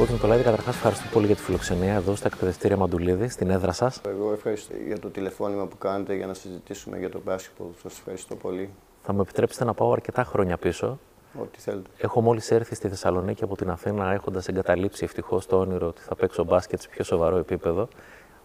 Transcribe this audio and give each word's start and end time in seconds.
Κότσο 0.00 0.14
Νικολάηδη, 0.14 0.44
καταρχάς 0.44 0.74
ευχαριστώ 0.74 1.08
πολύ 1.12 1.26
για 1.26 1.36
τη 1.36 1.42
φιλοξενία 1.42 1.94
εδώ 1.94 2.14
στα 2.14 2.26
εκπαιδευτήρια 2.26 2.76
Μαντουλίδη, 2.76 3.28
στην 3.28 3.50
έδρα 3.50 3.72
σας. 3.72 4.00
Εγώ 4.06 4.32
ευχαριστώ 4.32 4.74
για 4.86 4.98
το 4.98 5.08
τηλεφώνημα 5.08 5.66
που 5.66 5.78
κάνετε 5.78 6.14
για 6.14 6.26
να 6.26 6.34
συζητήσουμε 6.34 6.98
για 6.98 7.10
το 7.10 7.20
μπάσκετ. 7.24 7.52
Σας 7.82 7.98
ευχαριστώ 7.98 8.36
πολύ. 8.36 8.70
Θα 9.02 9.12
μου 9.12 9.20
επιτρέψετε 9.20 9.64
να 9.64 9.74
πάω 9.74 9.92
αρκετά 9.92 10.24
χρόνια 10.24 10.56
πίσω. 10.56 10.98
Ό,τι 11.40 11.60
θέλετε. 11.60 11.90
Έχω 11.98 12.20
μόλις 12.20 12.50
έρθει 12.50 12.74
στη 12.74 12.88
Θεσσαλονίκη 12.88 13.44
από 13.44 13.56
την 13.56 13.70
Αθήνα, 13.70 14.12
έχοντας 14.12 14.48
εγκαταλείψει 14.48 15.04
ευτυχώς 15.04 15.46
το 15.46 15.58
όνειρο 15.58 15.86
ότι 15.86 16.00
θα 16.00 16.14
παίξω 16.14 16.44
μπάσκετ 16.44 16.80
σε 16.80 16.88
πιο 16.88 17.04
σοβαρό 17.04 17.36
επίπεδο. 17.36 17.88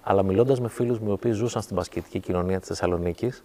Αλλά 0.04 0.24
μιλώντας 0.24 0.60
με 0.60 0.70
φίλους 0.70 1.00
μου 1.00 1.10
οι 1.10 1.12
οποίοι 1.12 1.32
ζούσαν 1.32 1.62
στην 1.62 1.76
μπασκετική 1.76 2.20
κοινωνία 2.20 2.60
της 2.60 2.68
Θεσσαλονίκης, 2.68 3.44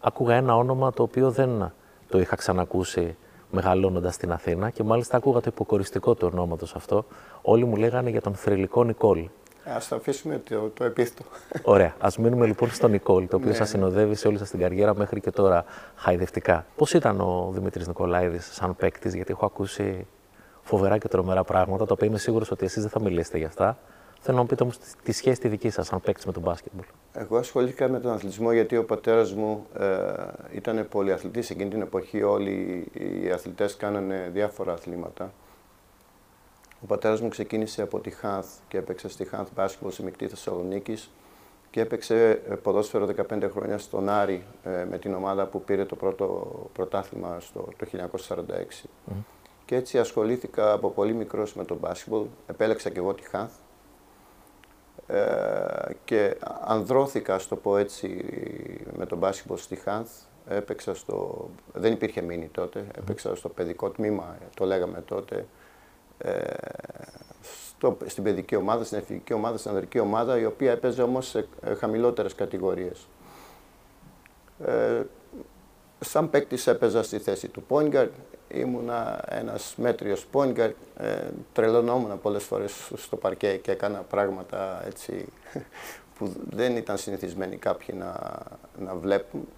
άκουγα 0.00 0.34
ένα 0.34 0.56
όνομα 0.56 0.92
το 0.92 1.02
οποίο 1.02 1.30
δεν 1.30 1.72
το 2.08 2.20
είχα 2.20 2.36
ξανακούσει 2.36 3.16
μεγαλώνοντας 3.52 4.14
στην 4.14 4.32
Αθήνα 4.32 4.70
και 4.70 4.82
μάλιστα 4.82 5.16
άκουγα 5.16 5.40
το 5.40 5.46
υποκοριστικό 5.52 6.14
του 6.14 6.28
ονόματος 6.32 6.74
αυτό. 6.74 7.04
Όλοι 7.42 7.64
μου 7.64 7.76
λέγανε 7.76 8.10
για 8.10 8.20
τον 8.20 8.34
θρηλυκό 8.34 8.84
Νικόλ. 8.84 9.18
Α 9.64 9.76
το 9.88 9.96
αφήσουμε 9.96 10.38
το, 10.38 10.70
το 10.74 10.84
επίθετο. 10.84 11.24
Ωραία. 11.62 11.94
Α 11.98 12.08
μείνουμε 12.18 12.46
λοιπόν 12.46 12.70
στον 12.70 12.90
Νικόλ, 12.90 13.28
το 13.28 13.36
οποίο 13.36 13.48
ναι. 13.48 13.54
σας 13.54 13.68
συνοδεύει 13.68 14.14
σε 14.14 14.28
όλη 14.28 14.38
σας 14.38 14.50
την 14.50 14.58
καριέρα 14.58 14.94
μέχρι 14.94 15.20
και 15.20 15.30
τώρα 15.30 15.64
χαϊδευτικά. 15.96 16.66
Πώς 16.76 16.92
ήταν 16.92 17.20
ο 17.20 17.50
Δημήτρης 17.54 17.86
Νικολάηδης 17.86 18.48
σαν 18.52 18.76
παίκτης, 18.76 19.14
γιατί 19.14 19.32
έχω 19.32 19.46
ακούσει 19.46 20.06
φοβερά 20.62 20.98
και 20.98 21.08
τρομερά 21.08 21.44
πράγματα, 21.44 21.86
τα 21.86 21.92
οποία 21.92 22.08
είμαι 22.08 22.18
σίγουρος 22.18 22.50
ότι 22.50 22.64
εσείς 22.64 22.82
δεν 22.82 22.90
θα 22.90 23.00
μιλήσετε 23.00 23.38
γι' 23.38 23.44
αυτά. 23.44 23.78
Θέλω 24.24 24.36
να 24.36 24.42
μου 24.42 24.48
πείτε 24.48 24.62
όμως 24.62 24.78
τη 25.02 25.12
σχέση 25.12 25.40
τη 25.40 25.48
δική 25.48 25.70
σας, 25.70 25.92
αν 25.92 26.00
παίξει 26.00 26.26
με 26.26 26.32
τον 26.32 26.42
μπάσκετ. 26.42 26.72
Εγώ 27.12 27.36
ασχολήθηκα 27.36 27.88
με 27.88 28.00
τον 28.00 28.12
αθλητισμό 28.12 28.52
γιατί 28.52 28.76
ο 28.76 28.84
πατέρας 28.84 29.32
μου 29.32 29.66
ε, 29.78 29.86
ήταν 30.52 30.86
πολυαθλητής. 30.88 31.50
Εκείνη 31.50 31.70
την 31.70 31.80
εποχή 31.80 32.22
όλοι 32.22 32.86
οι 32.92 33.30
αθλητές 33.30 33.76
κάνανε 33.76 34.30
διάφορα 34.32 34.72
αθλήματα. 34.72 35.32
Ο 36.80 36.86
πατέρας 36.86 37.20
μου 37.20 37.28
ξεκίνησε 37.28 37.82
από 37.82 38.00
τη 38.00 38.10
Χάνθ 38.10 38.46
και 38.68 38.78
έπαιξε 38.78 39.08
στη 39.08 39.24
Χάνθ 39.24 39.48
μπάσκετ 39.54 39.92
σε 39.92 40.02
μεικτή 40.02 40.28
Θεσσαλονίκης 40.28 41.10
και 41.70 41.80
έπαιξε 41.80 42.42
ε, 42.48 42.54
ποδόσφαιρο 42.54 43.08
15 43.30 43.48
χρόνια 43.52 43.78
στον 43.78 44.08
Άρη 44.08 44.44
ε, 44.64 44.84
με 44.90 44.98
την 44.98 45.14
ομάδα 45.14 45.46
που 45.46 45.62
πήρε 45.62 45.84
το 45.84 45.96
πρώτο 45.96 46.52
πρωτάθλημα 46.72 47.40
στο, 47.40 47.68
το 47.76 47.86
1946. 48.28 48.88
Και 49.64 49.76
έτσι 49.76 49.98
ασχολήθηκα 49.98 50.72
από 50.72 50.90
πολύ 50.90 51.12
μικρός 51.12 51.54
με 51.54 51.64
τον 51.64 51.76
μπάσκετ. 51.76 52.12
Επέλεξα 52.46 52.90
και 52.90 52.98
εγώ 52.98 53.14
τη 53.14 53.22
Χάνθ 53.22 53.52
ε, 53.52 53.71
και 56.04 56.36
ανδρώθηκα, 56.64 57.38
στο 57.38 57.56
πω 57.56 57.76
έτσι, 57.76 58.24
με 58.96 59.06
τον 59.06 59.18
μπάσκετμπολ 59.18 59.58
στη 59.58 59.76
Χάνθ. 59.76 60.10
Έπαιξα 60.48 60.94
στο... 60.94 61.48
Δεν 61.72 61.92
υπήρχε 61.92 62.20
μήνυ 62.20 62.48
τότε. 62.48 62.86
Έπαιξα 62.98 63.34
στο 63.34 63.48
παιδικό 63.48 63.90
τμήμα, 63.90 64.36
το 64.54 64.64
λέγαμε 64.64 65.00
τότε. 65.00 65.46
Ε, 66.18 66.40
στο, 67.42 67.96
στην 68.06 68.22
παιδική 68.22 68.56
ομάδα, 68.56 68.84
στην 68.84 68.98
εθνική 68.98 69.32
ομάδα, 69.32 69.56
στην 69.56 69.70
ανδρική 69.70 69.98
ομάδα, 69.98 70.38
η 70.38 70.44
οποία 70.44 70.72
έπαιζε 70.72 71.02
όμως 71.02 71.28
σε 71.28 71.48
ε, 71.62 71.74
χαμηλότερες 71.74 72.34
κατηγορίες. 72.34 73.06
Ε, 74.64 75.02
σαν 76.04 76.30
παίκτης 76.30 76.66
έπαιζα 76.66 77.02
στη 77.02 77.18
θέση 77.18 77.48
του 77.48 77.64
point 77.68 77.94
guard, 77.94 78.10
ήμουνα 78.48 79.24
ένας 79.28 79.74
μέτριος 79.76 80.26
point 80.32 80.54
guard, 80.56 80.72
ε, 80.96 81.28
τρελωνόμουν 81.52 82.20
πολλές 82.20 82.44
φορές 82.44 82.90
στο 82.94 83.16
παρκέ 83.16 83.56
και 83.56 83.70
έκανα 83.70 83.98
πράγματα 83.98 84.82
έτσι 84.86 85.26
που 86.18 86.32
δεν 86.50 86.76
ήταν 86.76 86.96
συνηθισμένοι 86.98 87.56
κάποιοι 87.56 87.94
να, 87.98 88.40
να 88.84 88.94
βλέπουν. 88.94 89.48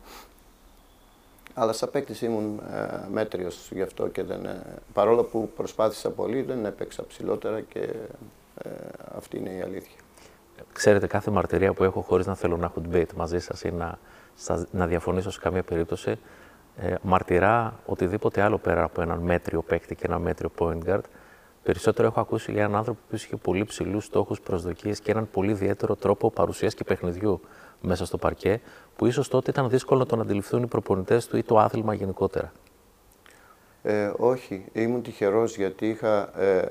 Αλλά 1.54 1.72
σαν 1.72 1.90
παίκτης 1.90 2.22
ήμουν 2.22 2.60
ε, 2.72 3.08
μέτριος 3.10 3.70
γι' 3.72 3.82
αυτό 3.82 4.08
και 4.08 4.22
δεν, 4.22 4.44
ε, 4.44 4.62
παρόλο 4.92 5.24
που 5.24 5.50
προσπάθησα 5.56 6.10
πολύ 6.10 6.42
δεν 6.42 6.64
έπαιξα 6.64 7.06
ψηλότερα 7.06 7.60
και 7.60 7.80
ε, 8.62 8.70
αυτή 9.16 9.36
είναι 9.36 9.50
η 9.50 9.60
αλήθεια. 9.60 9.98
Ξέρετε, 10.72 11.06
κάθε 11.06 11.30
μαρτυρία 11.30 11.72
που 11.72 11.84
έχω 11.84 12.00
χωρίς 12.00 12.26
να 12.26 12.34
θέλω 12.34 12.56
να 12.56 12.64
έχω 12.64 12.82
debate 12.90 13.12
μαζί 13.16 13.38
σας 13.38 13.62
ή 13.62 13.72
να, 13.72 13.98
να 14.70 14.86
διαφωνήσω 14.86 15.30
σε 15.30 15.40
καμία 15.40 15.62
περίπτωση, 15.62 16.18
ε, 16.76 16.94
μαρτυρά 17.02 17.80
οτιδήποτε 17.86 18.42
άλλο 18.42 18.58
πέρα 18.58 18.82
από 18.82 19.02
έναν 19.02 19.18
μέτριο 19.18 19.62
παίκτη 19.62 19.94
και 19.94 20.04
ένα 20.06 20.18
μέτριο 20.18 20.50
point 20.58 20.78
guard. 20.86 21.00
Περισσότερο 21.62 22.08
έχω 22.08 22.20
ακούσει 22.20 22.52
για 22.52 22.62
έναν 22.62 22.76
άνθρωπο 22.76 22.98
που 23.08 23.14
είχε 23.14 23.36
πολύ 23.36 23.64
ψηλούς 23.64 24.04
στόχους, 24.04 24.40
προσδοκίες 24.40 25.00
και 25.00 25.10
έναν 25.10 25.28
πολύ 25.30 25.50
ιδιαίτερο 25.50 25.96
τρόπο 25.96 26.30
παρουσίας 26.30 26.74
και 26.74 26.84
παιχνιδιού 26.84 27.40
μέσα 27.80 28.06
στο 28.06 28.18
παρκέ, 28.18 28.60
που 28.96 29.06
ίσως 29.06 29.28
τότε 29.28 29.50
ήταν 29.50 29.68
δύσκολο 29.68 30.00
να 30.00 30.06
τον 30.06 30.20
αντιληφθούν 30.20 30.62
οι 30.62 30.66
προπονητές 30.66 31.26
του 31.26 31.36
ή 31.36 31.42
το 31.42 31.58
άθλημα 31.58 31.94
γενικότερα. 31.94 32.52
Ε, 33.82 34.12
όχι, 34.16 34.64
ήμουν 34.72 35.02
τυχερός 35.02 35.56
γιατί 35.56 35.88
είχα, 35.88 36.40
ε, 36.40 36.68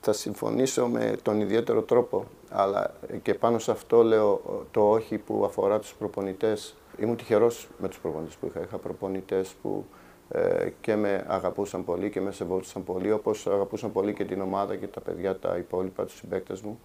θα 0.00 0.12
συμφωνήσω 0.12 0.86
με 0.86 1.16
τον 1.22 1.40
ιδιαίτερο 1.40 1.82
τρόπο, 1.82 2.24
αλλά 2.50 2.94
και 3.22 3.34
πάνω 3.34 3.58
σε 3.58 3.70
αυτό 3.70 4.02
λέω 4.02 4.40
το 4.70 4.90
όχι 4.90 5.18
που 5.18 5.44
αφορά 5.44 5.78
τους 5.78 5.94
προπονητές 5.94 6.74
ήμουν 7.00 7.16
τυχερός 7.16 7.68
με 7.78 7.88
τους 7.88 7.98
προπονητές 7.98 8.36
που 8.36 8.46
είχα. 8.46 8.60
Είχα 8.60 8.78
προπονητές 8.78 9.54
που 9.62 9.86
ε, 10.28 10.68
και 10.80 10.96
με 10.96 11.24
αγαπούσαν 11.28 11.84
πολύ 11.84 12.10
και 12.10 12.20
με 12.20 12.32
σεβόντουσαν 12.32 12.84
πολύ, 12.84 13.12
όπως 13.12 13.46
αγαπούσαν 13.46 13.92
πολύ 13.92 14.12
και 14.12 14.24
την 14.24 14.40
ομάδα 14.40 14.76
και 14.76 14.86
τα 14.86 15.00
παιδιά, 15.00 15.36
τα 15.36 15.56
υπόλοιπα, 15.56 16.04
τους 16.04 16.16
συμπαίκτες 16.16 16.60
μου. 16.60 16.80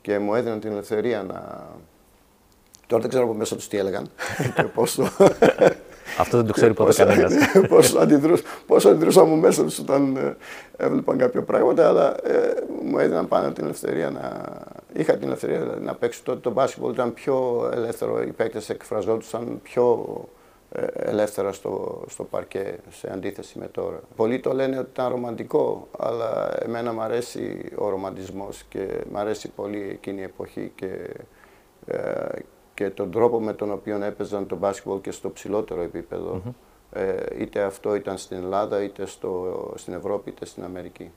Και 0.00 0.18
μου 0.18 0.34
έδιναν 0.34 0.60
την 0.60 0.70
ελευθερία 0.70 1.22
να. 1.22 1.68
Τώρα 2.86 3.00
δεν 3.02 3.10
ξέρω 3.10 3.24
από 3.24 3.34
μέσα 3.34 3.56
τους 3.56 3.68
τι 3.68 3.76
έλεγαν 3.76 4.10
και 4.56 4.62
πόσο. 4.62 5.08
Αυτό 6.18 6.36
δεν 6.36 6.46
το 6.46 6.52
ξέρει 6.52 6.74
ποτέ 6.74 7.04
κανένας. 7.04 7.32
πόσο, 7.68 7.98
αντιδρούσα, 7.98 8.42
πόσο 8.66 8.88
αντιδρούσα 8.88 9.20
από 9.20 9.36
μέσα 9.36 9.62
τους 9.62 9.78
όταν 9.78 10.16
ε, 10.16 10.36
έβλεπαν 10.76 11.18
κάποια 11.18 11.42
πράγματα, 11.42 11.88
αλλά 11.88 12.16
ε, 12.26 12.54
μου 12.84 12.98
έδιναν 12.98 13.28
πάνω 13.28 13.52
την 13.52 13.64
ελευθερία 13.64 14.10
να. 14.10 14.54
Είχα 14.92 15.12
την 15.16 15.26
ελευθερία 15.26 15.60
δηλαδή, 15.60 15.84
να 15.84 15.94
παίξω 15.94 16.20
τότε 16.24 16.38
το 16.40 16.50
μπάσκετ. 16.50 16.84
Ήταν 16.92 17.14
πιο 17.14 17.68
ελεύθερο, 17.72 18.22
οι 18.22 18.32
παίκτες 18.32 18.68
εκφραζόντουσαν 18.68 19.60
πιο 19.62 20.06
ε, 20.72 20.86
ελεύθερα 20.94 21.52
στο, 21.52 22.04
στο 22.08 22.24
παρκέ 22.24 22.76
σε 22.90 23.12
αντίθεση 23.12 23.58
με 23.58 23.66
τώρα. 23.66 24.00
Πολλοί 24.16 24.40
το 24.40 24.52
λένε 24.52 24.78
ότι 24.78 24.88
ήταν 24.92 25.08
ρομαντικό, 25.08 25.88
αλλά 25.98 26.50
εμένα 26.62 26.92
μου 26.92 27.00
αρέσει 27.00 27.72
ο 27.76 27.88
ρομαντισμός 27.88 28.64
και 28.68 28.88
μου 29.10 29.18
αρέσει 29.18 29.48
πολύ 29.48 29.88
εκείνη 29.90 30.20
η 30.20 30.24
εποχή 30.24 30.72
και, 30.74 30.90
ε, 31.86 32.28
και 32.76 32.90
τον 32.90 33.10
τρόπο 33.10 33.40
με 33.40 33.52
τον 33.52 33.72
οποίο 33.72 34.04
έπαιζαν 34.04 34.46
το 34.46 34.56
μπάσκετ 34.56 34.92
και 35.00 35.10
στο 35.10 35.30
ψηλότερο 35.30 35.90
ε, 36.92 37.14
είτε 37.38 37.62
αυτό 37.62 37.94
ήταν 37.94 38.18
στην 38.18 38.36
Ελλάδα, 38.36 38.82
είτε 38.82 39.06
στο, 39.06 39.72
στην 39.76 39.94
Ευρώπη, 39.94 40.30
είτε 40.30 40.44
στην 40.44 40.64
Αμερική. 40.64 41.10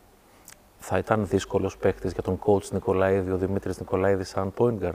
Θα 0.78 0.98
ήταν 0.98 1.28
δύσκολος 1.28 1.78
παίκτης 1.78 2.12
για 2.12 2.22
τον 2.22 2.40
coach 2.46 2.70
Νικολαίδη, 2.72 3.32
ο 3.32 3.38
Δημήτρης 3.38 3.80
Νικολαίδης, 3.80 4.30
σαν 4.30 4.54
point 4.58 4.80
guard; 4.82 4.92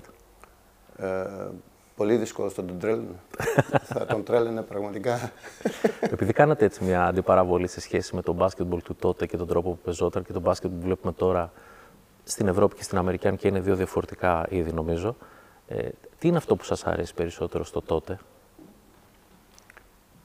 Ε, 0.97 1.27
πολύ 1.97 2.17
δύσκολο 2.17 2.51
θα 2.57 2.65
τον 2.65 2.79
τρέλαινε. 2.79 3.21
θα 3.83 4.07
τον 4.07 4.25
τρέλαινε 4.25 4.63
πραγματικά. 4.63 5.33
Επειδή 6.01 6.33
κάνατε 6.33 6.65
έτσι 6.65 6.85
μια 6.85 7.05
αντιπαραβολή 7.05 7.67
σε 7.67 7.81
σχέση 7.81 8.15
με 8.15 8.23
τον 8.23 8.35
μπάσκετμπολ 8.35 8.83
του 8.83 8.95
τότε 8.95 9.27
και 9.27 9.37
τον 9.37 9.47
τρόπο 9.47 9.71
που 9.71 9.79
πεζόταν 9.79 10.25
και 10.25 10.33
τον 10.33 10.43
μπάσκετ 10.43 10.71
που 10.71 10.81
βλέπουμε 10.81 11.13
τώρα 11.13 11.53
στην 12.25 12.49
Ευρώπη 12.49 12.75
και 12.77 12.83
στην 12.83 12.99
Αμερική, 12.99 13.29
αν 13.29 13.37
και 13.37 13.49
είναι 13.49 13.61
δύο 13.61 13.77
διαφορετικά 13.77 14.47
είδη 14.49 14.73
νομίζω. 14.73 15.17
Ε, 15.69 15.89
τι 16.19 16.29
είναι 16.29 16.37
αυτό 16.37 16.57
που 16.57 16.65
σας 16.65 16.85
αρέσει 16.85 17.15
περισσότερο 17.15 17.65
στο 17.65 17.83
τότε; 17.83 18.19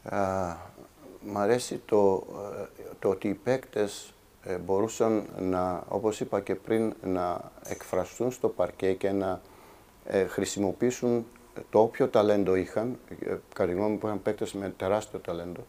Α, 0.04 0.56
μ' 1.26 1.38
αρέσει 1.38 1.82
το, 1.86 2.24
ε, 2.60 2.84
το 3.00 3.10
ότι 3.10 3.28
οι 3.28 3.34
παίκτες 3.34 4.14
ε, 4.44 4.58
μπορούσαν 4.58 5.26
να, 5.40 5.84
όπως 5.88 6.20
είπα 6.20 6.42
και 6.42 6.56
πριν, 6.56 6.94
να 7.04 7.52
εκφραστούν 7.64 8.32
στο 8.32 8.50
παρκέ 8.50 8.94
και 8.94 9.12
να 9.12 9.42
ε, 10.06 10.26
χρησιμοποιήσουν 10.26 11.26
το 11.70 11.80
όποιο 11.80 12.08
ταλέντο 12.08 12.56
είχαν. 12.56 12.98
Ε, 13.20 13.36
κατά 13.54 13.70
τη 13.70 13.76
γνώμη 13.76 13.92
μου 13.92 14.00
είχαν 14.04 14.22
παίκτες 14.22 14.54
με 14.54 14.74
τεράστιο 14.78 15.20
ταλέντο 15.20 15.62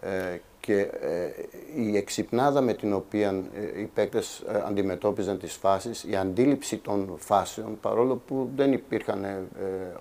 ε, 0.00 0.38
και 0.62 0.80
ε, 0.80 1.30
η 1.76 1.96
εξυπνάδα 1.96 2.60
με 2.60 2.74
την 2.74 2.92
οποία 2.92 3.44
ε, 3.54 3.80
οι 3.80 3.90
παίκτες 3.94 4.44
αντιμετώπιζαν 4.66 5.38
τις 5.38 5.52
φάσεις, 5.52 6.04
η 6.04 6.16
αντίληψη 6.16 6.76
των 6.76 7.14
φάσεων, 7.18 7.78
παρόλο 7.80 8.16
που 8.26 8.50
δεν 8.56 8.72
υπήρχαν 8.72 9.48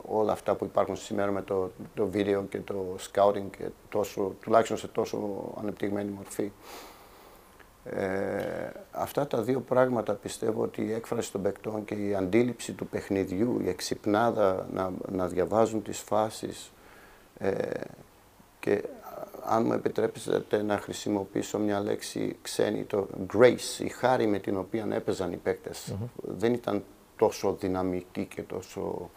όλα 0.08 0.32
αυτά 0.32 0.56
που 0.56 0.66
υπάρχουν 0.66 0.96
σήμερα 0.96 1.32
με 1.32 1.42
το, 1.42 1.72
το 1.96 2.08
βίντεο 2.08 2.44
και 2.44 2.58
το 2.60 2.96
scouting, 3.12 3.50
και 3.58 3.64
τόσο, 3.90 4.36
τουλάχιστον 4.42 4.78
σε 4.78 4.88
τόσο 4.88 5.44
ανεπτυγμένη 5.60 6.12
μορφή. 6.12 6.52
Ε, 7.84 8.72
αυτά 8.92 9.28
τα 9.28 9.42
δύο 9.42 9.60
πράγματα 9.60 10.14
πιστεύω 10.14 10.62
ότι 10.62 10.82
η 10.82 10.94
έκφραση 10.94 11.32
των 11.32 11.42
παικτών 11.42 11.86
και 11.86 11.94
η 11.94 12.16
αντίληψη 12.16 12.72
του 12.72 12.88
παιχνιδιού, 12.88 13.60
η 13.64 13.70
εξυπνάδα 13.70 14.68
να, 14.74 14.92
να 15.12 15.28
διαβάζουν 15.28 15.82
τις 15.82 16.00
φάσεις 16.00 16.72
ε, 17.38 17.52
και 18.60 18.84
αν 19.46 19.66
μου 19.66 19.74
επιτρέψετε 19.74 20.62
να 20.64 20.78
χρησιμοποιήσω 20.78 21.60
μια 21.60 21.80
λέξη 21.80 22.36
ξένη, 22.42 22.84
το 22.84 23.08
grace, 23.34 23.80
η 23.84 23.88
χάρη 23.90 24.28
με 24.28 24.40
την 24.40 24.58
οποία 24.58 24.88
έπαιζαν 24.90 25.32
οι 25.32 25.38
παίκτες. 25.38 25.96
Δεν 26.16 26.54
ήταν 26.54 26.84
τόσο 27.16 27.54
δυναμικοί 27.60 28.26
και 28.26 28.42
τόσο... 28.42 29.10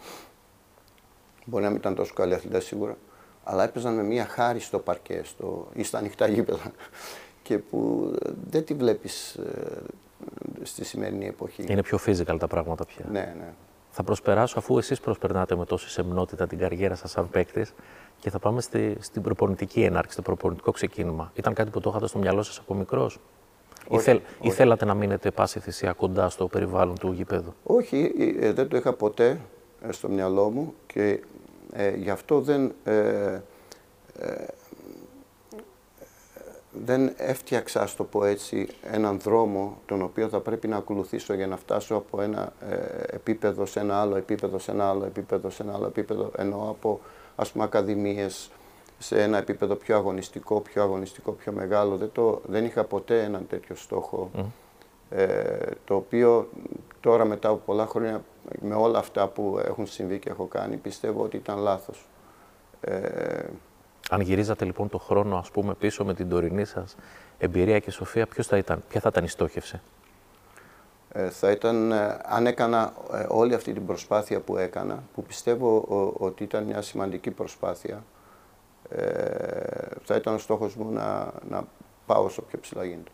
Μπορεί 1.44 1.62
να 1.62 1.68
μην 1.68 1.78
ήταν 1.78 1.94
τόσο 1.94 2.14
καλοί 2.14 2.34
αθλητές 2.34 2.64
σίγουρα, 2.64 2.96
αλλά 3.44 3.64
έπαιζαν 3.64 3.94
με 3.94 4.02
μια 4.02 4.26
χάρη 4.26 4.60
στο 4.60 4.78
παρκέ 4.78 5.20
στο... 5.24 5.68
ή 5.74 5.82
στα 5.82 5.98
ανοιχτά 5.98 6.26
γήπεδα 6.26 6.72
και 7.42 7.58
που 7.58 8.10
δεν 8.50 8.64
τη 8.64 8.74
βλέπεις 8.74 9.34
ε, 9.34 9.82
στη 10.62 10.84
σημερινή 10.84 11.26
εποχή. 11.26 11.64
Είναι 11.68 11.82
πιο 11.82 11.98
physical 12.06 12.36
τα 12.38 12.46
πράγματα 12.46 12.84
πια. 12.84 13.06
Ναι, 13.10 13.34
ναι. 13.38 13.52
Θα 13.96 14.02
προσπεράσω 14.02 14.58
αφού 14.58 14.78
εσείς 14.78 15.00
προσπερνάτε 15.00 15.56
με 15.56 15.64
τόση 15.64 15.88
σεμνότητα 15.88 16.46
την 16.46 16.58
καριέρα 16.58 16.94
σας 16.94 17.10
σαν 17.10 17.30
παίκτης 17.30 17.74
και 18.20 18.30
θα 18.30 18.38
πάμε 18.38 18.60
στη, 18.60 18.96
στην 19.00 19.22
προπονητική 19.22 19.82
έναρξη, 19.82 20.12
στο 20.12 20.22
προπονητικό 20.22 20.70
ξεκίνημα. 20.70 21.32
Ήταν 21.34 21.54
κάτι 21.54 21.70
που 21.70 21.80
το 21.80 21.90
είχατε 21.90 22.06
στο 22.06 22.18
μυαλό 22.18 22.42
σας 22.42 22.58
από 22.58 22.74
μικρός; 22.74 23.18
Ή, 23.90 23.98
θέλ, 23.98 24.20
ή 24.40 24.50
θέλατε 24.50 24.84
να 24.84 24.94
μείνετε 24.94 25.30
πάση 25.30 25.60
θυσία 25.60 25.92
κοντά 25.92 26.28
στο 26.28 26.46
περιβάλλον 26.46 26.98
του 26.98 27.12
γηπέδου; 27.12 27.54
Όχι, 27.62 28.12
ε, 28.40 28.52
δεν 28.52 28.68
το 28.68 28.76
είχα 28.76 28.92
ποτέ 28.92 29.40
ε, 29.82 29.92
στο 29.92 30.08
μυαλό 30.08 30.50
μου 30.50 30.74
και 30.86 31.22
ε, 31.72 31.96
γι' 31.96 32.10
αυτό 32.10 32.40
δεν, 32.40 32.74
ε, 32.84 32.92
ε, 34.18 34.44
δεν 36.84 37.12
έφτιαξα, 37.16 37.86
στο 37.86 38.04
πω 38.04 38.24
έτσι, 38.24 38.68
έναν 38.82 39.20
δρόμο 39.20 39.78
τον 39.86 40.02
οποίο 40.02 40.28
θα 40.28 40.40
πρέπει 40.40 40.68
να 40.68 40.76
ακολουθήσω 40.76 41.34
για 41.34 41.46
να 41.46 41.56
φτάσω 41.56 41.94
από 41.94 42.20
ένα 42.20 42.52
επίπεδο 43.06 43.66
σε 43.66 43.80
ένα 43.80 44.00
άλλο 44.00 44.16
επίπεδο, 44.16 44.58
σε 44.58 44.70
ένα 44.70 44.88
άλλο 44.88 45.04
επίπεδο, 45.04 45.50
σε 45.50 45.62
ένα 45.62 45.72
άλλο 45.72 45.86
επίπεδο, 45.86 46.30
ενώ 46.36 46.66
από 46.70 47.00
ας 47.36 47.52
πούμε 47.52 47.64
ακαδημίες 47.64 48.50
σε 48.98 49.22
ένα 49.22 49.38
επίπεδο 49.38 49.74
πιο 49.74 49.96
αγωνιστικό, 49.96 50.60
πιο 50.60 50.82
αγωνιστικό, 50.82 51.32
πιο 51.32 51.52
μεγάλο. 51.52 51.96
Δεν, 51.96 52.10
το, 52.12 52.40
δεν 52.46 52.64
είχα 52.64 52.84
ποτέ 52.84 53.22
έναν 53.22 53.46
τέτοιο 53.48 53.74
στόχο, 53.74 54.30
το 55.84 55.94
οποίο 55.94 56.48
τώρα 57.00 57.24
μετά 57.24 57.48
από 57.48 57.60
πολλά 57.64 57.86
χρόνια 57.86 58.24
με 58.60 58.74
όλα 58.74 58.98
αυτά 58.98 59.28
που 59.28 59.60
έχουν 59.64 59.86
συμβεί 59.86 60.18
και 60.18 60.30
έχω 60.30 60.44
κάνει, 60.44 60.76
πιστεύω 60.76 61.22
ότι 61.22 61.36
ήταν 61.36 61.58
λάθος. 61.58 62.08
Ε... 62.80 63.44
Αν 64.10 64.20
γυρίζατε 64.20 64.64
λοιπόν 64.64 64.88
το 64.88 64.98
χρόνο, 64.98 65.36
ας 65.36 65.50
πούμε, 65.50 65.74
πίσω 65.74 66.04
με 66.04 66.14
την 66.14 66.28
τωρινή 66.28 66.64
σας 66.64 66.96
εμπειρία 67.38 67.78
και 67.78 67.90
σοφία, 67.90 68.26
ποιος 68.26 68.46
θα 68.46 68.56
ήταν, 68.56 68.82
ποια 68.88 69.00
θα 69.00 69.08
ήταν 69.12 69.24
η 69.24 69.28
στόχευση; 69.28 69.80
Ε, 71.12 71.30
θα 71.30 71.50
ήταν, 71.50 71.92
ε, 71.92 72.18
αν 72.24 72.46
έκανα 72.46 72.92
ε, 73.12 73.26
όλη 73.28 73.54
αυτή 73.54 73.72
την 73.72 73.86
προσπάθεια 73.86 74.40
που 74.40 74.56
έκανα, 74.56 75.02
που 75.14 75.22
πιστεύω 75.22 75.84
ότι 76.18 76.42
ήταν 76.42 76.64
μια 76.64 76.82
σημαντική 76.82 77.30
προσπάθεια, 77.30 78.04
ε, 78.88 79.02
θα 80.04 80.16
ήταν 80.16 80.34
ο 80.34 80.38
στόχος 80.38 80.74
μου 80.76 80.92
να, 80.92 81.32
να 81.48 81.64
πάω 82.06 82.24
όσο 82.24 82.42
πιο 82.42 82.58
ψηλά 82.60 82.84
γίνεται. 82.84 83.10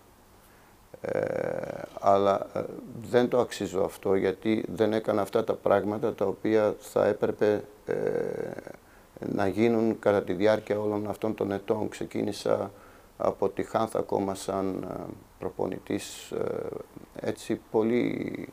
Ε, 1.01 1.83
αλλά 2.01 2.47
ε, 2.55 2.61
δεν 3.11 3.29
το 3.29 3.39
αξίζω 3.39 3.83
αυτό 3.85 4.15
γιατί 4.15 4.65
δεν 4.75 4.93
έκανα 4.93 5.23
αυτά 5.23 5.45
τα 5.45 5.55
πράγματα 5.55 6.15
τα 6.15 6.25
οποία 6.25 6.75
θα 6.79 7.07
έπρεπε 7.07 7.65
ε, 7.87 7.95
να 9.33 9.47
γίνουν 9.47 9.99
κατά 9.99 10.23
τη 10.23 10.33
διάρκεια 10.33 10.81
όλων 10.81 11.09
αυτών 11.09 11.35
των 11.35 11.53
ετών. 11.53 11.89
Ξεκίνησα 11.89 12.71
από 13.17 13.49
τη 13.49 13.63
Χάνθα 13.63 13.99
ακόμα 13.99 14.35
σαν 14.35 14.87
προπονητής 15.39 16.33
έτσι 17.21 17.61
πολύ 17.71 18.49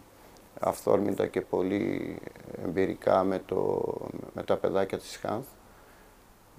αυθόρμητα 0.60 1.28
και 1.28 1.42
πολύ 1.42 2.18
εμπειρικά 2.66 3.24
με, 3.24 3.42
το, 3.46 3.84
με 4.34 4.44
τα 4.44 4.58
παιδάκια 4.58 4.98
της 4.98 5.18
Χάνθ 5.22 5.46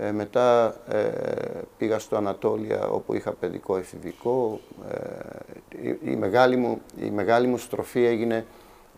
ε, 0.00 0.12
μετά 0.12 0.76
ε, 0.88 1.10
πήγα 1.78 1.98
στο 1.98 2.16
Ανατόλια 2.16 2.88
όπου 2.88 3.14
είχα 3.14 3.32
παιδικό 3.32 3.76
εφηβικό. 3.76 4.60
Ε, 5.80 5.92
η, 6.04 6.16
μεγάλη 6.16 6.56
μου, 6.56 6.80
η 7.00 7.10
μεγάλη 7.10 7.46
μου 7.46 7.58
στροφή 7.58 8.04
έγινε 8.04 8.46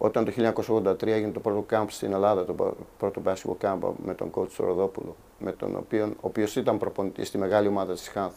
όταν 0.03 0.25
το 0.25 0.33
1983 0.67 1.07
έγινε 1.07 1.31
το 1.31 1.41
πρώτο 1.41 1.61
κάμπ 1.61 1.89
στην 1.89 2.13
Ελλάδα, 2.13 2.45
το 2.45 2.75
πρώτο 2.99 3.23
basketball 3.25 3.57
κάμπ 3.59 3.83
με 4.05 4.15
τον 4.15 4.31
coach 4.35 4.57
Ροδόπουλο, 4.57 5.17
με 5.39 5.53
τον 5.53 5.77
οποίο, 5.77 6.07
ο 6.07 6.13
οποίος 6.21 6.57
ήταν 6.57 6.79
προπονητής 6.79 7.29
στη 7.29 7.39
μεγάλη 7.39 7.69
ομάδα 7.69 7.93
της 7.93 8.09
Χάνθ. 8.09 8.35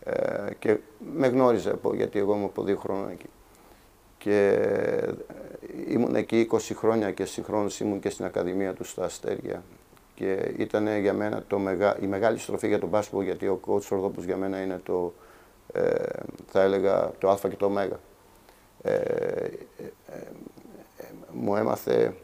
Ε, 0.00 0.54
και 0.58 0.78
με 1.14 1.26
γνώριζε, 1.26 1.78
γιατί 1.94 2.18
εγώ 2.18 2.32
ήμουν 2.32 2.44
από 2.44 2.62
δύο 2.62 2.76
χρόνια 2.76 3.10
εκεί. 3.10 3.26
Και 4.18 4.68
ήμουν 5.88 6.14
εκεί 6.14 6.48
20 6.52 6.58
χρόνια 6.74 7.10
και 7.10 7.24
συγχρόνως 7.24 7.80
ήμουν 7.80 8.00
και 8.00 8.10
στην 8.10 8.24
Ακαδημία 8.24 8.72
του 8.72 8.84
στα 8.84 9.04
Αστέρια 9.04 9.62
και 10.14 10.54
ήταν 10.56 10.98
για 11.00 11.12
μένα 11.12 11.44
το 11.46 11.58
μεγα... 11.58 11.96
η 12.00 12.06
μεγάλη 12.06 12.38
στροφή 12.38 12.68
για 12.68 12.78
τον 12.78 12.88
μπάσκετ 12.88 13.22
γιατί 13.22 13.46
ο 13.46 13.60
coach 13.66 13.88
Ορδόπουλος 13.90 14.24
για 14.24 14.36
μένα 14.36 14.62
είναι 14.62 14.80
το, 14.84 15.12
ε, 15.72 15.94
θα 16.46 16.62
έλεγα, 16.62 17.10
το 17.18 17.30
α 17.30 17.38
και 17.48 17.56
το 17.56 17.66
ω. 17.66 17.96
Ε, 18.82 18.92
ε, 18.92 19.02
ε, 20.06 20.22
μου 21.32 21.56
έμαθε 21.56 22.14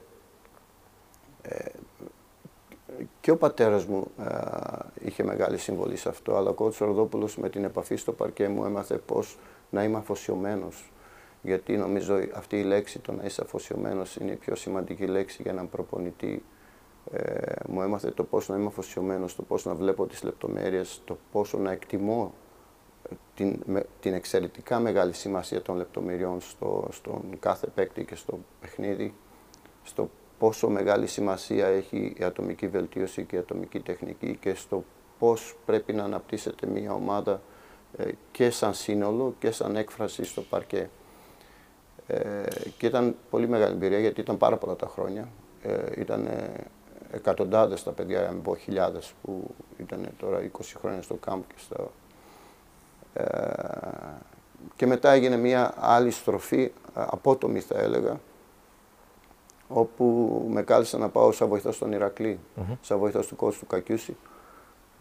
ε, 1.43 1.69
και 3.21 3.31
ο 3.31 3.37
πατέρας 3.37 3.85
μου 3.85 4.11
είχε 5.01 5.23
μεγάλη 5.23 5.59
συμβολή 5.59 5.97
σε 5.97 6.09
αυτό, 6.09 6.37
αλλά 6.37 6.51
ο 6.51 6.55
coach 6.59 6.81
Ορδόπουλος 6.81 7.37
με 7.37 7.49
την 7.49 7.65
επαφή 7.65 7.97
στο 7.97 8.13
παρκέ 8.13 8.49
μου 8.49 8.65
έμαθε 8.65 8.97
πώς 8.97 9.39
να 9.71 9.83
είμαι 9.83 9.97
αφοσιωμένος. 9.97 10.93
Γιατί 11.43 11.77
νομίζω 11.77 12.15
αυτή 12.35 12.59
η 12.59 12.63
λέξη, 12.63 12.99
το 12.99 13.13
να 13.13 13.25
είσαι 13.25 13.43
αφοσιωμένος, 13.43 14.17
είναι 14.17 14.33
η 14.33 14.37
πιο 14.37 14.55
σημαντική 14.55 15.07
λέξη 15.07 15.43
για 15.43 15.51
έναν 15.51 15.69
προπονητή 15.69 16.43
ε, 17.13 17.53
μου 17.69 17.83
έμαθε 17.83 18.11
το 18.11 18.25
πώς 18.25 18.49
να 18.49 18.57
είμαι 18.57 18.67
αφοσιωμένος, 18.67 19.37
το 19.37 19.43
πώς 19.43 19.65
να 19.65 19.75
βλέπω 19.75 20.07
τις 20.07 20.23
λεπτομέρειες, 20.23 21.01
το 21.05 21.19
πόσο 21.33 21.59
να 21.59 21.71
εκτιμώ 21.71 22.35
ε, 23.11 23.15
την, 23.35 23.63
την 24.01 24.15
εξαιρετικά 24.15 24.79
μεγάλη 24.79 25.13
σημασία 25.13 25.63
των 25.63 25.77
λεπτομεριών 25.77 26.41
στο, 26.41 26.89
στον 26.91 27.23
κάθε 27.41 27.67
παίκτη 27.67 28.05
και 28.05 28.15
στο 28.15 28.39
παιχνίδι, 28.61 29.15
στο 29.83 30.11
πόσο 30.39 30.69
μεγάλη 30.69 31.07
σημασία 31.07 31.67
έχει 31.67 32.15
η 32.19 32.25
ατομική 32.25 32.69
βελτίωση 32.69 33.25
και 33.25 33.37
η 33.37 33.39
ατομική 33.39 33.81
τεχνική 33.81 34.37
και 34.41 34.55
στο 34.55 34.85
πώς 35.19 35.57
πρέπει 35.67 35.93
να 35.93 36.05
αναπτύσσεται 36.05 36.67
μια 36.67 36.93
ομάδα 36.93 37.43
ε, 37.97 38.11
και 38.31 38.51
σαν 38.51 38.75
σύνολο 38.75 39.35
και 39.39 39.51
σαν 39.51 39.77
έκφραση 39.77 40.25
στο 40.25 40.43
παρκέ. 40.43 40.91
Ε, 42.07 42.45
και 42.79 42.87
ήταν 42.87 43.17
πολύ 43.31 43.49
μεγάλη 43.49 43.73
εμπειρία 43.73 43.99
γιατί 43.99 44.21
ήταν 44.21 44.39
πάρα 44.39 44.57
πολλά 44.57 44.77
τα 44.77 44.87
χρόνια. 44.87 45.29
Ε, 45.63 46.01
ήταν 46.01 46.29
εκατοντάδες 47.11 47.83
τα 47.83 47.91
παιδιά, 47.91 48.29
αν 48.29 48.43
πω 48.43 48.57
χιλιάδες, 48.57 49.13
που 49.23 49.55
ήταν 49.79 50.09
τώρα 50.19 50.51
20 50.59 50.61
χρόνια 50.81 51.03
στο 51.03 51.15
κάμπ 51.15 51.43
και 51.49 51.55
στα... 51.57 51.91
Ε, 53.15 53.25
και 54.77 54.87
μετά 54.87 55.11
έγινε 55.11 55.37
μια 55.37 55.75
άλλη 55.77 56.11
στροφή, 56.11 56.73
απότομη 56.95 57.61
θα 57.61 57.79
έλεγα, 57.79 58.21
όπου 59.69 60.47
με 60.51 60.63
κάλεσαν 60.63 61.01
να 61.01 61.09
πάω 61.09 61.33
σαν 61.33 61.49
βοηθός 61.49 61.75
στον 61.75 61.93
Ηρακλή, 61.93 62.39
mm-hmm. 62.57 62.77
σαν 62.81 62.99
βοηθός 62.99 63.27
του 63.27 63.37
κόσμου 63.37 63.61
του 63.61 63.67
Κακιούση. 63.67 64.17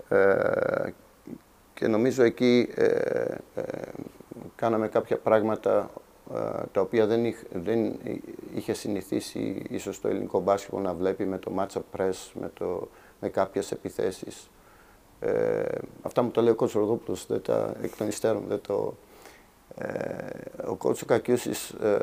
Ε, 0.10 0.92
και 1.74 1.88
νομίζω 1.88 2.24
εκεί 2.24 2.70
ε, 2.76 2.86
ε, 3.56 3.64
κάναμε 4.56 4.88
κάποια 4.88 5.18
πράγματα 5.18 5.90
ε, 6.34 6.38
τα 6.72 6.82
οποία 6.82 7.06
δεν, 7.06 7.26
είχε, 7.26 7.46
δεν 7.54 8.00
είχε 8.56 8.74
συνηθίσει 8.74 9.66
ίσως 9.70 10.02
το 10.02 10.08
ελληνικό 10.08 10.40
μπάσκετ 10.40 10.74
να 10.74 10.94
βλέπει 10.94 11.26
με 11.26 11.38
το 11.38 11.52
match 11.60 11.82
press, 11.98 12.32
με, 12.34 12.52
το, 12.54 12.88
με 13.20 13.30
κάποιες 13.30 13.72
επιθέσεις. 13.72 14.50
Ε, 16.14 16.20
αυτά 16.20 16.22
μου 16.22 16.32
το 16.32 16.42
λέει 16.42 16.52
ο 16.52 16.56
κότσο 16.56 16.80
Ροδόπουλος, 16.80 17.26
δεν 17.26 17.42
τα 17.42 17.74
εκ 17.82 17.96
των 17.96 18.08
υστέρων, 18.08 18.44
δεν 18.48 18.62
το... 18.62 18.94
Ε, 19.76 20.68
ο 20.68 20.76
κότσο 20.76 21.06
Κακιούσης 21.06 21.70
ε, 21.70 22.00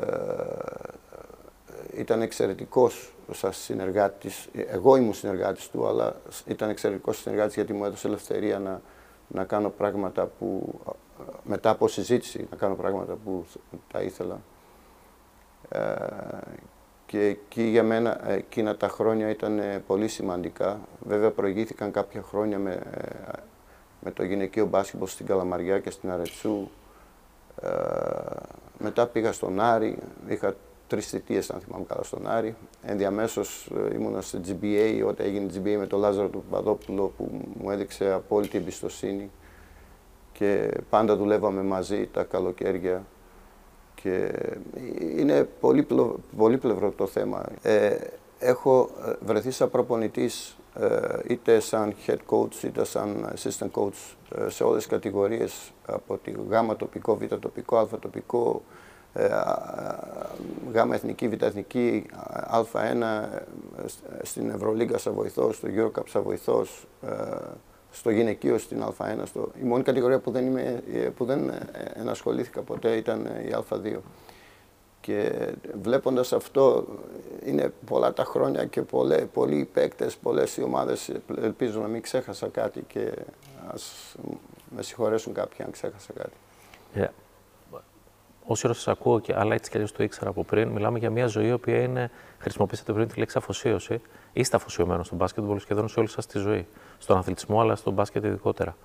ήταν 1.97 2.21
εξαιρετικός 2.21 3.13
σαν 3.31 3.53
συνεργάτης, 3.53 4.47
εγώ 4.67 4.95
ήμουν 4.95 5.13
συνεργάτης 5.13 5.69
του, 5.69 5.87
αλλά 5.87 6.15
ήταν 6.45 6.69
εξαιρετικός 6.69 7.17
συνεργάτης 7.17 7.55
γιατί 7.55 7.73
μου 7.73 7.85
έδωσε 7.85 8.07
ελευθερία 8.07 8.59
να, 8.59 8.81
να 9.27 9.43
κάνω 9.43 9.69
πράγματα 9.69 10.25
που 10.39 10.79
μετά 11.43 11.69
από 11.69 11.87
συζήτηση 11.87 12.47
να 12.49 12.57
κάνω 12.57 12.75
πράγματα 12.75 13.13
που 13.13 13.45
τα 13.91 14.01
ήθελα. 14.01 14.41
Ε, 15.69 15.95
και 17.11 17.25
εκεί 17.25 17.63
για 17.63 17.83
μένα 17.83 18.31
εκείνα 18.31 18.75
τα 18.75 18.87
χρόνια 18.87 19.29
ήταν 19.29 19.59
ε, 19.59 19.83
πολύ 19.87 20.07
σημαντικά. 20.07 20.79
Βέβαια 20.99 21.31
προηγήθηκαν 21.31 21.91
κάποια 21.91 22.21
χρόνια 22.21 22.59
με, 22.59 22.71
ε, 22.71 22.79
με 23.10 23.10
το 24.21 24.27
γυναικείο 24.27 24.65
μπάσκετμπολ 24.65 25.07
στην 25.07 25.25
Καλαμαριά 25.25 25.79
και 25.79 25.89
στην 25.89 26.11
Αρετσού. 26.11 26.67
Ε, 27.61 27.69
μετά 28.77 29.07
πήγα 29.07 29.31
στον 29.31 29.59
Άρη, 29.59 29.97
είχα 30.27 30.55
τρεις 30.87 31.07
θητείες 31.07 31.49
αν 31.49 31.59
θυμάμαι 31.59 31.85
καλά 31.87 32.03
στον 32.03 32.27
Άρη. 32.27 32.55
Ενδιαμέσως 32.83 33.71
ήμουνα 33.93 34.21
στο 34.21 34.39
GBA 34.47 35.03
όταν 35.07 35.25
έγινε 35.25 35.51
GBA 35.53 35.77
με 35.77 35.87
τον 35.87 35.99
Λάζαρο 35.99 36.27
του 36.27 36.43
Παδόπουλο 36.49 37.13
που 37.17 37.29
μου 37.59 37.71
έδειξε 37.71 38.11
απόλυτη 38.11 38.57
εμπιστοσύνη 38.57 39.31
και 40.31 40.71
πάντα 40.89 41.15
δουλεύαμε 41.15 41.63
μαζί 41.63 42.09
τα 42.13 42.23
καλοκαίρια 42.23 43.05
και 43.95 44.31
είναι 45.17 45.43
πολύ, 45.59 45.87
πολύ 46.37 46.57
πλευρό 46.57 46.91
το 46.91 47.07
θέμα. 47.07 47.45
Ε, 47.61 47.97
έχω 48.39 48.89
ε, 49.05 49.13
βρεθεί 49.25 49.51
σαν 49.51 49.69
προπονητής 49.69 50.49
ε, 50.49 50.60
είτε 51.27 51.59
σαν 51.59 51.93
head 52.07 52.17
coach 52.29 52.63
είτε 52.63 52.83
σαν 52.83 53.33
assistant 53.35 53.71
coach 53.71 54.15
ε, 54.35 54.49
σε 54.49 54.63
όλες 54.63 54.77
τις 54.77 54.91
κατηγορίες 54.91 55.71
από 55.85 56.17
τη 56.17 56.33
γάμα 56.49 56.75
τοπικό, 56.75 57.17
β 57.17 57.23
τοπικό, 57.23 57.77
α 57.77 57.87
τοπικό, 57.99 58.61
γάμα 60.73 60.95
εθνική, 60.95 61.27
β 61.27 61.43
εθνική, 61.43 62.05
α1, 62.51 63.23
στην 64.21 64.49
Ευρωλίγκα 64.49 64.97
σαν 64.97 65.13
βοηθός, 65.13 65.55
στο 65.55 65.67
Eurocup 65.75 66.03
σαν 66.07 66.21
βοηθός, 66.21 66.87
στο 67.91 68.09
γυναικείο 68.09 68.57
στην 68.57 68.83
Α1. 68.83 69.21
Στο... 69.23 69.51
Η 69.61 69.63
μόνη 69.63 69.83
κατηγορία 69.83 70.19
που 70.19 70.31
δεν, 70.31 70.45
είμαι, 70.45 70.83
που 71.17 71.25
δεν 71.25 71.51
ενασχολήθηκα 71.93 72.61
ποτέ 72.61 72.95
ήταν 72.95 73.25
η 73.25 73.55
Α2. 73.69 73.97
Και 75.01 75.51
βλέποντας 75.81 76.33
αυτό, 76.33 76.85
είναι 77.45 77.73
πολλά 77.85 78.13
τα 78.13 78.23
χρόνια 78.23 78.65
και 78.65 78.81
πολλέ, 78.81 79.17
πολλοί 79.17 79.57
οι 79.57 79.65
παίκτες, 79.65 80.15
πολλές 80.15 80.57
οι 80.57 80.63
ομάδες, 80.63 81.11
ελπίζω 81.41 81.81
να 81.81 81.87
μην 81.87 82.01
ξέχασα 82.01 82.47
κάτι 82.47 82.83
και 82.87 83.11
ας 83.73 84.15
με 84.75 84.81
συγχωρέσουν 84.81 85.33
κάποιοι 85.33 85.65
αν 85.65 85.71
ξέχασα 85.71 86.13
κάτι. 86.13 86.35
Yeah. 86.95 87.09
Όση 88.45 88.67
ώρα 88.67 88.75
σα 88.75 88.91
ακούω, 88.91 89.19
και, 89.19 89.33
αλλά 89.37 89.53
έτσι 89.53 89.69
κι 89.69 89.75
αλλιώς 89.75 89.91
το 89.91 90.03
ήξερα 90.03 90.29
από 90.29 90.43
πριν, 90.43 90.69
μιλάμε 90.69 90.99
για 90.99 91.09
μια 91.09 91.27
ζωή 91.27 91.47
η 91.47 91.51
οποία 91.51 91.81
είναι. 91.81 92.11
Χρησιμοποιήσατε 92.39 92.93
πριν 92.93 93.07
τη 93.07 93.19
λέξη 93.19 93.37
αφοσίωση. 93.37 94.01
Είστε 94.33 94.55
αφοσιωμένος 94.55 95.05
στο 95.05 95.15
μπάσκετ 95.15 95.43
σχεδόν 95.59 95.87
σε 95.87 95.99
όλη 95.99 96.09
σας 96.09 96.25
τη 96.25 96.39
ζωή. 96.39 96.67
Στον 96.97 97.17
αθλητισμό, 97.17 97.61
αλλά 97.61 97.75
στον 97.75 97.93
μπάσκετ 97.93 98.23
ειδικότερα. 98.23 98.75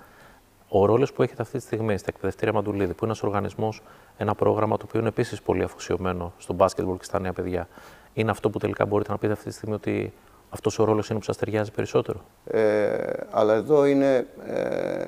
Ο 0.68 0.84
ρόλος 0.84 1.12
που 1.12 1.22
έχετε 1.22 1.42
αυτή 1.42 1.58
τη 1.58 1.64
στιγμή 1.64 1.98
στα 1.98 2.06
εκπαιδευτήρια 2.14 2.52
Μαντουλίδη, 2.52 2.92
που 2.92 3.04
είναι 3.04 3.12
ένας 3.12 3.22
οργανισμός, 3.22 3.82
ένα 4.16 4.34
πρόγραμμα 4.34 4.76
το 4.76 4.84
οποίο 4.88 5.00
είναι 5.00 5.08
επίσης 5.08 5.42
πολύ 5.42 5.62
αφοσιωμένο 5.62 6.32
στο 6.38 6.52
μπάσκετ 6.52 6.84
και 6.84 7.04
στα 7.04 7.20
νέα 7.20 7.32
παιδιά, 7.32 7.68
είναι 8.12 8.30
αυτό 8.30 8.50
που 8.50 8.58
τελικά 8.58 8.86
μπορείτε 8.86 9.10
να 9.10 9.18
πείτε 9.18 9.32
αυτή 9.32 9.44
τη 9.44 9.54
στιγμή 9.54 9.74
ότι 9.74 10.12
αυτός 10.50 10.78
ο 10.78 10.84
ρόλος 10.84 11.08
είναι 11.08 11.18
που 11.18 11.24
σας 11.24 11.36
ταιριάζει 11.36 11.70
περισσότερο; 11.70 12.20
Ε, 12.44 13.12
αλλά 13.30 13.54
εδώ 13.54 13.84
είναι 13.86 14.26
ε, 14.46 15.06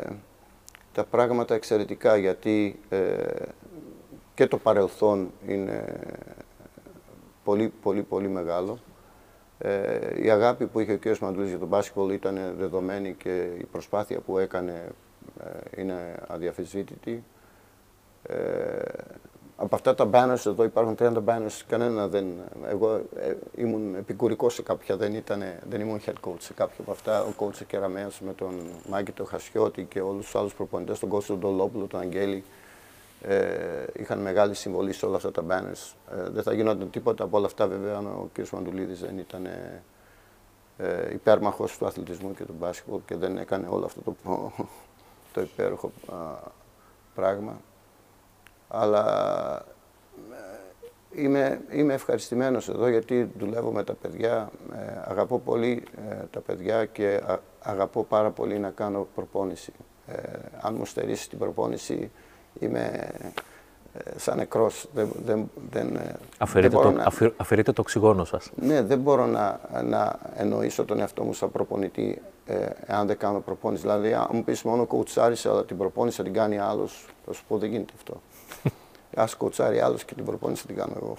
τα 0.92 1.04
πράγματα 1.04 1.54
εξαιρετικά 1.54 2.16
γιατί 2.16 2.80
ε, 2.88 2.98
και 4.34 4.46
το 4.46 4.56
παρελθόν 4.58 5.30
είναι 5.46 5.84
πολύ, 7.44 7.72
πολύ, 7.82 8.02
πολύ 8.02 8.28
μεγάλο. 8.28 8.78
Ε, 9.58 10.22
η 10.22 10.30
αγάπη 10.30 10.66
που 10.66 10.80
είχε 10.80 10.92
ο 10.92 10.98
κ. 10.98 11.18
Μαντουλής 11.18 11.48
για 11.48 11.58
τον 11.58 11.68
μπάσκετμπολ 11.68 12.10
ήταν 12.10 12.54
δεδομένη 12.58 13.14
και 13.14 13.48
η 13.58 13.64
προσπάθεια 13.64 14.20
που 14.20 14.38
έκανε 14.38 14.72
ε, 14.72 14.92
είναι 15.76 16.16
αδιαφυσβήτητη. 16.28 17.24
Ε, 18.22 18.36
από 19.56 19.74
αυτά 19.74 19.94
τα 19.94 20.10
banners 20.12 20.46
εδώ 20.46 20.64
υπάρχουν 20.64 20.96
30 20.98 21.12
banners, 21.24 21.62
κανένα 21.68 22.08
δεν... 22.08 22.26
Εγώ 22.68 22.94
ε, 22.94 23.34
ήμουν 23.54 23.94
επικουρικός 23.94 24.54
σε 24.54 24.62
κάποια, 24.62 24.96
δεν, 24.96 25.14
ήταν, 25.14 25.42
δεν 25.68 25.80
ήμουν 25.80 26.00
head 26.06 26.28
coach 26.28 26.38
σε 26.38 26.52
κάποια 26.52 26.76
από 26.80 26.90
αυτά. 26.90 27.22
Ο 27.22 27.32
coach 27.38 27.64
Κεραμέας 27.66 28.20
με 28.20 28.32
τον 28.32 28.54
Μάκη 28.88 29.12
τον 29.12 29.26
Χασιώτη 29.26 29.84
και 29.84 30.00
όλους 30.00 30.24
τους 30.24 30.34
άλλους 30.34 30.54
προπονητές, 30.54 30.98
τον 30.98 31.12
coach 31.12 31.22
τον 31.22 31.38
Ντολόπουλο, 31.38 31.86
τον 31.86 32.00
Αγγέλη, 32.00 32.44
ε, 33.22 33.84
είχαν 33.92 34.18
μεγάλη 34.18 34.54
συμβολή 34.54 34.92
σε 34.92 35.06
όλα 35.06 35.16
αυτά 35.16 35.30
τα 35.30 35.42
banners. 35.48 35.94
Ε, 36.16 36.30
δεν 36.30 36.42
θα 36.42 36.52
γινόταν 36.52 36.90
τίποτα 36.90 37.24
από 37.24 37.36
όλα 37.36 37.46
αυτά 37.46 37.66
βέβαια 37.66 37.96
αν 37.96 38.06
ο 38.06 38.30
κ. 38.32 38.48
Μαντουλίδης 38.48 39.00
δεν 39.00 39.18
ήταν 39.18 39.46
ε, 39.46 39.82
ε, 40.78 41.12
υπέρμαχος 41.12 41.76
του 41.78 41.86
αθλητισμού 41.86 42.34
και 42.34 42.44
του 42.44 42.54
μπάσκετ 42.58 42.94
και 43.06 43.16
δεν 43.16 43.38
έκανε 43.38 43.66
όλο 43.70 43.84
αυτό 43.84 44.00
το, 44.04 44.52
το 45.38 45.44
υπέροχο 45.52 45.92
α, 46.12 46.16
πράγμα. 47.14 47.60
Αλλά 48.68 49.04
ε, 51.12 51.22
είμαι, 51.22 51.60
είμαι 51.70 51.94
ευχαριστημένος 51.94 52.68
εδώ 52.68 52.88
γιατί 52.88 53.30
δουλεύω 53.38 53.72
με 53.72 53.84
τα 53.84 53.94
παιδιά, 53.94 54.50
ε, 54.72 55.10
αγαπώ 55.10 55.38
πολύ 55.38 55.82
τα 56.30 56.40
παιδιά 56.40 56.84
και 56.84 57.20
αγαπώ 57.60 58.04
πάρα 58.04 58.30
πολύ 58.30 58.58
να 58.58 58.70
κάνω 58.70 59.06
προπόνηση. 59.14 59.72
αν 60.60 60.74
μου 60.74 60.84
στερήσεις 60.84 61.28
την 61.28 61.38
προπόνηση 61.38 62.10
είμαι 62.60 63.10
ε, 63.20 63.28
σαν 64.16 64.36
νεκρός. 64.36 64.88
Δεν, 64.94 65.08
δεν, 65.24 65.50
δεν, 65.70 65.96
ε, 65.96 66.14
αφαιρείτε, 66.38 66.76
δεν 66.76 66.82
το, 66.82 67.20
να... 67.20 67.32
αφαιρείτε 67.36 67.72
το 67.72 67.80
οξυγόνο 67.80 68.24
σας. 68.24 68.50
Ναι, 68.56 68.82
δεν 68.82 68.98
μπορώ 68.98 69.26
να, 69.26 69.60
να 69.84 70.18
εννοήσω 70.36 70.84
τον 70.84 71.00
εαυτό 71.00 71.22
μου 71.22 71.32
σαν 71.32 71.50
προπονητή 71.50 72.22
ε, 72.46 72.66
εάν 72.86 73.06
δεν 73.06 73.18
κάνω 73.18 73.40
προπόνηση. 73.40 73.82
Δηλαδή, 73.82 74.12
αν 74.12 74.28
μου 74.32 74.44
πεις 74.44 74.62
μόνο 74.62 74.86
κοουτσάρισε, 74.86 75.48
αλλά 75.48 75.64
την 75.64 75.76
προπόνηση 75.76 76.16
θα 76.16 76.22
την 76.22 76.32
κάνει 76.32 76.58
άλλος, 76.58 77.06
θα 77.26 77.32
σου 77.32 77.42
πω 77.48 77.58
δεν 77.58 77.70
γίνεται 77.70 77.92
αυτό. 77.96 78.20
Α 79.14 79.24
κοτσάρει 79.38 79.80
άλλος 79.80 80.04
και 80.04 80.14
την 80.14 80.24
προπόνηση 80.24 80.66
την 80.66 80.76
κάνω 80.76 80.92
εγώ. 80.96 81.14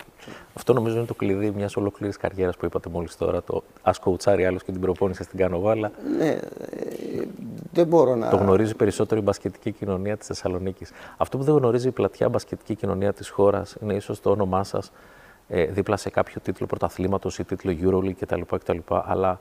Αυτό 0.54 0.74
νομίζω 0.74 0.98
είναι 0.98 1.06
το 1.06 1.14
κλειδί 1.14 1.52
μιας 1.52 1.76
ολόκληρη 1.76 2.14
καριέρας 2.14 2.58
που 2.58 2.66
είπατε 2.66 2.90
μόλις 2.90 3.18
τώρα. 3.18 3.44
Το 3.44 3.64
ας 3.82 4.00
κοτσάρει 4.00 4.46
άλλος 4.46 4.64
και 4.64 4.72
την 4.72 4.82
προπόνηση 4.82 5.28
την 5.28 5.38
κάνω 5.40 5.56
εγώ. 5.56 5.70
Αλλά... 5.70 5.92
Ναι, 6.18 6.40
δεν 7.72 7.88
μπορώ 7.88 8.16
να. 8.16 8.30
Το 8.30 8.38
γνωρίζει 8.38 8.76
περισσότερο 8.76 9.20
η 9.20 9.24
μπασκετική 9.24 9.72
κοινωνία 9.72 10.18
της 10.18 10.28
Θεσσαλονίκης. 10.28 10.92
Αυτό 11.18 11.38
που 11.38 11.44
δεν 11.44 11.56
γνωρίζει 11.56 11.88
η 11.88 11.92
πλατιά 11.92 12.30
μπασκετική 12.30 12.76
κοινωνία 12.76 13.14
της 13.14 13.30
χώρας 13.30 13.76
είναι 13.82 13.94
ίσως 13.94 14.22
το 14.22 14.30
όνομά 14.30 14.64
σας 14.64 14.92
ε, 15.48 15.66
δίπλα 15.66 15.98
σε 15.98 16.10
κάποιο 16.10 16.42
τίτλο 16.42 16.66
πρωταθλήματος 16.66 17.40
ή 17.40 17.44
τίτλο 17.44 17.76
Euroleague 17.82 18.14
κτλ. 18.20 18.42
κτλ. 18.50 18.78
Αλλά 18.88 19.40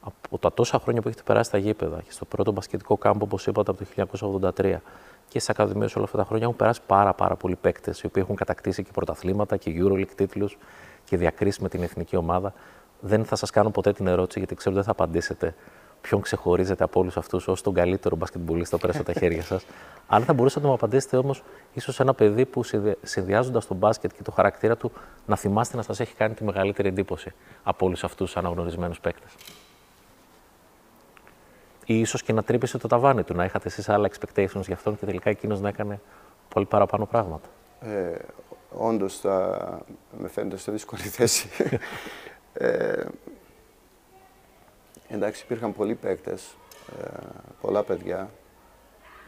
από 0.00 0.38
τα 0.38 0.52
τόσα 0.52 0.78
χρόνια 0.78 1.02
που 1.02 1.08
έχετε 1.08 1.22
περάσει 1.26 1.48
στα 1.48 1.58
γήπεδα 1.58 2.00
και 2.00 2.12
στο 2.12 2.24
πρώτο 2.24 2.52
μπασκετικό 2.52 2.96
κάμπο, 2.96 3.24
όπως 3.24 3.46
είπατε, 3.46 3.70
από 3.70 3.84
το 3.84 4.50
1983 4.56 4.80
και 5.28 5.38
στις 5.38 5.48
ακαδημίες 5.48 5.96
όλα 5.96 6.04
αυτά 6.04 6.16
τα 6.16 6.24
χρόνια 6.24 6.44
έχουν 6.44 6.56
περάσει 6.56 6.80
πάρα, 6.86 7.14
πάρα 7.14 7.36
πολλοί 7.36 7.56
παίκτες 7.56 8.00
οι 8.00 8.06
οποίοι 8.06 8.22
έχουν 8.24 8.36
κατακτήσει 8.36 8.82
και 8.82 8.90
πρωταθλήματα 8.92 9.56
και 9.56 9.72
Euroleague 9.76 10.14
τίτλους 10.14 10.58
και 11.04 11.16
διακρίσει 11.16 11.62
με 11.62 11.68
την 11.68 11.82
εθνική 11.82 12.16
ομάδα. 12.16 12.52
Δεν 13.00 13.24
θα 13.24 13.36
σας 13.36 13.50
κάνω 13.50 13.70
ποτέ 13.70 13.92
την 13.92 14.06
ερώτηση, 14.06 14.38
γιατί 14.38 14.54
ξέρω 14.54 14.74
ότι 14.74 14.84
δεν 14.84 14.94
θα 14.94 15.02
απαντήσετε 15.02 15.54
ποιον 16.00 16.20
ξεχωρίζετε 16.20 16.84
από 16.84 17.00
όλους 17.00 17.16
αυτούς 17.16 17.48
ως 17.48 17.62
τον 17.62 17.74
καλύτερο 17.74 18.16
μπασκετμπολίστα 18.16 18.78
πέρα 18.78 18.92
στα 18.92 19.12
χέρια 19.12 19.42
σας. 19.42 19.66
Αν 20.06 20.22
θα 20.24 20.32
μπορούσατε 20.32 20.60
να 20.60 20.68
μου 20.68 20.74
απαντήσετε 20.74 21.16
όμως, 21.16 21.42
ίσως 21.74 22.00
ένα 22.00 22.14
παιδί 22.14 22.46
που 22.46 22.62
συνδυάζοντας 23.02 23.66
τον 23.66 23.76
μπάσκετ 23.76 24.12
και 24.16 24.22
το 24.22 24.30
χαρακτήρα 24.30 24.76
του 24.76 24.92
να 25.26 25.36
θυμάστε 25.36 25.76
να 25.76 25.82
σας 25.82 26.00
έχει 26.00 26.14
κάνει 26.14 26.34
τη 26.34 26.44
μεγαλύτερη 26.44 26.88
εντύπωση 26.88 27.32
από 27.62 27.86
όλους 27.86 28.04
αυτούς 28.04 28.32
του 28.32 28.38
αναγνωρισμένους 28.38 29.00
παίκτες 29.00 29.32
ή 31.88 32.00
ίσως 32.00 32.22
και 32.22 32.32
να 32.32 32.42
τρύπησε 32.42 32.78
το 32.78 32.88
ταβάνι 32.88 33.22
του, 33.22 33.34
να 33.34 33.44
είχατε 33.44 33.68
εσείς 33.68 33.88
άλλα 33.88 34.10
expectations 34.10 34.62
για 34.66 34.74
αυτόν 34.74 34.98
και 34.98 35.04
τελικά 35.04 35.30
εκείνος 35.30 35.60
να 35.60 35.68
έκανε 35.68 36.00
πολύ 36.48 36.66
παραπάνω 36.66 37.06
πράγματα. 37.06 37.48
Ε, 37.80 38.16
Όντως 38.70 39.18
θα 39.18 39.58
με 40.18 40.28
φαίνεται 40.28 40.56
σε 40.56 40.72
δύσκολη 40.72 41.02
θέση. 41.02 41.48
ε, 42.52 43.04
εντάξει, 45.08 45.42
υπήρχαν 45.44 45.74
πολλοί 45.74 45.94
παίκτες, 45.94 46.56
ε, 47.02 47.08
πολλά 47.60 47.82
παιδιά. 47.82 48.30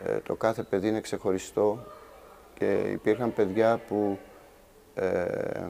Ε, 0.05 0.19
το 0.19 0.35
κάθε 0.35 0.63
παιδί 0.63 0.89
είναι 0.89 1.01
ξεχωριστό 1.01 1.85
και 2.55 2.73
υπήρχαν 2.73 3.35
παιδιά 3.35 3.81
που 3.89 4.19
ε, 4.95 5.67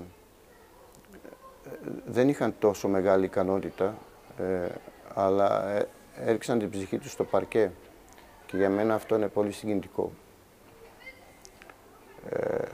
δεν 2.06 2.28
είχαν 2.28 2.54
τόσο 2.58 2.88
μεγάλη 2.88 3.24
ικανότητα, 3.24 3.98
ε, 4.38 4.68
αλλά 5.14 5.78
έριξαν 6.14 6.58
την 6.58 6.70
ψυχή 6.70 6.98
τους 6.98 7.10
στο 7.10 7.24
παρκέ 7.24 7.72
και 8.46 8.56
για 8.56 8.70
μένα 8.70 8.94
αυτό 8.94 9.14
είναι 9.14 9.28
πολύ 9.28 9.52
συγκινητικό. 9.52 10.12
Ε, 12.28 12.64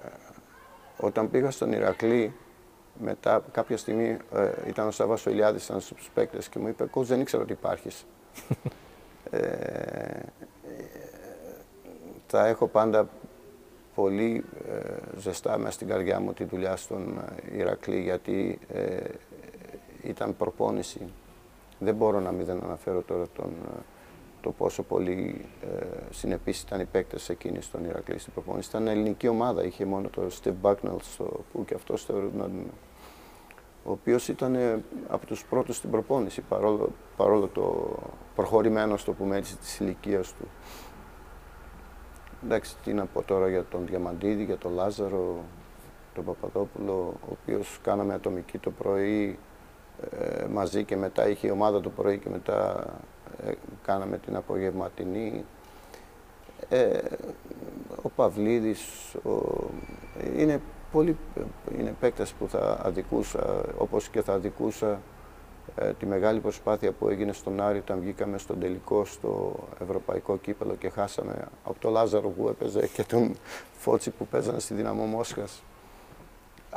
όταν 0.96 1.30
πήγα 1.30 1.50
στον 1.50 1.72
Ηρακλή, 1.72 2.34
μετά 3.00 3.44
κάποια 3.52 3.76
στιγμή 3.76 4.16
ε, 4.32 4.50
ήταν 4.66 4.86
ο 4.86 4.90
Σάββας 4.90 5.26
ο 5.26 5.30
Ηλιάδης, 5.30 5.64
ήταν 5.64 5.80
στους 5.80 6.10
παίκτες 6.14 6.48
και 6.48 6.58
μου 6.58 6.68
είπε 6.68 6.84
«Κότς, 6.84 7.08
δεν 7.08 7.20
ήξερα 7.20 7.42
ότι 7.42 7.52
υπάρχεις». 7.52 8.06
ε, 9.30 10.20
θα 12.26 12.46
έχω 12.46 12.66
πάντα 12.66 13.08
πολύ 13.94 14.44
ε, 14.68 15.18
ζεστά 15.18 15.58
μέσα 15.58 15.70
στην 15.70 15.88
καρδιά 15.88 16.20
μου 16.20 16.32
τη 16.32 16.44
δουλειά 16.44 16.76
στον 16.76 17.20
Ηρακλή 17.56 18.00
γιατί 18.00 18.58
ε, 18.72 18.96
ήταν 20.02 20.36
προπόνηση. 20.36 21.12
Δεν 21.78 21.94
μπορώ 21.94 22.20
να 22.20 22.32
μην 22.32 22.50
αναφέρω 22.50 23.02
τώρα 23.02 23.24
τον, 23.34 23.52
ε, 23.76 23.80
το 24.46 24.52
πόσο 24.52 24.82
πολύ 24.82 25.44
ε, 25.62 25.86
συνεπείς 26.10 26.60
ήταν 26.60 26.80
οι 26.80 26.84
παίκτες 26.84 27.28
εκείνοι 27.28 27.62
στον 27.62 27.84
Ηρακλή 27.84 28.18
στην 28.18 28.32
προπόνηση. 28.32 28.68
Ήταν 28.68 28.86
ελληνική 28.86 29.28
ομάδα, 29.28 29.64
είχε 29.64 29.84
μόνο 29.84 30.08
το 30.08 30.22
Steve 30.42 30.54
Bucknell 30.62 30.96
στο, 31.00 31.44
που 31.52 31.64
και 31.64 31.74
αυτός 31.74 32.04
θεωρούνταν 32.04 32.52
ο 33.84 33.90
οποίος 33.90 34.28
ήταν 34.28 34.54
ε, 34.54 34.82
από 35.08 35.26
τους 35.26 35.44
πρώτους 35.44 35.76
στην 35.76 35.90
προπόνηση, 35.90 36.40
παρόλο, 36.40 36.90
παρόλο 37.16 37.46
το 37.46 37.96
προχωρημένο, 38.34 38.96
στο 38.96 39.12
πούμε 39.12 39.36
έτσι, 39.36 39.56
της 39.56 39.80
ηλικίας 39.80 40.34
του. 40.34 40.48
Εντάξει, 42.44 42.76
τι 42.84 42.92
να 42.92 43.04
πω 43.04 43.22
τώρα 43.22 43.48
για 43.48 43.64
τον 43.64 43.86
Διαμαντίδη, 43.86 44.44
για 44.44 44.56
τον 44.56 44.72
Λάζαρο, 44.72 45.44
τον 46.14 46.24
Παπαδόπουλο, 46.24 47.14
ο 47.28 47.36
οποίος 47.42 47.78
κάναμε 47.82 48.14
ατομική 48.14 48.58
το 48.58 48.70
πρωί, 48.70 49.38
ε, 50.10 50.46
μαζί 50.46 50.84
και 50.84 50.96
μετά 50.96 51.28
είχε 51.28 51.46
η 51.46 51.50
ομάδα 51.50 51.80
το 51.80 51.90
πρωί 51.90 52.18
και 52.18 52.28
μετά 52.28 52.84
ε, 52.86 53.14
κάναμε 53.84 54.18
την 54.18 54.36
απογευματινή. 54.36 55.44
Ε, 56.68 56.98
ο 58.02 58.08
Παυλίδης, 58.08 59.14
ο, 59.14 59.64
είναι 60.36 60.60
πολύ 60.92 61.16
είναι 61.78 61.94
παίκτες 62.00 62.32
που 62.32 62.48
θα 62.48 62.80
αδικούσα, 62.82 63.64
όπως 63.78 64.08
και 64.08 64.22
θα 64.22 64.32
αδικούσα 64.32 65.00
ε, 65.74 65.92
τη 65.92 66.06
μεγάλη 66.06 66.40
προσπάθεια 66.40 66.92
που 66.92 67.08
έγινε 67.08 67.32
στον 67.32 67.60
Άρη 67.60 67.78
όταν 67.78 68.00
βγήκαμε 68.00 68.38
στον 68.38 68.60
τελικό 68.60 69.04
στο 69.04 69.54
Ευρωπαϊκό 69.82 70.36
Κύπελο 70.36 70.74
και 70.74 70.88
χάσαμε 70.88 71.48
από 71.64 71.80
τον 71.80 71.92
Λάζαρο 71.92 72.28
που 72.28 72.48
έπαιζε 72.48 72.86
και 72.86 73.02
τον 73.02 73.36
Φώτσι 73.78 74.10
που 74.10 74.26
παίζανε 74.26 74.58
στη 74.58 74.74
Δυναμό 74.74 75.04
Μόσχας 75.04 75.62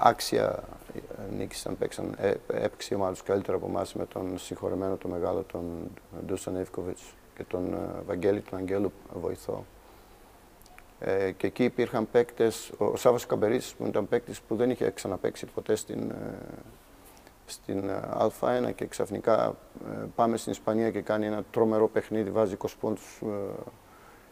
άξια 0.02 0.64
ε, 0.96 1.36
νίκησαν, 1.36 1.78
παίξαν, 1.78 2.16
ε, 2.18 2.34
έπαιξε 2.48 2.94
η 2.94 2.98
ομάδα 2.98 3.16
καλύτερα 3.24 3.58
από 3.58 3.66
εμάς 3.66 3.94
με 3.94 4.06
τον 4.06 4.38
συγχωρεμένο 4.38 4.96
το 4.96 5.08
μεγάλο 5.08 5.44
τον 5.44 5.64
Ντούσαν 6.26 6.56
Εύκοβιτς 6.56 7.14
και 7.36 7.44
τον 7.44 7.74
ε, 7.74 8.02
Βαγγέλη 8.06 8.42
τον 8.42 8.60
Αγγέλου 8.60 8.92
βοηθό. 9.14 9.66
Ε, 11.00 11.32
και 11.32 11.48
εκεί 11.48 11.64
υπήρχαν 11.64 12.10
παίκτες, 12.12 12.72
ο 12.78 12.96
Σάββας 12.96 13.26
Καμπερής 13.26 13.74
που 13.78 13.86
ήταν 13.86 14.08
παίκτης 14.08 14.42
που 14.42 14.56
δεν 14.56 14.70
είχε 14.70 14.92
ξαναπαίξει 14.92 15.46
ποτέ 15.46 15.76
στην, 15.76 16.10
ε, 16.10 16.38
στην 17.46 17.90
Α1 18.18 18.74
και 18.76 18.86
ξαφνικά 18.86 19.56
πάμε 20.16 20.38
στην 20.38 20.52
Ισπανία 20.52 20.92
και 20.92 21.02
κάνει 21.02 21.26
ένα 21.26 21.44
τρομερό 21.52 21.88
παιχνίδι, 21.88 22.30
βάζει 22.30 22.58
20 22.58 22.68
πόντους 22.80 23.22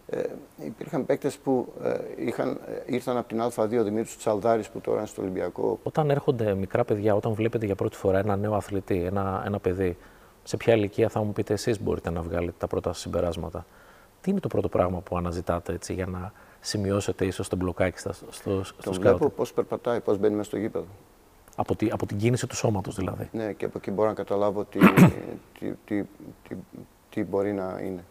ε, 0.10 0.24
υπήρχαν 0.66 1.06
παίκτες 1.06 1.38
που 1.38 1.74
ε, 1.84 1.98
είχαν, 2.18 2.60
ε, 2.88 2.94
ήρθαν 2.94 3.18
από 3.18 3.28
την 3.28 3.42
Α2, 3.42 3.84
Δημήτρης 3.84 4.18
Τσαλδάρης 4.18 4.70
που 4.70 4.80
τώρα 4.80 4.98
είναι 4.98 5.08
στο 5.08 5.22
Ολυμπιακό. 5.22 5.80
Όταν 5.84 6.10
έρχονται 6.10 6.54
μικρά 6.54 6.84
παιδιά, 6.84 7.16
όταν 7.16 7.34
βλέπετε 7.34 7.66
για 7.66 7.76
πρώτη 7.76 7.96
φορά 7.96 8.20
ένα 8.20 8.36
νέο 8.36 8.54
αθλητή, 8.54 9.04
ένα, 9.04 9.44
ένα 9.46 9.60
παιδί, 9.60 9.98
σε 10.44 10.58
ποια 10.58 10.74
ηλικία 10.74 11.10
θα 11.10 11.24
μου 11.24 11.34
πείτε 11.34 11.54
εσείς 11.54 11.82
μπορείτε 11.82 12.10
να 12.10 12.22
βγάλετε 12.22 12.56
τα 12.58 12.68
πρώτα 12.68 12.94
συμπεράσματα; 12.94 13.66
Τι 14.22 14.32
είναι 14.32 14.40
το 14.40 14.48
πρώτο 14.48 14.70
πράγμα 14.70 15.00
που 15.00 15.18
αναζητάτε 15.18 15.74
έτσι, 15.74 15.94
για 15.94 16.06
να 16.06 16.32
σημειώσετε 16.60 17.26
ίσως 17.26 17.48
το 17.48 17.56
μπλοκάκι 17.56 18.00
στο, 18.00 18.14
στο, 18.14 18.64
στο 18.64 18.76
Το 18.84 18.92
βλέπω 18.92 19.30
πώς 19.30 19.54
περπατάει, 19.54 20.00
πώς 20.00 20.18
μπαίνει 20.18 20.36
μέσα 20.36 20.48
στο 20.48 20.58
γήπεδο. 20.58 20.88
Από, 21.56 21.76
τη, 21.76 21.88
από 21.92 22.06
την 22.06 22.18
κίνηση 22.18 22.48
του 22.48 22.56
σώματος 22.56 22.96
δηλαδή. 22.96 23.30
Ναι, 23.32 23.54
και 23.54 23.66
από 23.66 23.78
εκεί 23.78 23.92
μπορώ 23.92 24.08
να 24.08 24.16
καταλάβω 24.16 24.64
τι, 24.64 24.80
τι, 25.60 25.72
τι, 25.86 26.04
τι, 26.48 26.56
τι 27.10 27.24
μπορεί 27.24 27.54
να 27.54 27.80
είναι. 27.84 28.04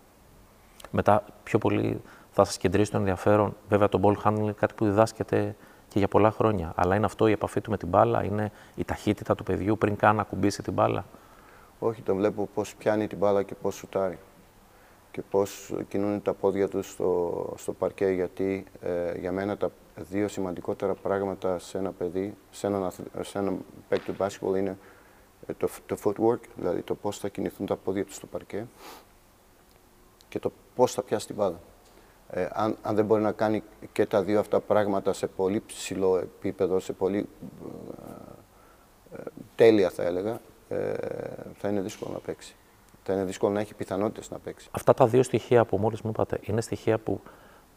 Μετά 0.96 1.24
πιο 1.42 1.58
πολύ 1.58 2.00
θα 2.30 2.44
σας 2.44 2.56
κεντρήσει 2.56 2.90
το 2.90 2.96
ενδιαφέρον. 2.96 3.56
Βέβαια, 3.68 3.88
το 3.88 4.00
ball 4.02 4.14
handling 4.24 4.38
είναι 4.38 4.52
κάτι 4.52 4.74
που 4.74 4.84
διδάσκεται 4.84 5.56
και 5.88 5.98
για 5.98 6.08
πολλά 6.08 6.30
χρόνια. 6.30 6.72
Αλλά 6.76 6.96
είναι 6.96 7.04
αυτό 7.04 7.26
η 7.26 7.32
επαφή 7.32 7.60
του 7.60 7.70
με 7.70 7.76
την 7.76 7.88
μπάλα, 7.88 8.24
είναι 8.24 8.52
η 8.74 8.84
ταχύτητα 8.84 9.34
του 9.34 9.42
παιδιού 9.42 9.78
πριν 9.78 9.96
καν 9.96 10.20
ακουμπήσει 10.20 10.62
την 10.62 10.72
μπάλα. 10.72 11.04
Όχι, 11.78 12.02
το 12.02 12.14
βλέπω 12.14 12.48
πώς 12.54 12.74
πιάνει 12.74 13.06
την 13.06 13.18
μπάλα 13.18 13.42
και 13.42 13.54
πώς 13.54 13.74
σουτάρει. 13.74 14.18
Και 15.10 15.22
πώς 15.30 15.74
κινούν 15.88 16.22
τα 16.22 16.34
πόδια 16.34 16.68
του 16.68 16.82
στο, 16.82 17.54
στο 17.56 17.72
παρκέ. 17.72 18.06
Γιατί 18.06 18.66
ε, 18.80 19.18
για 19.18 19.32
μένα 19.32 19.56
τα 19.56 19.70
δύο 19.94 20.28
σημαντικότερα 20.28 20.94
πράγματα 20.94 21.58
σε 21.58 21.78
ένα 21.78 21.92
παιδί, 21.92 22.36
σε 22.50 22.66
έναν, 22.66 22.90
σε 23.20 23.38
ένα 23.38 23.52
παίκτη 23.88 24.12
του 24.12 24.16
basketball 24.18 24.56
είναι 24.56 24.78
ε, 25.46 25.52
το, 25.52 25.68
το 25.86 25.96
footwork, 26.04 26.40
δηλαδή 26.56 26.82
το 26.82 26.94
πώς 26.94 27.18
θα 27.18 27.28
κινηθούν 27.28 27.66
τα 27.66 27.76
πόδια 27.76 28.04
του 28.04 28.12
στο 28.12 28.26
παρκέ 28.26 28.66
και 30.28 30.38
το 30.38 30.52
πώς 30.75 30.92
θα 30.92 31.02
πιάσει 31.02 31.26
την 31.26 31.37
μπάλα. 31.37 31.61
Ε, 32.30 32.49
αν, 32.52 32.76
αν 32.83 32.95
δεν 32.95 33.04
μπορεί 33.04 33.23
να 33.23 33.33
κάνει 33.33 33.62
και 33.92 34.06
τα 34.06 34.23
δύο 34.23 34.40
αυτά 34.40 34.61
πράγματα 34.61 35.12
σε 35.12 35.26
πολύ 35.26 35.62
ψηλό 35.66 36.18
επίπεδο, 36.18 36.80
σε 36.80 36.92
πολύ 36.92 37.28
ε, 39.12 39.16
ε 39.16 39.23
τέλεια 39.54 39.90
θα 39.90 40.02
έλεγα, 40.02 40.40
ε, 40.68 40.95
θα 41.54 41.68
είναι 41.68 41.80
δύσκολο 41.80 42.12
να 42.12 42.18
παίξει. 42.18 42.54
Θα 43.02 43.12
είναι 43.12 43.25
δύσκολο 43.25 43.52
να 43.52 43.61
έχει 43.61 43.75
πιθανότητες 43.75 44.30
να 44.30 44.38
παίξει. 44.38 44.68
Αυτά 44.71 44.95
τα 44.95 45.06
δύο 45.06 45.23
στοιχεία 45.23 45.64
που 45.64 45.76
μόλις 45.76 46.00
μου 46.00 46.11
είπατε, 46.11 46.40
είναι 46.42 46.61
στοιχεία 46.61 46.99
που 46.99 47.21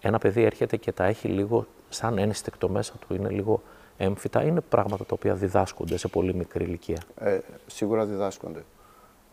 ένα 0.01 0.17
παιδί 0.17 0.43
έρχεται 0.43 0.77
και 0.77 0.91
τα 0.91 1.03
έχει 1.03 1.27
λίγο 1.27 1.65
σαν 1.89 2.17
ένστικτο 2.17 2.69
μέσα 2.69 2.93
του, 3.07 3.13
είναι 3.13 3.29
λίγο 3.29 3.61
έμφυτα, 3.97 4.43
είναι 4.43 4.61
πράγματα 4.61 5.05
τα 5.05 5.13
οποία 5.13 5.35
διδάσκονται 5.35 5.97
σε 5.97 6.07
πολύ 6.07 6.33
μικρή 6.33 6.63
ηλικία; 6.63 7.01
Ε, 7.15 7.39
σίγουρα 7.67 8.05
διδάσκονται. 8.05 8.63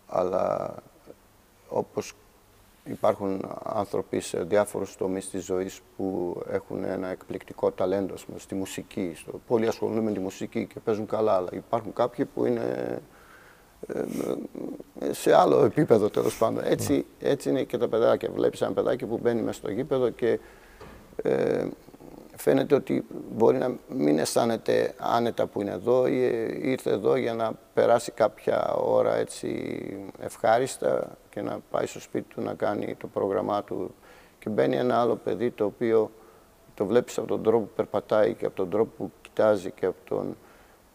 Αλλά 0.06 0.74
όπως 1.68 2.12
Υπάρχουν 2.90 3.58
άνθρωποι 3.62 4.20
σε 4.20 4.42
διάφορους 4.42 4.96
τομείς 4.96 5.30
της 5.30 5.44
ζωής 5.44 5.80
που 5.96 6.36
έχουν 6.50 6.84
ένα 6.84 7.08
εκπληκτικό 7.08 7.70
ταλέντο 7.70 8.14
στη 8.36 8.54
μουσική. 8.54 9.12
Στο, 9.16 9.40
πολλοί 9.46 9.66
ασχολούνται 9.66 10.00
με 10.00 10.12
τη 10.12 10.18
μουσική 10.18 10.66
και 10.66 10.80
παίζουν 10.80 11.06
καλά, 11.06 11.32
αλλά 11.32 11.48
υπάρχουν 11.52 11.92
κάποιοι 11.92 12.24
που 12.24 12.44
είναι 12.44 12.98
ε, 15.00 15.12
σε 15.12 15.34
άλλο 15.34 15.64
επίπεδο 15.64 16.10
τέλος 16.10 16.38
πάντων. 16.38 16.64
Έτσι, 16.64 16.92
ναι. 16.92 17.28
έτσι 17.28 17.50
είναι 17.50 17.62
και 17.62 17.78
τα 17.78 17.88
παιδάκια. 17.88 18.30
Βλέπεις 18.30 18.60
ένα 18.60 18.72
παιδάκι 18.72 19.06
που 19.06 19.18
μπαίνει 19.22 19.42
μέσα 19.42 19.58
στο 19.58 19.70
γήπεδο 19.70 20.10
και 20.10 20.38
ε, 21.22 21.66
φαίνεται 22.36 22.74
ότι 22.74 23.06
μπορεί 23.32 23.58
να 23.58 23.76
μην 23.88 24.18
αισθάνεται 24.18 24.94
άνετα 24.98 25.46
που 25.46 25.60
είναι 25.60 25.70
εδώ 25.70 26.06
ή 26.06 26.16
ήρθε 26.62 26.90
εδώ 26.90 27.16
για 27.16 27.34
να 27.34 27.52
περάσει 27.74 28.12
κάποια 28.12 28.72
ώρα 28.72 29.16
έτσι 29.16 29.76
ευχάριστα 30.20 31.16
και 31.36 31.42
να 31.42 31.58
πάει 31.70 31.86
στο 31.86 32.00
σπίτι 32.00 32.34
του 32.34 32.40
να 32.40 32.54
κάνει 32.54 32.94
το 32.94 33.06
πρόγραμμά 33.06 33.62
του 33.62 33.94
και 34.38 34.50
μπαίνει 34.50 34.76
ένα 34.76 35.00
άλλο 35.00 35.16
παιδί 35.16 35.50
το 35.50 35.64
οποίο 35.64 36.10
το 36.74 36.84
βλέπεις 36.86 37.18
από 37.18 37.26
τον 37.26 37.42
τρόπο 37.42 37.64
που 37.64 37.72
περπατάει 37.76 38.34
και 38.34 38.46
από 38.46 38.56
τον 38.56 38.70
τρόπο 38.70 38.90
που 38.96 39.10
κοιτάζει 39.22 39.70
και 39.70 39.86
από 39.86 39.96
τον, 40.08 40.36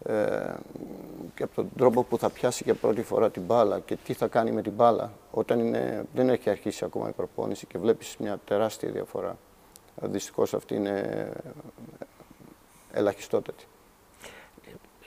ε, 0.05 0.53
και 1.35 1.43
από 1.43 1.55
τον 1.55 1.69
τρόπο 1.77 2.03
που 2.03 2.17
θα 2.17 2.29
πιάσει 2.29 2.63
για 2.63 2.73
πρώτη 2.73 3.01
φορά 3.03 3.29
την 3.29 3.41
μπάλα 3.41 3.79
και 3.79 3.95
τι 3.95 4.13
θα 4.13 4.27
κάνει 4.27 4.51
με 4.51 4.61
την 4.61 4.71
μπάλα 4.71 5.11
όταν 5.31 5.59
είναι, 5.59 6.05
δεν 6.13 6.29
έχει 6.29 6.49
αρχίσει 6.49 6.85
ακόμα 6.85 7.09
η 7.09 7.11
προπόνηση 7.11 7.65
και 7.65 7.77
βλέπεις 7.77 8.15
μια 8.19 8.39
τεράστια 8.45 8.91
διαφορά. 8.91 9.37
Δυστυχώς 10.01 10.53
αυτή 10.53 10.75
είναι 10.75 11.29
ελαχιστότατη. 12.91 13.65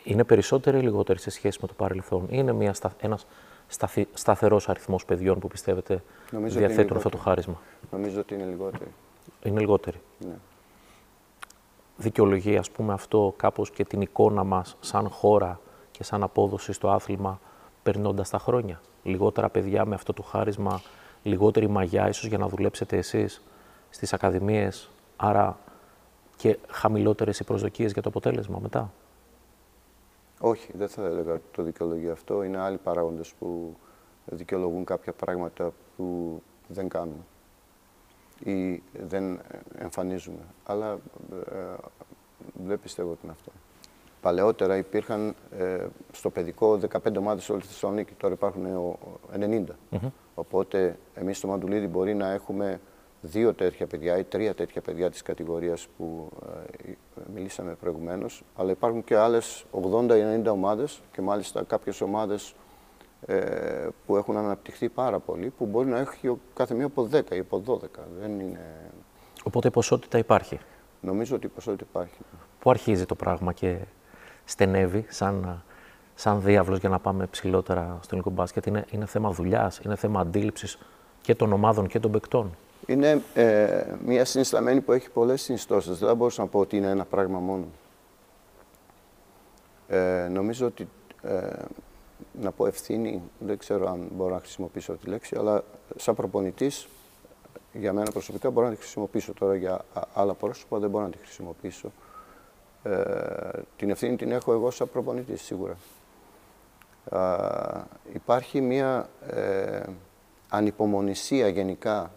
Είναι 0.04 0.24
περισσότερη 0.24 0.78
ή 0.78 0.82
λιγότερη 0.82 1.18
σε 1.18 1.30
σχέση 1.30 1.58
με 1.60 1.66
το 1.66 1.74
παρελθόν; 1.76 2.26
Είναι 2.30 2.52
μια, 2.52 2.74
ένας 3.00 3.26
σταθι, 3.68 4.08
σταθερός 4.14 4.68
αριθμός 4.68 5.04
παιδιών 5.04 5.38
που 5.38 5.48
πιστεύετε 5.48 6.02
Νομίζω 6.30 6.58
διαθέτουν 6.58 6.96
αυτό 6.96 7.08
το 7.08 7.16
χάρισμα. 7.16 7.60
Νομίζω 7.90 8.20
ότι 8.20 8.34
είναι 8.34 8.44
λιγότερη. 8.44 8.92
Είναι 9.42 9.60
λιγότερη. 9.60 10.00
Ναι. 10.18 10.34
Δικαιολογεί 11.96 12.56
ας 12.56 12.70
πούμε 12.70 12.92
αυτό 12.92 13.34
κάπως 13.36 13.70
και 13.70 13.84
την 13.84 14.00
εικόνα 14.00 14.44
μας 14.44 14.76
σαν 14.80 15.08
χώρα 15.08 15.60
και 15.90 16.04
σαν 16.04 16.22
απόδοση 16.22 16.72
στο 16.72 16.90
άθλημα 16.90 17.40
περνώντας 17.82 18.30
τα 18.30 18.38
χρόνια. 18.38 18.80
Λιγότερα 19.02 19.48
παιδιά 19.48 19.84
με 19.84 19.94
αυτό 19.94 20.12
το 20.12 20.22
χάρισμα, 20.22 20.80
λιγότερη 21.22 21.68
μαγιά 21.68 22.08
ίσως 22.08 22.26
για 22.26 22.38
να 22.38 22.48
δουλέψετε 22.48 22.96
εσείς 22.96 23.42
στις 23.90 24.12
ακαδημίες, 24.12 24.90
άρα 25.16 25.58
και 26.36 26.58
χαμηλότερες 26.68 27.38
οι 27.38 27.44
προσδοκίες 27.44 27.92
για 27.92 28.02
το 28.02 28.08
αποτέλεσμα 28.08 28.58
μετά. 28.62 28.92
Όχι, 30.46 30.72
δεν 30.76 30.88
θα 30.88 31.04
έλεγα 31.04 31.32
ότι 31.32 31.44
το 31.50 31.62
δικαιολογεί 31.62 32.08
αυτό. 32.08 32.42
Είναι 32.42 32.58
άλλοι 32.58 32.76
παράγοντες 32.76 33.32
που 33.38 33.76
δικαιολογούν 34.24 34.84
κάποια 34.84 35.12
πράγματα 35.12 35.72
που 35.96 36.40
δεν 36.68 36.88
κάνουμε 36.88 37.22
ή 38.44 38.82
δεν 38.92 39.40
εμφανίζουμε. 39.78 40.38
Αλλά 40.64 40.98
ε, 41.52 41.74
δεν 42.64 42.80
πιστεύω 42.80 43.10
ότι 43.10 43.20
είναι 43.22 43.32
αυτό. 43.32 43.52
Παλαιότερα 44.20 44.76
υπήρχαν 44.76 45.34
ε, 45.58 45.86
στο 46.12 46.30
παιδικό 46.30 46.80
15 46.90 47.16
ομάδες 47.18 47.48
όλη 47.48 47.60
τη 47.60 47.66
Θεσσαλονίκη, 47.66 48.12
τώρα 48.12 48.34
υπάρχουν 48.34 48.66
90. 49.38 49.64
Οπότε 50.34 50.98
εμείς 51.14 51.36
στο 51.36 51.48
Μαντουλίδι 51.48 51.86
μπορεί 51.86 52.14
να 52.14 52.30
έχουμε 52.30 52.80
δύο 53.24 53.54
τέτοια 53.54 53.86
παιδιά 53.86 54.18
ή 54.18 54.24
τρία 54.24 54.54
τέτοια 54.54 54.80
παιδιά 54.80 55.10
της 55.10 55.22
κατηγορίας 55.22 55.86
που 55.96 56.28
ε, 56.86 56.92
μιλήσαμε 57.34 57.74
προηγουμένως, 57.74 58.42
αλλά 58.56 58.70
υπάρχουν 58.70 59.04
και 59.04 59.16
άλλες 59.16 59.64
80 59.72 60.02
ή 60.02 60.42
90 60.42 60.50
ομάδες 60.50 61.00
και 61.12 61.20
μάλιστα 61.20 61.62
κάποιες 61.62 62.00
ομάδες 62.00 62.54
ε, 63.26 63.88
που 64.06 64.16
έχουν 64.16 64.36
αναπτυχθεί 64.36 64.88
πάρα 64.88 65.18
πολύ, 65.18 65.50
που 65.50 65.66
μπορεί 65.66 65.88
να 65.88 65.98
έχει 65.98 66.36
κάθε 66.54 66.74
μία 66.74 66.86
από 66.86 67.08
10 67.12 67.34
ή 67.34 67.38
από 67.38 67.62
12. 67.66 67.86
Δεν 68.20 68.40
είναι... 68.40 68.90
Οπότε 69.44 69.68
η 69.68 69.70
ποσότητα 69.70 70.18
υπάρχει; 70.18 70.58
Νομίζω 71.00 71.36
ότι 71.36 71.46
η 71.46 71.48
ποσότητα 71.48 71.84
υπάρχει. 71.90 72.18
Πού 72.58 72.70
αρχίζει 72.70 73.06
το 73.06 73.14
πράγμα 73.14 73.52
και 73.52 73.78
στενεύει 74.44 75.06
σαν, 75.08 75.62
σαν 76.14 76.42
διάβλος 76.42 76.78
για 76.78 76.88
να 76.88 76.98
πάμε 76.98 77.26
ψηλότερα 77.26 77.98
στο 78.00 78.08
ελληνικό 78.10 78.30
μπάσκετ; 78.30 78.66
Είναι, 78.66 78.84
είναι 78.90 79.06
θέμα 79.06 79.30
δουλειάς, 79.30 79.78
είναι 79.78 79.96
θέμα 79.96 80.20
αντίληψης 80.20 80.78
και 81.20 81.34
των 81.34 81.52
ομάδων 81.52 81.86
και 81.86 82.00
των 82.00 82.10
παικτών; 82.10 82.56
Είναι 82.86 83.22
ε, 83.34 83.84
μια 84.04 84.24
συνισταμένη 84.24 84.80
που 84.80 84.92
έχει 84.92 85.10
πολλές 85.10 85.42
συνιστώσεις. 85.42 85.98
Δεν 85.98 86.08
θα 86.08 86.14
μπορούσα 86.14 86.42
να 86.42 86.48
πω 86.48 86.58
ότι 86.58 86.76
είναι 86.76 86.88
ένα 86.88 87.04
πράγμα 87.04 87.38
μόνο. 87.38 87.66
Ε, 89.88 90.28
νομίζω 90.30 90.66
ότι, 90.66 90.88
ε, 91.22 91.48
να 92.40 92.50
πω 92.50 92.66
ευθύνη, 92.66 93.22
δεν 93.38 93.58
ξέρω 93.58 93.88
αν 93.90 94.08
μπορώ 94.12 94.34
να 94.34 94.40
χρησιμοποιήσω 94.40 94.92
τη 94.92 95.08
λέξη, 95.08 95.36
αλλά 95.38 95.64
σαν 95.96 96.14
προπονητής, 96.14 96.88
για 97.72 97.92
μένα 97.92 98.10
προσωπικά 98.10 98.50
μπορώ 98.50 98.66
να 98.66 98.72
τη 98.72 98.78
χρησιμοποιήσω 98.78 99.32
τώρα 99.32 99.54
για 99.54 99.84
άλλα 100.14 100.34
πρόσωπα, 100.34 100.78
δεν 100.78 100.90
μπορώ 100.90 101.04
να 101.04 101.10
τη 101.10 101.18
χρησιμοποιήσω. 101.18 101.92
Ε, 102.82 103.60
την 103.76 103.90
ευθύνη 103.90 104.16
την 104.16 104.30
έχω 104.30 104.52
εγώ 104.52 104.70
σαν 104.70 104.90
προπονητής, 104.90 105.42
σίγουρα. 105.42 105.76
υπάρχει 108.12 108.60
μια 108.60 109.08
ε, 109.26 109.82
ανυπομονησία 110.48 111.48
γενικά 111.48 112.10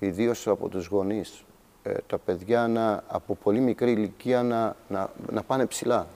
ιδίως 0.00 0.46
από 0.46 0.68
τους 0.68 0.86
γονείς, 0.86 1.44
ε, 1.82 1.94
τα 2.06 2.18
παιδιά 2.18 2.68
να, 2.68 3.04
από 3.08 3.34
πολύ 3.34 3.60
μικρή 3.60 3.90
ηλικία 3.90 4.42
να, 4.42 4.76
να, 4.88 5.10
να 5.30 5.42
πάνε 5.42 5.66
ψηλά. 5.66 6.06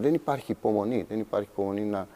Δεν 0.00 0.14
υπάρχει 0.14 0.52
υπομονή, 0.52 1.06
δεν 1.08 1.18
υπάρχει 1.18 1.48
υπομονή 1.52 1.84
να, 1.84 2.06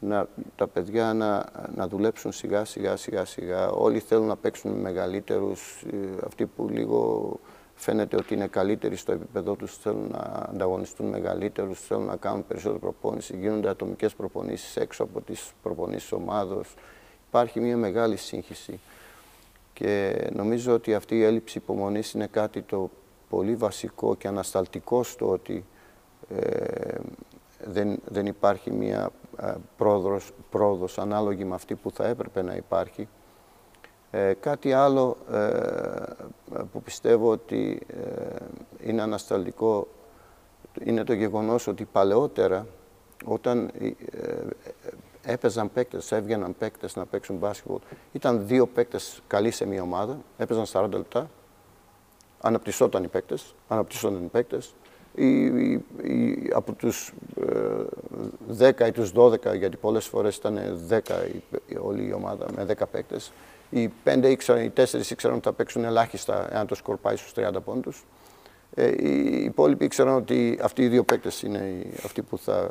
να, 0.00 0.28
τα 0.56 0.66
παιδιά 0.66 1.14
να, 1.14 1.44
να 1.74 1.88
δουλέψουν 1.88 2.32
σιγά 2.32 2.64
σιγά 2.64 2.96
σιγά 2.96 3.24
σιγά. 3.24 3.70
Όλοι 3.70 3.98
θέλουν 3.98 4.26
να 4.26 4.36
παίξουν 4.36 4.70
με 4.70 4.80
μεγαλύτερους, 4.80 5.84
ε, 5.92 5.96
αυτοί 6.26 6.46
που 6.46 6.68
λίγο 6.68 7.32
φαίνεται 7.74 8.16
ότι 8.16 8.34
είναι 8.34 8.46
καλύτεροι 8.46 8.96
στο 8.96 9.12
επίπεδό 9.12 9.54
τους, 9.54 9.76
θέλουν 9.76 10.08
να 10.10 10.46
ανταγωνιστούν 10.52 11.06
μεγαλύτερους, 11.06 11.80
θέλουν 11.80 12.04
να 12.04 12.16
κάνουν 12.16 12.46
περισσότερη 12.46 12.80
προπόνηση, 12.80 13.36
γίνονται 13.36 13.68
ατομικές 13.68 14.14
προπονήσεις 14.14 14.76
έξω 14.76 15.02
από 15.02 15.20
τις 15.20 15.52
προπονήσεις 15.62 16.12
ομάδος. 16.12 16.74
Υπάρχει 17.28 17.60
μια 17.60 17.76
μεγάλη 17.76 18.16
σύγχυση. 18.16 18.80
Και 19.78 20.28
νομίζω 20.32 20.74
ότι 20.74 20.94
αυτή 20.94 21.16
η 21.16 21.22
έλλειψη 21.22 21.58
υπομονής 21.58 22.12
είναι 22.12 22.26
κάτι 22.26 22.62
το 22.62 22.90
πολύ 23.28 23.54
βασικό 23.54 24.14
και 24.14 24.28
ανασταλτικό 24.28 25.02
στο 25.02 25.28
ότι 25.28 25.64
ε, 26.28 26.98
δεν, 27.64 27.98
δεν 28.04 28.26
υπάρχει 28.26 28.70
μια 28.70 29.10
ε, 29.40 29.54
πρόοδος, 29.76 30.32
πρόοδος 30.50 30.98
ανάλογη 30.98 31.44
με 31.44 31.54
αυτή 31.54 31.74
που 31.74 31.90
θα 31.90 32.06
έπρεπε 32.06 32.42
να 32.42 32.54
υπάρχει. 32.54 33.08
Ε, 34.10 34.32
κάτι 34.40 34.72
άλλο 34.72 35.16
ε, 35.32 35.42
που 36.72 36.82
πιστεύω 36.82 37.30
ότι 37.30 37.80
είναι 38.84 39.02
ανασταλτικό 39.02 39.88
είναι 40.84 41.04
το 41.04 41.12
γεγονός 41.12 41.66
ότι 41.66 41.84
παλαιότερα 41.84 42.66
όταν 43.24 43.70
έπαιζαν 45.28 45.72
παίκτες, 45.72 46.12
έβγαιναν 46.12 46.54
παίκτες 46.58 46.96
να 46.96 47.06
παίξουν 47.06 47.36
μπάσκετ, 47.36 47.82
ήταν 48.12 48.46
δύο 48.46 48.66
παίκτες 48.66 49.22
καλοί 49.26 49.50
σε 49.50 49.66
μια 49.66 49.82
ομάδα, 49.82 50.18
έπαιζαν 50.36 50.64
40 50.72 50.88
λεπτά, 50.90 51.30
αναπτυσσόταν 52.40 53.04
οι 53.04 53.08
παίκτες, 53.08 53.54
αναπτυσσόταν 53.68 54.24
οι 54.24 54.28
παίκτες, 54.28 54.74
από 56.52 56.72
τους 56.72 57.12
10 58.58 58.84
ε, 58.84 58.86
ή 58.86 58.92
τους 58.92 59.12
12, 59.14 59.56
γιατί 59.56 59.76
πολλές 59.76 60.06
φορές 60.06 60.36
ήταν 60.36 60.58
10 60.88 60.98
η, 61.66 61.76
όλη 61.76 62.06
η 62.06 62.12
ομάδα 62.12 62.46
με 62.56 62.66
10 62.78 62.82
παίκτες, 62.90 63.32
οι 63.70 63.90
5 64.04 64.24
ήξεραν, 64.24 64.64
οι 64.64 64.72
4 64.76 65.10
ήξεραν 65.10 65.36
ότι 65.36 65.46
θα 65.46 65.52
παίξουν 65.52 65.84
ελάχιστα 65.84 66.54
εάν 66.54 66.66
το 66.66 66.74
σκορ 66.74 66.96
πάει 66.96 67.16
στους 67.16 67.32
30 67.36 67.62
πόντους. 67.64 68.04
Ε, 68.74 68.86
οι 68.86 69.44
υπόλοιποι 69.44 69.84
ήξεραν 69.84 70.14
ότι 70.14 70.58
αυτοί 70.62 70.82
οι 70.82 70.88
δύο 70.88 71.04
παίκτες 71.04 71.42
είναι 71.42 71.86
αυτοί 72.04 72.22
που 72.22 72.38
θα 72.38 72.70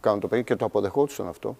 κάνουν 0.00 0.20
το 0.20 0.28
παιχνίδι 0.28 0.44
και 0.48 0.56
το 0.56 0.64
αποδεχόντουσαν 0.64 1.28
αυτό. 1.28 1.56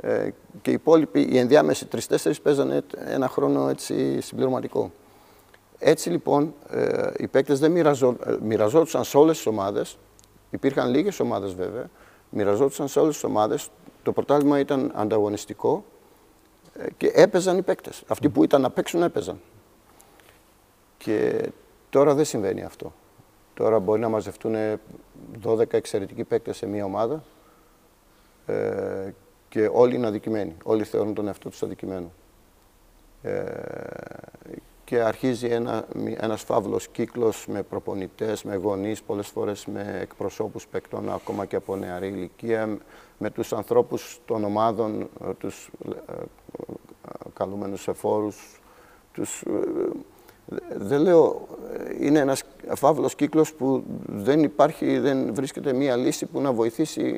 Ε, 0.00 0.28
και 0.62 0.70
οι 0.70 0.72
υπόλοιποι, 0.72 1.20
οι 1.20 1.38
ενδιάμεσοι 1.38 1.86
τρει-τέσσερι 1.86 2.40
παίζανε 2.42 2.82
ένα 3.04 3.28
χρόνο 3.28 3.68
έτσι 3.68 4.20
συμπληρωματικό. 4.20 4.90
Έτσι 5.78 6.10
λοιπόν 6.10 6.54
ε, 6.70 7.10
οι 7.16 7.26
παίκτες 7.26 7.58
δεν 7.58 7.70
μοιραζό, 7.70 8.16
ε, 8.26 8.36
μοιραζόντουσαν 8.42 9.04
σε 9.04 9.16
όλες 9.18 9.36
τις 9.36 9.46
ομάδες. 9.46 9.98
Υπήρχαν 10.50 10.90
λίγες 10.90 11.20
ομάδες 11.20 11.54
βέβαια. 11.54 11.90
Μοιραζόντουσαν 12.30 12.88
σε 12.88 13.00
όλες 13.00 13.14
τις 13.14 13.24
ομάδες. 13.24 13.68
Το 14.02 14.12
πρωτάθλημα 14.12 14.58
ήταν 14.58 14.92
ανταγωνιστικό 14.94 15.84
ε, 16.72 16.86
και 16.96 17.10
έπαιζαν 17.14 17.58
οι 17.58 17.62
παίκτες. 17.62 18.02
Αυτοί 18.06 18.28
που 18.28 18.44
ήταν 18.44 18.60
να 18.60 18.70
παίξουν 18.70 19.02
έπαιζαν. 19.02 19.40
Και 20.98 21.48
τώρα 21.90 22.14
δεν 22.14 22.24
συμβαίνει 22.24 22.62
αυτό. 22.62 22.92
Τώρα 23.54 23.78
μπορεί 23.78 24.00
να 24.00 24.08
μαζευτούν 24.08 24.54
12 25.44 25.72
εξαιρετικοί 25.72 26.24
παίκτες 26.24 26.56
σε 26.56 26.66
μία 26.66 26.84
ομάδα 26.84 27.22
ε, 28.46 29.10
και 29.56 29.70
όλοι 29.72 29.94
είναι 29.94 30.06
αδικημένοι. 30.06 30.56
Όλοι 30.64 30.84
θεωρούν 30.84 31.14
τον 31.14 31.26
εαυτό 31.26 31.48
τους 31.48 31.62
αδικημένο. 31.62 32.10
Ε, 33.22 33.44
και 34.84 35.00
αρχίζει 35.00 35.46
ένα, 35.46 35.86
ένας 36.16 36.42
φαύλος 36.42 36.88
κύκλος 36.88 37.46
με 37.46 37.62
προπονητές, 37.62 38.42
με 38.42 38.56
γονείς, 38.56 39.02
πολλές 39.02 39.26
φορές 39.26 39.66
με 39.66 39.98
εκπροσώπους 40.00 40.66
παικτών 40.66 41.12
ακόμα 41.12 41.44
και 41.44 41.56
από 41.56 41.76
νεαρή 41.76 42.08
ηλικία, 42.08 42.78
με 43.18 43.30
τους 43.30 43.52
ανθρώπους 43.52 44.20
των 44.24 44.44
ομάδων, 44.44 45.00
ε, 45.00 45.32
τους 45.38 45.70
ε, 46.08 46.12
καλούμενους 47.34 47.88
εφόρους, 47.88 48.60
τους, 49.12 49.44
δεν 50.76 51.00
λέω, 51.00 51.46
είναι 52.00 52.18
ένας 52.18 52.42
φαύλος 52.74 53.14
κύκλος 53.14 53.52
που 53.52 53.84
δεν 54.06 54.42
υπάρχει, 54.42 54.98
δεν 54.98 55.34
βρίσκεται 55.34 55.72
μία 55.72 55.96
λύση 55.96 56.26
που 56.26 56.40
να 56.40 56.52
βοηθήσει 56.52 57.14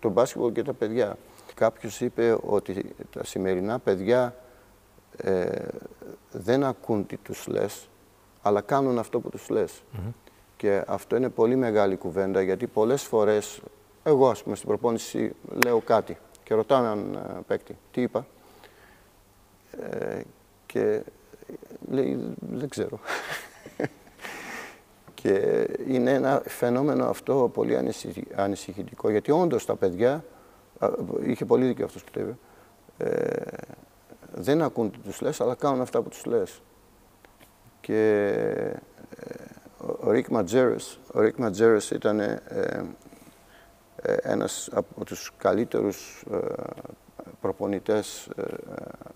τον 0.00 0.12
μπάσκετμπολ 0.12 0.52
και 0.52 0.62
τα 0.62 0.72
παιδιά. 0.72 1.16
Κάποιος 1.56 2.00
είπε 2.00 2.38
ότι 2.42 2.94
τα 3.10 3.24
σημερινά 3.24 3.78
παιδιά 3.78 4.34
ε, 5.16 5.68
δεν 6.32 6.64
ακούν 6.64 7.06
τι 7.06 7.16
τους 7.16 7.46
λες, 7.46 7.88
αλλά 8.42 8.60
κάνουν 8.60 8.98
αυτό 8.98 9.20
που 9.20 9.28
τους 9.28 9.48
λες. 9.48 9.82
Και 10.56 10.82
αυτό 10.86 11.16
είναι 11.16 11.28
πολύ 11.28 11.56
μεγάλη 11.56 11.96
κουβέντα, 11.96 12.42
γιατί 12.42 12.66
πολλές 12.66 13.02
φορές, 13.02 13.60
εγώ 14.02 14.28
ας 14.30 14.42
πούμε 14.42 14.56
στην 14.56 14.68
προπόνηση 14.68 15.34
λέω 15.64 15.80
κάτι 15.80 16.18
και 16.42 16.54
ρωτάω 16.54 16.78
έναν 16.78 17.14
ε, 17.14 17.40
παίκτη, 17.46 17.78
τι 17.92 18.02
είπα, 18.02 18.26
ε, 19.90 20.20
και 20.66 21.02
λέει, 21.90 22.34
δεν 22.38 22.68
ξέρω. 22.68 22.98
και 25.20 25.66
είναι 25.88 26.12
ένα 26.12 26.42
φαινόμενο 26.46 27.08
αυτό 27.08 27.50
πολύ 27.54 27.94
ανησυχητικό, 28.34 29.10
γιατί 29.10 29.30
όντως 29.30 29.64
τα 29.64 29.76
παιδιά 29.76 30.24
είχε 31.26 31.44
πολύ 31.44 31.66
δίκιο 31.66 31.84
αυτός 31.84 32.04
που 32.04 32.10
το 32.10 32.20
ε, 32.98 33.42
δεν 34.34 34.62
ακούν 34.62 34.90
τι 34.90 34.98
τους 34.98 35.20
λες, 35.20 35.40
αλλά 35.40 35.54
κάνουν 35.54 35.80
αυτά 35.80 36.02
που 36.02 36.08
τους 36.08 36.24
λες. 36.24 36.62
Και 37.80 38.20
ε, 39.16 39.44
ο 40.00 40.10
Ρίκ 40.10 40.28
Ματζέρες, 40.28 40.98
ο 41.12 41.20
Ρίκ 41.20 41.36
Ματζέρες 41.36 41.90
ήταν 41.90 42.20
ε, 42.20 42.42
ε, 44.02 44.16
ένας 44.22 44.68
από 44.72 45.04
τους 45.04 45.32
καλύτερους 45.38 46.24
ε, 46.32 46.36
προπονητές 47.40 48.28
ε, 48.36 48.42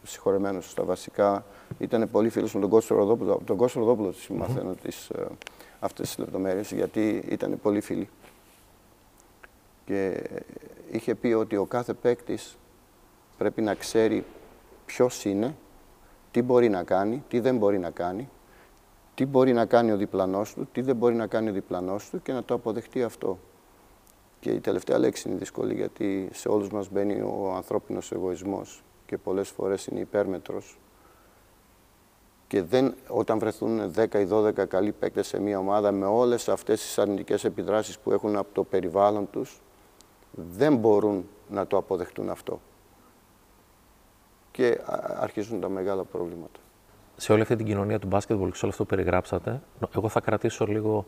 συγχωρεμένους 0.03 0.71
στα 0.71 0.85
βασικά. 0.85 1.45
Ήταν 1.79 2.11
πολύ 2.11 2.29
φίλος 2.29 2.55
με 2.55 2.61
τον 2.61 2.71
Κώστο 2.71 2.95
Ροδόπουλο. 2.95 3.41
τον 3.45 3.57
Κώστο 3.57 3.79
Ροδόπουλο 3.79 4.11
mm 4.11 4.35
μαθαίνω 4.35 4.75
τις, 4.83 5.09
ε, 5.09 5.27
αυτές 5.81 6.07
τις 6.07 6.19
λεπτομέρειες, 6.19 6.73
γιατί 6.73 7.25
ήταν 7.29 7.59
πολύ 7.63 7.81
φίλοι. 7.81 8.09
Και 9.85 10.23
είχε 10.91 11.15
πει 11.15 11.33
ότι 11.33 11.57
ο 11.57 11.65
κάθε 11.65 11.95
παίκτης 11.95 12.59
πρέπει 13.39 13.63
να 13.63 13.75
ξέρει 13.75 14.25
ποιος 14.87 15.25
είναι, 15.25 15.57
τι 16.31 16.43
μπορεί 16.43 16.69
να 16.69 16.83
κάνει, 16.83 17.25
τι 17.29 17.41
δεν 17.41 17.57
μπορεί 17.57 17.79
να 17.79 17.91
κάνει, 17.91 18.29
τι 19.15 19.27
μπορεί 19.27 19.53
να 19.53 19.65
κάνει 19.67 19.93
ο 19.93 19.97
διπλανός 19.97 20.55
του, 20.55 20.69
τι 20.73 20.81
δεν 20.81 20.97
μπορεί 20.97 21.15
να 21.15 21.27
κάνει 21.27 21.51
ο 21.51 21.53
διπλανός 21.53 22.11
του 22.11 22.23
και 22.23 22.33
να 22.33 22.45
το 22.45 22.55
αποδεχτεί 22.55 23.03
αυτό. 23.03 23.39
Και 24.41 24.51
η 24.51 24.61
τελευταία 24.61 24.99
λέξη 24.99 25.29
είναι 25.29 25.39
δύσκολη 25.39 25.75
γιατί 25.75 26.29
σε 26.33 26.49
όλους 26.49 26.71
μας 26.71 26.89
μπαίνει 26.91 27.21
ο 27.21 27.53
ανθρώπινος 27.57 28.13
εγωισμός 28.13 28.83
και 29.07 29.19
πολλές 29.19 29.49
φορές 29.49 29.87
είναι 29.87 30.01
υπέρμετρος 30.01 30.79
και 32.47 32.63
δεν, 32.63 32.95
όταν 33.09 33.39
βρεθούν 33.39 33.93
10 33.97 34.15
ή 34.15 34.29
12 34.31 34.69
καλοί 34.69 34.93
παίκτες 34.93 35.27
σε 35.27 35.41
μια 35.41 35.59
ομάδα 35.59 35.93
με 35.93 36.07
όλες 36.07 36.49
αυτές 36.49 36.81
τις 36.81 36.99
αρνητικές 36.99 37.45
επιδράσεις 37.45 37.99
που 37.99 38.13
έχουν 38.13 38.37
από 38.37 38.55
το 38.55 38.65
περιβάλλον 38.65 39.31
τους, 39.31 39.61
δεν 40.33 40.77
μπορούν 40.77 41.29
να 41.49 41.67
το 41.67 41.77
αποδεχτούν 41.77 42.31
αυτό. 42.31 42.61
Και 44.51 44.81
αρχίζουν 45.21 45.61
τα 45.61 45.69
μεγάλα 45.69 46.05
προβλήματα. 46.05 46.61
Σε 47.17 47.33
όλη 47.33 47.43
αυτή 47.43 47.57
την 47.57 47.67
κοινωνία 47.67 47.99
του 47.99 48.07
μπάσκετμπολ 48.07 48.51
και 48.51 48.57
σε 48.57 48.65
όλο 48.65 48.73
αυτό 48.73 48.85
που 48.85 48.95
περιγράψατε, 48.95 49.61
εγώ 49.95 50.09
θα 50.09 50.21
κρατήσω 50.21 50.67
λίγο 50.67 51.07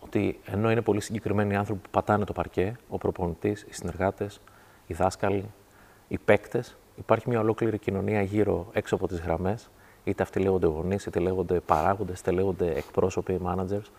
ότι 0.00 0.40
ενώ 0.44 0.70
είναι 0.70 0.82
πολύ 0.82 1.00
συγκεκριμένοι 1.00 1.56
άνθρωποι 1.56 1.80
που 1.80 1.90
πατάνε 1.90 2.24
το 2.24 2.32
παρκέ, 2.32 2.76
ο 2.88 2.98
προπονητής, 2.98 3.62
οι 3.62 3.72
συνεργάτες, 3.72 4.40
οι 4.86 4.94
δάσκαλοι, 4.94 5.50
οι 6.08 6.18
παίκτες, 6.18 6.76
υπάρχει 6.96 7.28
μια 7.28 7.40
ολόκληρη 7.40 7.78
κοινωνία 7.78 8.22
γύρω 8.22 8.68
έξω 8.72 8.94
από 8.94 9.08
τις 9.08 9.20
γραμμές. 9.20 9.70
Είτε 10.04 10.22
αυτοί 10.22 10.40
λέγονται 10.40 10.66
γονείς, 10.66 11.06
είτε 11.06 11.18
λέγονται 11.18 11.60
παράγοντες, 11.60 12.20
είτε 12.20 12.30
λέγονται 12.30 12.72
εκπρόσωποι, 12.72 13.40
managers, 13.44 13.90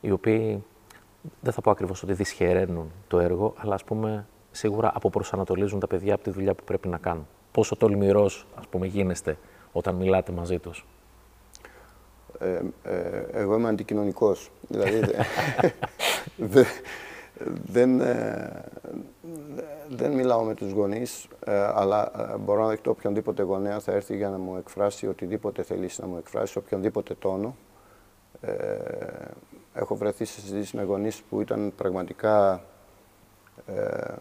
οι 0.00 0.10
οποίοι 0.10 0.64
δεν 1.40 1.52
θα 1.52 1.60
πω 1.60 1.70
ακριβώς 1.70 2.02
ότι 2.02 2.12
δυσχεραίνουν 2.12 2.90
το 3.08 3.18
έργο, 3.18 3.54
αλλά 3.56 3.74
ας 3.74 3.84
πούμε 3.84 4.26
σίγουρα 4.50 4.92
αποπροσανατολίζουν 4.94 5.80
τα 5.80 5.86
παιδιά 5.86 6.14
από 6.14 6.22
τη 6.22 6.30
δουλειά 6.30 6.54
που 6.54 6.64
πρέπει 6.64 6.88
να 6.88 6.98
κάνουν. 6.98 7.26
Πόσο 7.52 7.76
τολμηρός, 7.76 8.46
ας 8.54 8.66
πούμε, 8.66 8.86
γίνεστε 8.86 9.38
όταν 9.72 9.94
μιλάτε 9.94 10.32
μαζί 10.32 10.58
τους; 10.58 10.86
Ε, 12.38 12.60
ε, 12.82 13.24
εγώ 13.32 13.54
είμαι 13.54 13.68
αντικοινωνικός. 13.68 14.50
δηλαδή 14.68 15.00
δε, 16.36 16.64
δεν, 17.64 18.00
ε, 18.00 18.64
δεν 19.88 20.12
μιλάω 20.12 20.42
με 20.42 20.54
τους 20.54 20.72
γονείς, 20.72 21.28
ε, 21.44 21.70
αλλά 21.74 22.10
ε, 22.32 22.36
μπορώ 22.36 22.62
να 22.62 22.68
δεχτώ 22.68 22.90
οποιονδήποτε 22.90 23.42
γονέα 23.42 23.80
θα 23.80 23.92
έρθει 23.92 24.16
για 24.16 24.28
να 24.28 24.38
μου 24.38 24.56
εκφράσει 24.56 25.06
οτιδήποτε 25.06 25.62
θελήσει 25.62 26.00
να 26.00 26.06
μου 26.06 26.16
εκφράσει, 26.16 26.58
οποιονδήποτε 26.58 27.14
τόνο. 27.14 27.56
Ε, 28.40 28.76
έχω 29.74 29.94
βρεθεί 29.94 30.24
σε 30.24 30.40
συζητήσεις 30.40 30.72
με 30.72 30.82
γονείς 30.82 31.22
που 31.22 31.40
ήταν 31.40 31.72
πραγματικά 31.76 32.64
ε, 33.66 34.14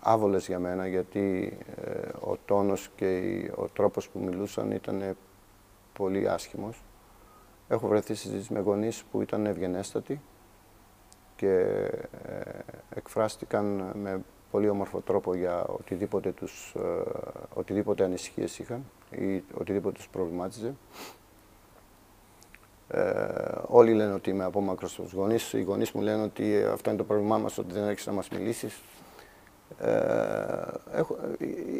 άβολες 0.00 0.46
για 0.46 0.58
μένα, 0.58 0.86
γιατί 0.86 1.58
ε, 1.76 2.08
ο 2.20 2.36
τόνος 2.44 2.90
και 2.96 3.50
ο 3.56 3.68
τρόπος 3.68 4.08
που 4.08 4.18
μιλούσαν 4.18 4.70
ήταν 4.70 5.16
πολύ 5.92 6.28
άσχημος. 6.28 6.82
Έχω 7.68 7.88
βρεθεί 7.88 8.14
συζητήσεις 8.14 8.50
με 8.50 8.60
γονείς 8.60 9.04
που 9.10 9.22
ήταν 9.22 9.46
ευγενέστατοι 9.46 10.20
και 11.36 11.58
ε, 12.26 12.50
εκφράστηκαν 12.94 13.92
με 13.94 14.20
πολύ 14.50 14.68
όμορφο 14.68 15.00
τρόπο 15.00 15.34
για 15.34 15.64
οτιδήποτε, 15.64 16.32
τους, 16.32 16.74
ε, 16.76 17.02
οτιδήποτε 17.54 18.04
ανησυχίες 18.04 18.58
είχαν 18.58 18.84
ή 19.10 19.42
οτιδήποτε 19.54 19.94
τους 19.94 20.08
προβλημάτιζε. 20.08 20.74
Ε, 22.88 23.28
όλοι 23.66 23.92
λένε 23.92 24.12
ότι 24.12 24.30
είμαι 24.30 24.44
απόμακρος 24.44 24.90
στους 24.90 25.12
γονείς. 25.12 25.52
Οι 25.52 25.62
γονείς 25.62 25.92
μου 25.92 26.00
λένε 26.00 26.22
ότι 26.22 26.64
αυτό 26.64 26.90
είναι 26.90 26.98
το 26.98 27.04
πρόβλημά 27.04 27.38
μας, 27.38 27.58
ότι 27.58 27.72
δεν 27.72 27.88
έχεις 27.88 28.06
να 28.06 28.12
μας 28.12 28.28
μιλήσεις. 28.28 28.80
Ε, 29.78 29.92
έχω, 30.92 31.16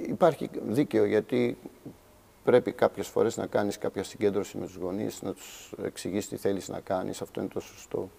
υπάρχει 0.07 0.51
δίκαιο 0.69 1.05
γιατί 1.05 1.59
πρέπει 2.45 2.73
κάποιες 2.73 3.07
φορές 3.09 3.37
να 3.37 3.47
κάνεις 3.47 3.79
κάποια 3.79 4.03
συγκέντρωση 4.03 4.59
με 4.59 4.67
τους 4.67 4.77
γονείς, 4.77 5.23
να 5.23 5.33
τους 5.33 5.73
εξηγήσεις 5.85 6.29
τι 6.29 6.37
θέλεις 6.37 6.69
να 6.69 6.81
κάνεις, 6.81 7.23
αυτό 7.23 7.41
είναι 7.41 7.49
το 7.53 7.61
σωστό. 7.61 8.11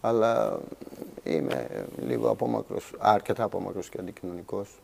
Αλλά 0.00 0.58
είμαι 1.22 1.86
λίγο 1.98 2.30
απόμακρος, 2.30 2.94
αρκετά 2.98 3.44
απόμακρος 3.44 3.88
και 3.88 3.98
αντικοινωνικός. 4.00 4.80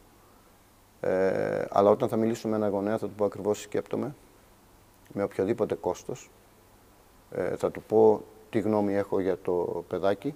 Ε, 1.01 1.65
αλλά 1.71 1.91
όταν 1.91 2.09
θα 2.09 2.17
μιλήσω 2.17 2.49
με 2.49 2.57
ένα 2.57 2.69
γονέα 2.69 2.99
θα 2.99 3.07
του 3.07 3.15
πω 3.15 3.25
ακριβώς 3.25 3.61
σκέπτομαι, 3.61 4.15
με 5.13 5.23
οποιοδήποτε 5.23 5.75
κόστος. 5.75 6.31
Ε, 7.35 7.57
θα 7.57 7.71
του 7.71 7.83
πω 7.83 8.25
τι 8.51 8.61
γνώμη 8.61 8.95
έχω 8.95 9.21
για 9.21 9.39
το 9.39 9.85
παιδάκι, 9.89 10.35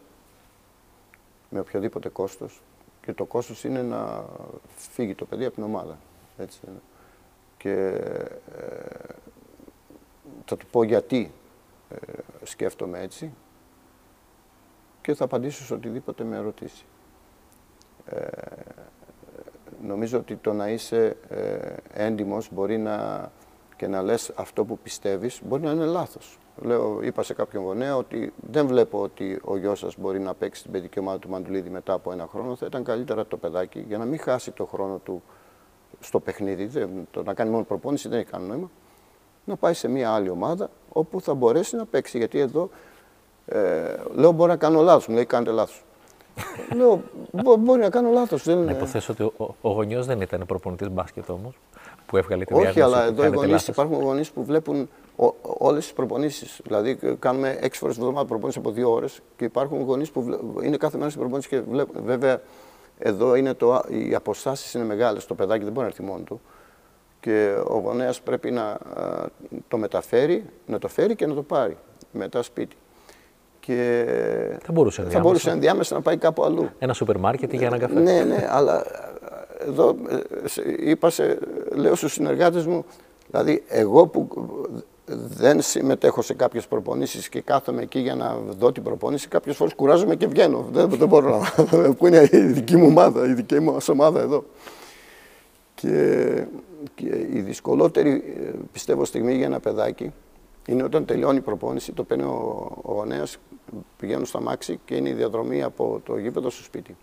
με 1.50 1.60
οποιοδήποτε 1.60 2.08
κόστος. 2.08 2.62
Και 3.02 3.12
το 3.12 3.24
κόστος 3.24 3.64
είναι 3.64 3.82
να 3.82 4.24
φύγει 4.76 5.14
το 5.14 5.24
παιδί 5.24 5.44
από 5.44 5.54
την 5.54 5.64
ομάδα. 5.64 5.98
Έτσι. 6.38 6.60
Και 7.56 7.72
ε, 8.56 9.14
θα 10.44 10.56
του 10.56 10.66
πω 10.66 10.82
γιατί 10.82 11.32
ε, 11.90 11.96
σκέφτομαι 12.42 13.00
έτσι 13.00 13.32
και 15.00 15.14
θα 15.14 15.24
απαντήσω 15.24 15.64
σε 15.64 15.74
οτιδήποτε 15.74 16.24
με 16.24 16.38
ρωτήσει. 16.38 16.84
Ε, 18.06 18.26
νομίζω 19.82 20.18
ότι 20.18 20.36
το 20.36 20.52
να 20.52 20.68
είσαι 20.68 21.16
ε, 21.28 21.74
έντιμος 21.92 22.52
μπορεί 22.52 22.78
να 22.78 23.30
και 23.78 23.86
να 23.86 24.02
λες 24.02 24.32
αυτό 24.34 24.64
που 24.64 24.78
πιστεύεις 24.78 25.40
μπορεί 25.44 25.62
να 25.62 25.70
είναι 25.70 25.84
λάθος. 25.84 26.38
Λέω, 26.62 27.02
είπα 27.02 27.22
σε 27.22 27.34
κάποιον 27.34 27.64
γονέα 27.64 27.96
ότι 27.96 28.32
δεν 28.50 28.66
βλέπω 28.66 29.02
ότι 29.02 29.40
ο 29.44 29.56
γιος 29.56 29.78
σας 29.78 29.94
μπορεί 29.98 30.20
να 30.20 30.34
παίξει 30.34 30.62
την 30.62 30.72
παιδική 30.72 30.98
ομάδα 30.98 31.18
του 31.18 31.28
Μαντουλίδη 31.28 31.70
μετά 31.70 31.92
από 31.92 32.12
ένα 32.12 32.26
χρόνο. 32.30 32.56
Θα 32.56 32.66
ήταν 32.66 32.84
καλύτερα 32.84 33.26
το 33.26 33.36
παιδάκι 33.36 33.84
για 33.88 33.98
να 33.98 34.04
μην 34.04 34.18
χάσει 34.18 34.50
το 34.50 34.64
χρόνο 34.64 35.00
του 35.04 35.22
στο 36.00 36.20
παιχνίδι. 36.20 36.88
το 37.10 37.22
να 37.22 37.34
κάνει 37.34 37.50
μόνο 37.50 37.64
προπόνηση 37.64 38.08
δεν 38.08 38.18
έχει 38.18 38.30
κανένα 38.30 38.52
νόημα. 38.52 38.70
Να 39.44 39.56
πάει 39.56 39.74
σε 39.74 39.88
μια 39.88 40.10
άλλη 40.10 40.28
ομάδα 40.28 40.70
όπου 40.88 41.20
θα 41.20 41.34
μπορέσει 41.34 41.76
να 41.76 41.84
παίξει. 41.84 42.18
Γιατί 42.18 42.38
εδώ 42.38 42.70
ε, 43.46 43.94
λέω 44.14 44.32
μπορεί 44.32 44.50
να 44.50 44.56
κάνω 44.56 44.80
λάθος. 44.82 45.06
Μου 45.06 45.14
λέει 45.14 45.24
κάνετε 45.24 45.50
λάθος. 45.50 45.84
λέω 46.76 47.02
μπορεί 47.58 47.80
να 47.80 47.90
κάνω 47.90 48.10
λάθος. 48.10 48.44
Δεν... 48.44 48.58
Να 48.58 48.70
υποθέσω 48.70 49.12
ότι 49.12 49.22
ο, 49.22 49.54
ο 49.60 49.70
γονιός 49.70 50.06
δεν 50.06 50.20
ήταν 50.20 50.46
προπονητής 50.46 50.90
μπάσκετ 50.90 51.30
όμως 51.30 51.54
που 52.08 52.16
έβγαλε 52.16 52.44
τη 52.44 52.54
Όχι, 52.54 52.80
αλλά 52.80 53.04
εδώ 53.04 53.24
οι 53.24 53.28
γονεί 53.28 53.56
υπάρχουν 53.68 54.00
γονείς 54.00 54.30
που 54.30 54.44
βλέπουν 54.44 54.88
όλες 55.42 55.84
τις 55.84 55.92
προπονήσεις. 55.92 56.60
Δηλαδή, 56.64 56.98
κάνουμε 57.18 57.58
έξι 57.60 57.78
φορές 57.80 57.94
την 57.94 58.04
εβδομάδα 58.04 58.28
προπονήσει 58.28 58.58
από 58.58 58.70
δύο 58.70 58.92
ώρες 58.92 59.20
και 59.36 59.44
υπάρχουν 59.44 59.82
γονείς 59.82 60.10
που 60.10 60.40
είναι 60.62 60.76
κάθε 60.76 60.96
μέρα 60.96 61.08
στην 61.08 61.20
προπονήση 61.20 61.48
και 61.48 61.60
βλέπουν. 61.60 62.02
Βέβαια, 62.04 62.40
εδώ 62.98 63.34
είναι 63.34 63.54
το, 63.54 63.82
οι 63.88 64.14
αποστάσεις 64.14 64.74
είναι 64.74 64.84
μεγάλες. 64.84 65.26
Το 65.26 65.34
παιδάκι 65.34 65.64
δεν 65.64 65.72
μπορεί 65.72 65.86
να 65.86 65.90
έρθει 65.90 66.02
μόνο 66.02 66.22
του. 66.24 66.40
Και 67.20 67.56
ο 67.68 67.78
γονέας 67.78 68.20
πρέπει 68.20 68.50
να 68.50 68.78
το 69.68 69.78
μεταφέρει, 69.78 70.44
να 70.66 70.78
το 70.78 70.88
φέρει 70.88 71.14
και 71.14 71.26
να 71.26 71.34
το 71.34 71.42
πάρει 71.42 71.76
μετά 72.12 72.42
σπίτι. 72.42 72.76
Και 73.60 74.04
θα 74.62 74.72
μπορούσε, 74.72 75.02
θα 75.02 75.20
μπορούσε 75.20 75.50
ενδιάμεσα 75.50 75.94
να 75.94 76.00
πάει 76.00 76.16
κάπου 76.16 76.44
αλλού. 76.44 76.68
Ένα 76.78 76.92
σούπερ 76.92 77.18
μάρκετ 77.18 77.52
για 77.52 77.66
ένα 77.66 77.78
καφέ. 77.78 78.00
Ναι, 78.00 78.22
ναι, 78.22 78.46
αλλά 78.50 78.84
εδώ 79.68 79.96
ε, 80.08 80.90
είπα, 80.90 81.10
σε, 81.10 81.38
λέω 81.74 81.94
στους 81.94 82.12
συνεργάτες 82.12 82.66
μου, 82.66 82.84
δηλαδή 83.30 83.62
εγώ 83.68 84.06
που 84.06 84.28
δεν 85.28 85.62
συμμετέχω 85.62 86.22
σε 86.22 86.34
κάποιες 86.34 86.66
προπονήσεις 86.66 87.28
και 87.28 87.40
κάθομαι 87.40 87.82
εκεί 87.82 87.98
για 87.98 88.14
να 88.14 88.36
δω 88.58 88.72
την 88.72 88.82
προπόνηση, 88.82 89.28
κάποιες 89.28 89.56
φορές 89.56 89.74
κουράζομαι 89.74 90.16
και 90.16 90.26
βγαίνω. 90.26 90.68
Δεν, 90.72 90.88
δεν 90.88 91.08
μπορώ 91.08 91.38
να... 91.38 91.64
που 91.96 92.06
είναι 92.06 92.28
η 92.32 92.38
δική 92.38 92.76
μου 92.76 92.86
ομάδα, 92.86 93.28
η 93.28 93.32
δική 93.32 93.60
μου 93.60 93.76
ομάδα 93.90 94.20
εδώ. 94.20 94.44
Και, 95.74 96.44
και 96.94 97.26
η 97.32 97.40
δυσκολότερη, 97.40 98.10
ε, 98.10 98.50
πιστεύω, 98.72 99.04
στιγμή 99.04 99.34
για 99.34 99.46
ένα 99.46 99.60
παιδάκι 99.60 100.12
είναι 100.66 100.82
όταν 100.82 101.04
τελειώνει 101.04 101.36
η 101.38 101.40
προπόνηση, 101.40 101.92
το 101.92 102.04
παίρνει 102.04 102.22
ο, 102.22 102.76
ο 102.82 102.92
γονέας, 102.92 103.36
πηγαίνουν 103.96 104.26
στα 104.26 104.40
μάξι 104.40 104.80
και 104.84 104.94
είναι 104.94 105.08
η 105.08 105.12
διαδρομή 105.12 105.62
από 105.62 106.00
το 106.04 106.18
γήπεδο 106.18 106.50
στο 106.50 106.62
σπίτι. 106.62 106.96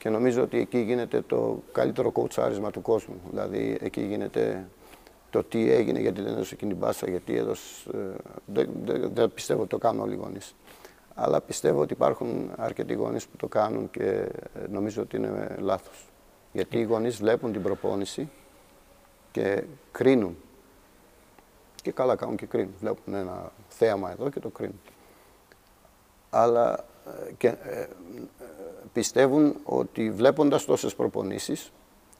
Και 0.00 0.08
νομίζω 0.08 0.42
ότι 0.42 0.58
εκεί 0.58 0.78
γίνεται 0.78 1.20
το 1.20 1.62
καλύτερο 1.72 2.10
κοουτσάρισμα 2.10 2.70
του 2.70 2.82
κόσμου. 2.82 3.20
Δηλαδή 3.30 3.78
εκεί 3.80 4.00
γίνεται 4.00 4.68
το 5.30 5.44
τι 5.44 5.70
έγινε, 5.70 6.00
γιατί 6.00 6.22
δεν 6.22 6.32
έδωσε 6.32 6.54
εκείνη 6.54 6.70
την 6.70 6.80
μπάσα, 6.80 7.08
γιατί 7.10 7.36
έδωσε. 7.36 7.90
Δεν, 8.44 8.70
δεν, 8.84 9.10
δεν 9.14 9.32
πιστεύω 9.32 9.60
ότι 9.60 9.68
το 9.68 9.78
κάνουν 9.78 10.00
όλοι 10.02 10.12
οι 10.12 10.16
γονείς. 10.16 10.54
Αλλά 11.14 11.40
πιστεύω 11.40 11.80
ότι 11.80 11.92
υπάρχουν 11.92 12.50
αρκετοί 12.56 12.94
γονείς 12.94 13.26
που 13.26 13.36
το 13.36 13.46
κάνουν 13.46 13.90
και 13.90 14.28
νομίζω 14.70 15.02
ότι 15.02 15.16
είναι 15.16 15.56
λάθος. 15.58 16.08
Γιατί 16.52 16.78
οι 16.78 16.82
γονείς 16.82 17.16
βλέπουν 17.16 17.52
την 17.52 17.62
προπόνηση 17.62 18.30
και 19.32 19.64
κρίνουν. 19.92 20.36
Και 21.82 21.92
καλά 21.92 22.16
κάνουν 22.16 22.36
και 22.36 22.46
κρίνουν. 22.46 22.74
Βλέπουν 22.80 23.14
ένα 23.14 23.52
θέαμα 23.68 24.10
εδώ 24.10 24.30
και 24.30 24.40
το 24.40 24.48
κρίνουν. 24.48 24.80
Αλλά 26.30 26.84
ε, 27.06 27.32
και, 27.32 27.48
ε, 27.48 27.86
πιστεύουν 28.92 29.56
ότι 29.64 30.10
βλέποντας 30.10 30.64
τόσες 30.64 30.94
προπονήσεις, 30.94 31.72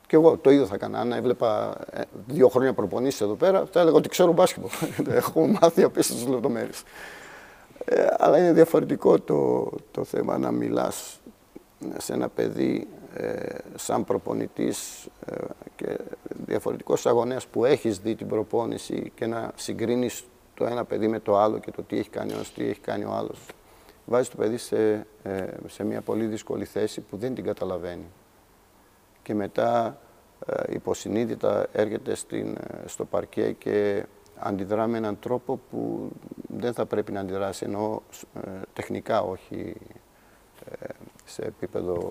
και 0.07 0.17
εγώ 0.17 0.37
το 0.37 0.51
ίδιο 0.51 0.67
θα 0.67 0.75
έκανα. 0.75 0.99
Αν 0.99 1.13
έβλεπα 1.13 1.77
ε, 1.91 2.03
δύο 2.27 2.49
χρόνια 2.49 2.73
προπονήσεις 2.73 3.21
εδώ 3.21 3.35
πέρα, 3.35 3.67
θα 3.73 3.81
έλεγα 3.81 3.97
ότι 3.97 4.09
ξέρω 4.09 4.33
μπάσκετ. 4.33 4.65
Έχω 5.09 5.47
μάθει 5.47 5.83
απίστευτες 5.83 6.27
λεπτομέρειες. 6.29 6.83
Ε, 7.85 8.07
αλλά 8.19 8.39
είναι 8.39 8.53
διαφορετικό 8.53 9.21
το, 9.21 9.71
το 9.91 10.05
θέμα 10.05 10.39
να 10.39 10.51
μιλάς 10.51 11.21
σε 11.97 12.13
ένα 12.13 12.29
παιδί 12.29 12.89
ε, 13.15 13.55
σαν 13.75 14.05
προπονητής 14.05 15.09
ε, 15.27 15.35
και 15.77 15.99
διαφορετικός 16.47 17.07
αγωνέας 17.07 17.47
που 17.47 17.65
έχεις 17.65 17.99
δει 17.99 18.15
την 18.15 18.29
προπόνηση 18.29 19.13
και 19.15 19.27
να 19.27 19.53
συγκρίνεις 19.55 20.25
το 20.55 20.67
ένα 20.67 20.85
παιδί 20.85 21.09
με 21.09 21.21
το 21.21 21.39
άλλο 21.39 21.59
και 21.59 21.71
το 21.71 21.83
τι 21.83 21.99
έχει 21.99 22.11
κάνει 22.11 22.33
ο 22.33 22.41
τι 22.55 22.69
έχει 22.69 22.81
κάνει 22.81 23.05
ο 23.05 23.11
άλλος 23.13 23.39
βάζει 24.11 24.29
το 24.29 24.37
παιδί 24.37 24.57
σε, 24.57 25.07
ε, 25.23 25.47
σε 25.67 25.85
μια 25.85 26.01
πολύ 26.01 26.27
δύσκολη 26.27 26.65
θέση 26.65 27.01
που 27.01 27.17
δεν 27.17 27.35
την 27.35 27.45
καταλαβαίνει. 27.45 28.07
Και 29.23 29.35
μετά 29.35 29.99
ε, 30.47 30.63
υποσυνείδητα 30.69 31.67
έρχεται 31.73 32.15
στην, 32.15 32.57
ε, 32.57 32.87
στο 32.89 33.05
παρκέ 33.05 33.53
και 33.53 34.07
αντιδρά 34.39 34.87
με 34.87 34.97
έναν 34.97 35.19
τρόπο 35.19 35.61
που 35.71 36.11
δεν 36.49 36.73
θα 36.73 36.87
πρέπει 36.87 37.13
να 37.13 37.21
αντιδράσει, 37.21 37.65
ενώ 37.65 38.03
τεχνικά, 38.73 39.23
όχι 39.23 39.77
σε 41.25 41.43
επίπεδο 41.43 42.11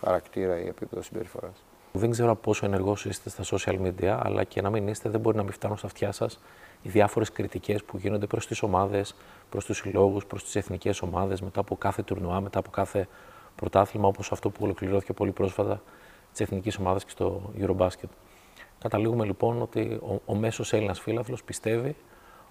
χαρακτήρα 0.00 0.60
ή 0.60 0.66
επίπεδο 0.66 1.02
συμπεριφοράς. 1.02 1.64
Δεν 1.92 2.10
ξέρω 2.10 2.36
πόσο 2.36 2.66
ενεργός 2.66 3.04
είστε 3.04 3.30
στα 3.30 3.44
social 3.56 3.80
media, 3.80 4.18
αλλά 4.22 4.44
και 4.44 4.62
να 4.62 4.70
μην 4.70 4.88
είστε, 4.88 5.08
δεν 5.08 5.20
μπορεί 5.20 5.36
να 5.36 5.42
μην 5.42 5.52
φτάνουν 5.52 5.76
στα 5.76 5.86
αυτιά 5.86 6.12
σας 6.12 6.40
οι 6.84 6.88
διάφορες 6.88 7.32
κριτικές 7.32 7.84
που 7.84 7.96
γίνονται 7.96 8.26
προς 8.26 8.46
τις 8.46 8.62
ομάδες, 8.62 9.14
προς 9.48 9.64
τους 9.64 9.76
συλλόγους, 9.76 10.26
προς 10.26 10.44
τις 10.44 10.56
εθνικές 10.56 11.02
ομάδες 11.02 11.40
μετά 11.40 11.60
από 11.60 11.76
κάθε 11.76 12.02
τουρνουά, 12.02 12.40
μετά 12.40 12.58
από 12.58 12.70
κάθε 12.70 13.08
πρωτάθλημα, 13.56 14.08
όπως 14.08 14.32
αυτό 14.32 14.50
που 14.50 14.64
ολοκληρώθηκε 14.64 15.12
πολύ 15.12 15.30
πρόσφατα 15.30 15.82
της 16.30 16.40
εθνικής 16.40 16.78
ομάδας 16.78 17.04
και 17.04 17.10
στο 17.10 17.52
Eurobasket. 17.58 18.08
Καταλήγουμε 18.78 19.24
λοιπόν 19.24 19.62
ότι 19.62 20.00
ο, 20.02 20.20
ο 20.24 20.34
μέσος 20.34 20.72
Έλληνας 20.72 21.00
φίλαθλο 21.00 21.38
πιστεύει 21.44 21.96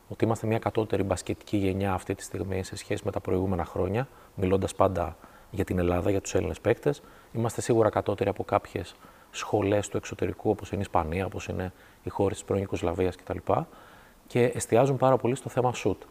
ότι 0.10 0.26
είμαστε 0.26 0.48
μια 0.48 0.60
κατώτερη 0.60 1.04
μπασκετική 1.04 1.58
γενιά 1.58 1.94
αυτή 1.94 2.16
τη 2.16 2.24
στιγμή 2.24 2.64
σε 2.64 2.76
σχέση 2.76 3.02
με 3.06 3.12
τα 3.12 3.20
προηγούμενα 3.20 3.66
χρόνια, 3.66 4.08
μιλώντας 4.36 4.76
πάντα 4.76 5.18
για 5.52 5.64
την 5.64 5.80
Ελλάδα, 5.80 6.10
για 6.10 6.22
τους 6.22 6.36
Έλληνες 6.36 6.60
παίκτες. 6.60 7.02
Είμαστε 7.34 7.62
σίγουρα 7.62 7.90
κατώτεροι 7.90 8.30
από 8.30 8.44
κάποιες 8.44 8.96
σχολές 9.32 9.88
του 9.88 9.98
εξωτερικού, 9.98 10.50
όπως 10.50 10.70
είναι 10.70 10.80
η 10.80 10.82
Ισπανία, 10.82 11.26
όπως 11.26 11.48
είναι 11.48 11.74
οι 12.04 12.10
χώρες 12.10 12.38
της 12.38 12.46
πρώην 12.46 12.62
Ιουκοσλαβίας 12.62 13.16
κτλ 13.16 13.38
και 14.34 14.44
εστιάζουν 14.46 14.98
πάρα 14.98 15.18
πολύ 15.18 15.36
στο 15.36 15.50
θέμα 15.50 15.74
σουτ. 15.74 16.02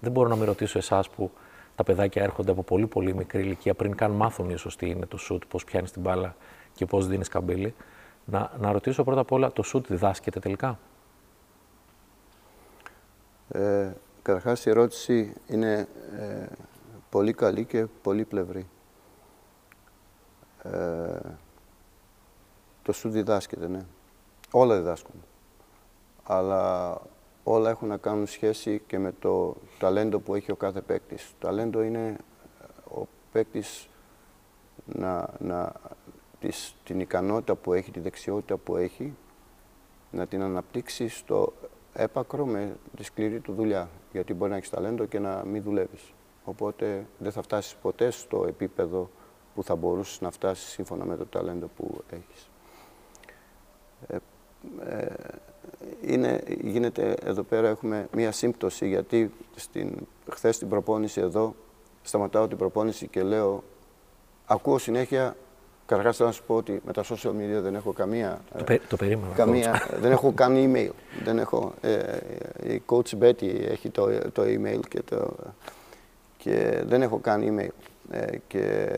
Δεν 0.00 0.12
μπορώ 0.12 0.28
να 0.28 0.36
με 0.36 0.44
ρωτήσω 0.44 0.78
εσάς 0.78 1.10
που 1.10 1.30
τα 1.74 1.84
παιδάκια 1.84 2.22
έρχονται 2.22 2.50
από 2.50 2.62
πολύ 2.62 2.86
πολύ 2.86 3.14
μικρή 3.14 3.42
ηλικία 3.42 3.74
πριν 3.74 3.96
καν 3.96 4.10
μάθουν 4.10 4.50
ίσως 4.50 4.76
τι 4.76 4.88
είναι 4.88 5.06
το 5.06 5.16
σουτ, 5.16 5.42
πώς 5.48 5.64
πιάνεις 5.64 5.90
την 5.90 6.02
μπάλα 6.02 6.36
και 6.74 6.86
πώς 6.86 7.06
δίνεις 7.06 7.28
καμπύλη. 7.28 7.74
Να, 8.24 8.52
να 8.58 8.72
ρωτήσω 8.72 9.04
πρώτα 9.04 9.20
απ' 9.20 9.32
όλα, 9.32 9.52
το 9.52 9.62
σουτ 9.62 9.86
διδάσκεται 9.86 10.40
τελικά; 10.40 10.78
Ε, 13.48 13.92
Καταρχάς 14.22 14.66
η 14.66 14.70
ερώτηση 14.70 15.32
είναι 15.46 15.88
ε, 16.18 16.46
πολύ 17.10 17.32
καλή 17.32 17.64
και 17.64 17.86
πολύ 18.02 18.24
πλευρή. 18.24 18.66
Ε, 20.62 21.18
το 22.82 22.92
σουτ 22.92 23.12
διδάσκεται, 23.12 23.68
ναι. 23.68 23.84
Όλα 24.50 24.76
διδάσκουν. 24.76 25.14
Αλλά 26.24 27.00
όλα 27.44 27.70
έχουν 27.70 27.88
να 27.88 27.96
κάνουν 27.96 28.26
σχέση 28.26 28.82
και 28.86 28.98
με 28.98 29.12
το 29.18 29.56
ταλέντο 29.78 30.18
που 30.18 30.34
έχει 30.34 30.52
ο 30.52 30.56
κάθε 30.56 30.80
παίκτης. 30.80 31.34
Το 31.38 31.46
ταλέντο 31.46 31.82
είναι 31.82 32.16
ε, 32.60 32.94
ο 32.94 33.08
παίκτης 33.32 33.88
να, 34.84 35.28
να, 35.38 35.72
της, 36.40 36.76
την 36.84 37.00
ικανότητα 37.00 37.54
που 37.54 37.72
έχει, 37.72 37.90
τη 37.90 38.00
δεξιότητα 38.00 38.56
που 38.56 38.76
έχει, 38.76 39.14
να 40.10 40.26
την 40.26 40.42
αναπτύξει 40.42 41.08
στο 41.08 41.52
έπακρο 41.92 42.46
με 42.46 42.76
τη 42.96 43.02
σκληρή 43.02 43.40
του 43.40 43.52
δουλειά. 43.52 43.88
Γιατί 44.12 44.34
μπορεί 44.34 44.50
να 44.50 44.56
έχεις 44.56 44.70
ταλέντο 44.70 45.04
και 45.04 45.18
να 45.18 45.44
μην 45.44 45.62
δουλεύεις. 45.62 46.12
Οπότε 46.44 47.06
δεν 47.18 47.32
θα 47.32 47.42
φτάσεις 47.42 47.74
ποτέ 47.74 48.10
στο 48.10 48.44
επίπεδο 48.46 49.10
που 49.54 49.62
θα 49.62 49.76
μπορούσες 49.76 50.20
να 50.20 50.30
φτάσεις 50.30 50.68
σύμφωνα 50.68 51.04
με 51.04 51.16
το 51.16 51.26
ταλέντο 51.26 51.66
που 51.76 52.02
έχεις. 52.10 52.50
Ε, 54.06 54.16
ε, 54.80 55.14
είναι, 56.06 56.42
γίνεται 56.60 57.14
εδώ 57.24 57.42
πέρα 57.42 57.68
έχουμε 57.68 58.08
μία 58.12 58.32
σύμπτωση 58.32 58.88
γιατί 58.88 59.32
στην, 59.54 60.06
χθες 60.30 60.58
την 60.58 60.68
προπόνηση 60.68 61.20
εδώ 61.20 61.54
σταματάω 62.02 62.48
την 62.48 62.56
προπόνηση 62.56 63.06
και 63.06 63.22
λέω 63.22 63.64
ακούω 64.46 64.78
συνέχεια 64.78 65.36
Καταρχάς 65.86 66.16
θέλω 66.16 66.28
να 66.28 66.34
σου 66.34 66.42
πω 66.46 66.54
ότι 66.54 66.80
με 66.86 66.92
τα 66.92 67.04
social 67.04 67.30
media 67.30 67.62
δεν 67.62 67.74
έχω 67.74 67.92
καμία. 67.92 68.40
Το, 68.58 68.64
πε, 68.64 68.80
το 68.88 68.96
περίμενα. 68.96 69.34
Καμία, 69.34 69.88
δεν 70.00 70.12
έχω 70.12 70.32
καν 70.32 70.54
email. 70.56 70.90
δεν 71.24 71.38
έχω, 71.38 71.74
ε, 71.80 72.16
η 72.62 72.82
coach 72.86 73.22
Betty 73.22 73.60
έχει 73.68 73.90
το, 73.90 74.30
το 74.32 74.42
email 74.42 74.80
και, 74.88 75.02
το, 75.02 75.34
και 76.36 76.82
δεν 76.86 77.02
έχω 77.02 77.18
καν 77.18 77.42
email. 77.42 77.68
Ε, 78.10 78.36
και 78.46 78.88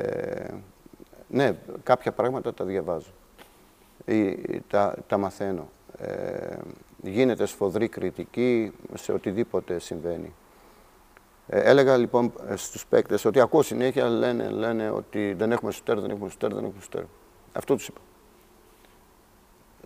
ναι, 1.28 1.56
κάποια 1.82 2.12
πράγματα 2.12 2.54
τα 2.54 2.64
διαβάζω. 2.64 3.10
Ή, 4.04 4.36
τα, 4.68 4.94
τα 5.06 5.18
μαθαίνω. 5.18 5.68
Ε, 5.98 6.56
γίνεται 7.02 7.46
σφοδρή 7.46 7.88
κριτική 7.88 8.72
σε 8.94 9.12
οτιδήποτε 9.12 9.78
συμβαίνει. 9.78 10.34
Ε, 11.46 11.60
έλεγα 11.60 11.96
λοιπόν 11.96 12.32
στους 12.54 12.86
παίκτες 12.86 13.24
ότι 13.24 13.40
ακούω 13.40 13.62
συνέχεια 13.62 14.08
λένε, 14.08 14.48
λένε 14.48 14.90
ότι 14.90 15.32
δεν 15.32 15.52
έχουμε 15.52 15.70
σουτέρ, 15.70 16.00
δεν 16.00 16.10
έχουμε 16.10 16.30
σουτέρ, 16.30 16.54
δεν 16.54 16.64
έχουμε 16.64 16.80
σουτέρ. 16.82 17.02
Αυτό 17.52 17.74
τους 17.74 17.88
είπα. 17.88 18.00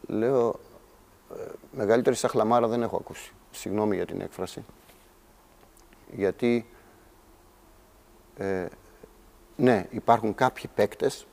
Λέω, 0.06 0.60
ε, 1.38 1.44
μεγαλύτερη 1.72 2.16
σαχλαμάρα 2.16 2.68
δεν 2.68 2.82
έχω 2.82 2.96
ακούσει. 2.96 3.32
Συγγνώμη 3.50 3.96
για 3.96 4.06
την 4.06 4.20
έκφραση. 4.20 4.64
Γιατί, 6.10 6.66
ε, 8.36 8.66
ναι, 9.56 9.86
υπάρχουν 9.90 10.34
κάποιοι 10.34 10.70
παίκτες 10.74 11.26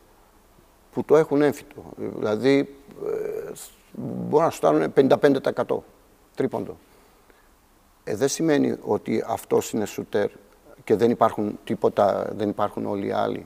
που 0.91 1.03
το 1.03 1.17
έχουν 1.17 1.41
έμφυτο. 1.41 1.83
Δηλαδή, 1.97 2.75
ε, 3.05 3.51
μπορούν 3.97 4.45
να 4.45 4.51
στάρουν 4.51 4.93
55% 4.95 5.77
τρίποντο. 6.36 6.77
Ε, 8.03 8.15
δεν 8.15 8.27
σημαίνει 8.27 8.77
ότι 8.81 9.23
αυτός 9.27 9.71
είναι 9.71 9.86
σουτέρ 9.86 10.29
και 10.84 10.95
δεν 10.95 11.10
υπάρχουν 11.10 11.60
τίποτα, 11.63 12.34
δεν 12.36 12.49
υπάρχουν 12.49 12.86
όλοι 12.86 13.08
οι 13.08 13.12
άλλοι. 13.12 13.45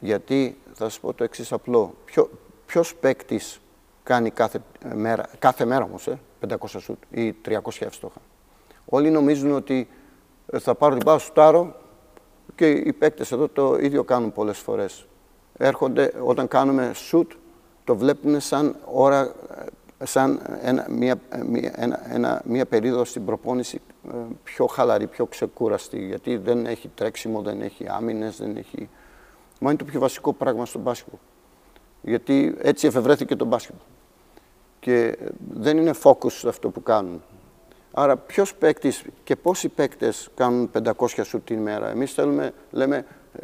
Γιατί 0.00 0.58
θα 0.72 0.84
σας 0.84 1.00
πω 1.00 1.12
το 1.12 1.24
εξής 1.24 1.52
απλό. 1.52 1.94
Ποιο, 2.04 2.30
ποιος 2.66 2.94
παίκτης 2.94 3.60
κάνει 4.02 4.30
κάθε 4.30 4.60
μέρα, 4.94 5.28
κάθε 5.38 5.64
μέρα 5.64 5.84
όμως, 5.84 6.06
ε, 6.06 6.18
500 6.40 6.80
σουτ 6.80 7.02
ή 7.10 7.32
300 7.32 7.86
εύστοχα. 7.86 8.20
Όλοι 8.84 9.10
νομίζουν 9.10 9.52
ότι 9.52 9.88
ε, 10.46 10.58
θα 10.58 10.74
πάρω 10.74 10.94
την 10.94 11.04
πάω 11.04 11.18
σουτάρω 11.18 11.74
και 12.54 12.70
οι 12.70 12.92
παίκτες 12.92 13.32
εδώ 13.32 13.48
το 13.48 13.76
ίδιο 13.80 14.04
κάνουν 14.04 14.32
πολλές 14.32 14.58
φορές. 14.58 15.06
Έρχονται 15.56 16.12
όταν 16.22 16.48
κάνουμε 16.48 16.90
σουτ, 16.94 17.32
το 17.88 17.96
βλέπουν 17.96 18.40
σαν 18.40 18.76
ώρα 18.84 19.34
σαν 20.04 20.40
ένα, 20.62 20.86
μια, 20.90 21.20
μια, 21.46 21.72
ένα, 21.76 22.14
ένα, 22.14 22.42
μια 22.44 22.66
περίοδο 22.66 23.04
στην 23.04 23.24
προπόνηση 23.24 23.80
ε, 24.08 24.14
πιο 24.42 24.66
χαλαρή, 24.66 25.06
πιο 25.06 25.26
ξεκούραστη, 25.26 26.06
γιατί 26.06 26.36
δεν 26.36 26.66
έχει 26.66 26.90
τρέξιμο, 26.94 27.42
δεν 27.42 27.60
έχει 27.60 27.88
άμυνες, 27.88 28.36
δεν 28.36 28.56
έχει... 28.56 28.88
Μα 29.60 29.70
είναι 29.70 29.78
το 29.78 29.84
πιο 29.84 30.00
βασικό 30.00 30.32
πράγμα 30.32 30.66
στο 30.66 30.78
μπάσκετ. 30.78 31.12
Γιατί 32.02 32.56
έτσι 32.58 32.86
εφευρέθηκε 32.86 33.36
το 33.36 33.44
μπάσκετ. 33.44 33.74
Και 34.80 35.18
δεν 35.50 35.76
είναι 35.76 35.94
focus 36.02 36.46
αυτό 36.46 36.70
που 36.70 36.82
κάνουν. 36.82 37.22
Άρα 37.92 38.16
ποιος 38.16 38.54
παίκτης 38.54 39.04
και 39.24 39.36
πόσοι 39.36 39.68
παίκτες 39.68 40.28
κάνουν 40.34 40.70
500 40.96 41.06
σουτ 41.24 41.46
την 41.46 41.56
ημέρα. 41.58 41.88
Εμείς 41.88 42.12
θέλουμε, 42.12 42.52
λέμε, 42.70 42.96
ε, 42.96 43.40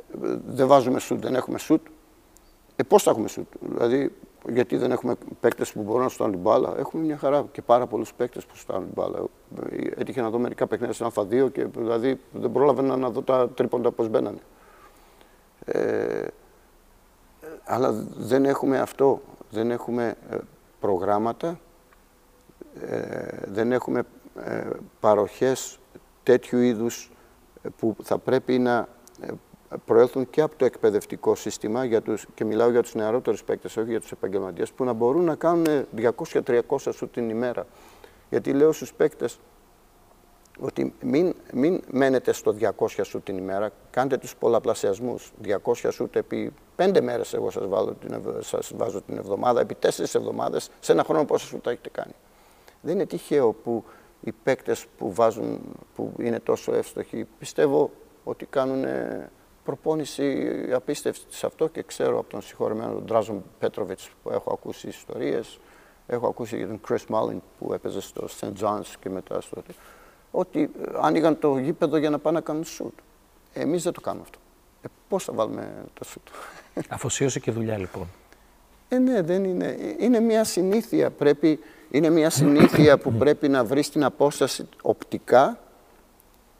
δεν 0.46 0.66
βάζουμε 0.66 0.98
σουτ, 0.98 1.22
δεν 1.22 1.34
έχουμε 1.34 1.58
σουτ. 1.58 1.86
Ε, 2.76 2.82
πώς 2.82 3.02
θα 3.02 3.10
έχουμε 3.10 3.28
σουτ; 3.28 3.46
Δηλαδή, 3.60 4.12
γιατί 4.48 4.76
δεν 4.76 4.90
έχουμε 4.90 5.14
παίκτες 5.40 5.72
που 5.72 5.82
μπορούν 5.82 6.02
να 6.02 6.08
στάνουν 6.08 6.32
την 6.32 6.42
μπάλα. 6.42 6.74
Έχουμε 6.78 7.02
μια 7.02 7.16
χαρά 7.16 7.44
και 7.52 7.62
πάρα 7.62 7.86
πολλούς 7.86 8.14
παίκτες 8.14 8.46
που 8.46 8.56
στάνουν 8.56 8.84
την 8.84 8.92
μπάλα. 8.94 9.24
Έτυχε 9.96 10.20
να 10.20 10.30
δω 10.30 10.38
μερικά 10.38 10.66
παιχνίδια 10.66 10.94
στην 10.94 11.06
Α2 11.14 11.52
και 11.52 11.64
δηλαδή 11.64 12.20
δεν 12.32 12.52
πρόλαβα 12.52 12.82
να 12.82 13.10
δω 13.10 13.22
τα 13.22 13.48
τρίποντα 13.48 13.90
πώς 13.90 14.08
μπαίνανε. 14.08 14.40
Ε, 15.64 16.26
αλλά 17.64 17.92
δεν 18.16 18.44
έχουμε 18.44 18.78
αυτό. 18.78 19.20
Δεν 19.50 19.70
έχουμε 19.70 20.16
ε, 20.30 20.36
προγράμματα, 20.80 21.60
ε, 22.80 23.26
δεν 23.46 23.72
έχουμε 23.72 24.02
ε, 24.44 24.66
παροχές 25.00 25.78
τέτοιου 26.22 26.58
είδους 26.58 27.10
που 27.78 27.96
θα 28.02 28.18
πρέπει 28.18 28.58
να 28.58 28.88
προέλθουν 29.84 30.30
και 30.30 30.40
από 30.40 30.56
το 30.56 30.64
εκπαιδευτικό 30.64 31.34
σύστημα 31.34 31.84
για 31.84 32.02
τους, 32.02 32.26
και 32.34 32.44
μιλάω 32.44 32.70
για 32.70 32.82
τους 32.82 32.94
νεαρότερους 32.94 33.44
παίκτες, 33.44 33.76
όχι 33.76 33.90
για 33.90 34.00
τους 34.00 34.12
επαγγελματίες, 34.12 34.72
που 34.72 34.84
να 34.84 34.92
μπορούν 34.92 35.24
να 35.24 35.34
κάνουν 35.34 35.66
200-300 35.96 36.92
σου 36.92 37.08
την 37.08 37.30
ημέρα. 37.30 37.66
Γιατί 38.30 38.52
λέω 38.52 38.72
στους 38.72 38.94
παίκτες 38.94 39.38
ότι 40.58 40.94
μην, 41.00 41.34
μην 41.52 41.80
μένετε 41.90 42.32
στο 42.32 42.54
200 42.78 42.88
σου 43.02 43.20
την 43.20 43.36
ημέρα, 43.36 43.70
κάντε 43.90 44.16
τους 44.16 44.36
πολλαπλασιασμούς. 44.36 45.32
200 45.42 45.88
σου 45.90 46.10
επί 46.12 46.52
5 46.76 47.00
μέρες 47.00 47.34
εγώ 47.34 47.50
σας, 47.50 47.66
βάλω 47.66 47.92
την, 47.92 48.22
σας 48.40 48.72
βάζω 48.76 49.02
την 49.02 49.16
εβδομάδα, 49.16 49.60
επί 49.60 49.76
4 49.80 50.14
εβδομάδες, 50.14 50.70
σε 50.80 50.92
ένα 50.92 51.04
χρόνο 51.04 51.24
πόσα 51.24 51.46
σου 51.46 51.58
τα 51.58 51.70
έχετε 51.70 51.88
κάνει. 51.88 52.12
Δεν 52.80 52.94
είναι 52.94 53.06
τυχαίο 53.06 53.52
που 53.52 53.84
οι 54.20 54.32
παίκτες 54.32 54.86
που, 54.98 55.12
βάζουν, 55.12 55.60
που 55.94 56.12
είναι 56.18 56.40
τόσο 56.40 56.74
εύστοχοι, 56.74 57.26
πιστεύω 57.38 57.90
ότι 58.24 58.46
κάνουν 58.46 58.84
προπόνηση 59.64 60.48
απίστευτη 60.72 61.24
σε 61.28 61.46
αυτό 61.46 61.68
και 61.68 61.82
ξέρω 61.82 62.18
από 62.18 62.30
τον 62.30 62.42
συγχωρεμένο 62.42 62.92
τον 62.92 63.06
Τράζον 63.06 63.44
Πέτροβιτς 63.58 64.10
που 64.22 64.30
έχω 64.30 64.52
ακούσει 64.52 64.88
ιστορίες, 64.88 65.58
έχω 66.06 66.26
ακούσει 66.26 66.56
για 66.56 66.66
τον 66.66 66.80
Chris 66.88 67.14
Mullin 67.14 67.38
που 67.58 67.72
έπαιζε 67.72 68.00
στο 68.00 68.28
St. 68.40 68.52
John's 68.60 68.94
και 69.00 69.10
μετά 69.10 69.40
στο... 69.40 69.62
ότι 70.30 70.62
ε, 70.62 70.68
άνοιγαν 71.00 71.38
το 71.38 71.58
γήπεδο 71.58 71.96
για 71.96 72.10
να 72.10 72.18
πάνε 72.18 72.36
να 72.38 72.44
κάνουν 72.44 72.64
σουτ. 72.64 72.98
Εμείς 73.52 73.82
δεν 73.82 73.92
το 73.92 74.00
κάνουμε 74.00 74.24
αυτό. 74.24 74.38
Ε, 74.82 74.86
πώς 75.08 75.24
θα 75.24 75.32
βάλουμε 75.32 75.84
το 75.94 76.04
σουτ; 76.04 76.28
Αφοσίωση 76.88 77.40
και 77.40 77.50
δουλειά 77.50 77.78
λοιπόν. 77.78 78.08
Ε, 78.88 78.98
ναι, 78.98 79.22
δεν 79.22 79.44
είναι. 79.44 79.76
Είναι 79.98 80.20
μια 80.20 80.44
συνήθεια. 80.44 81.10
Πρέπει, 81.10 81.58
είναι 81.90 82.10
μια 82.10 82.30
συνήθεια 82.30 82.98
που 82.98 83.12
πρέπει 83.12 83.48
να 83.48 83.64
βρεις 83.64 83.90
την 83.90 84.04
απόσταση 84.04 84.68
οπτικά 84.82 85.58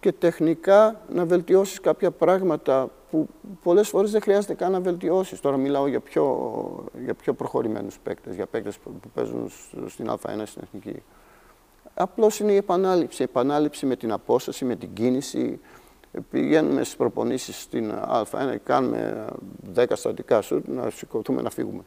και 0.04 0.12
τεχνικά 0.12 1.00
να 1.12 1.24
βελτιώσεις 1.24 1.80
κάποια 1.80 2.10
πράγματα 2.10 2.90
που 3.10 3.28
πολλές 3.62 3.88
φορές 3.88 4.10
δεν 4.10 4.20
χρειάζεται 4.20 4.54
καν 4.54 4.72
να 4.72 4.80
βελτιώσεις. 4.80 5.40
Τώρα 5.40 5.56
μιλάω 5.56 5.86
για 5.86 6.00
πιο, 6.00 6.84
για 7.04 7.14
πιο 7.14 7.34
προχωρημένους 7.34 7.98
παίκτες, 7.98 8.34
για 8.34 8.46
παίκτες 8.46 8.78
που, 8.78 9.00
παίζουν 9.14 9.50
στην 9.86 10.10
Α1 10.10 10.42
στην 10.44 10.62
Εθνική. 10.62 11.02
Απλώς 11.94 12.40
είναι 12.40 12.52
η 12.52 12.56
επανάληψη, 12.56 13.22
η 13.22 13.24
επανάληψη 13.24 13.86
με 13.86 13.96
την 13.96 14.12
απόσταση, 14.12 14.64
με 14.64 14.76
την 14.76 14.92
κίνηση. 14.92 15.60
Πηγαίνουμε 16.30 16.82
στις 16.82 16.96
προπονήσεις 16.96 17.60
στην 17.60 17.92
Α1, 18.08 18.56
κάνουμε 18.64 19.26
10 19.74 19.84
στατικά 19.92 20.40
σουτ, 20.40 20.68
να 20.68 20.90
σηκωθούμε 20.90 21.42
να 21.42 21.50
φύγουμε. 21.50 21.82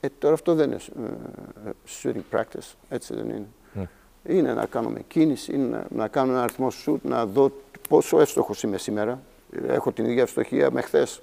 Ε, 0.00 0.08
τώρα 0.18 0.34
αυτό 0.34 0.54
δεν 0.54 0.70
είναι 0.70 0.80
ε, 1.66 1.70
shooting 2.02 2.36
practice, 2.36 2.74
έτσι 2.88 3.14
δεν 3.14 3.28
είναι. 3.28 3.48
Ναι 3.72 3.88
είναι 4.26 4.54
να 4.54 4.66
κάνουμε 4.66 5.00
κίνηση, 5.08 5.54
είναι 5.54 5.66
να, 5.66 5.86
να 5.90 6.08
κάνω 6.08 6.32
ένα 6.32 6.42
αριθμό 6.42 6.70
σουτ, 6.70 7.04
να 7.04 7.26
δω 7.26 7.50
πόσο 7.88 8.20
εύστοχος 8.20 8.62
είμαι 8.62 8.78
σήμερα. 8.78 9.22
Έχω 9.66 9.92
την 9.92 10.04
ίδια 10.04 10.22
ευστοχία 10.22 10.70
με 10.70 10.80
χθες. 10.80 11.22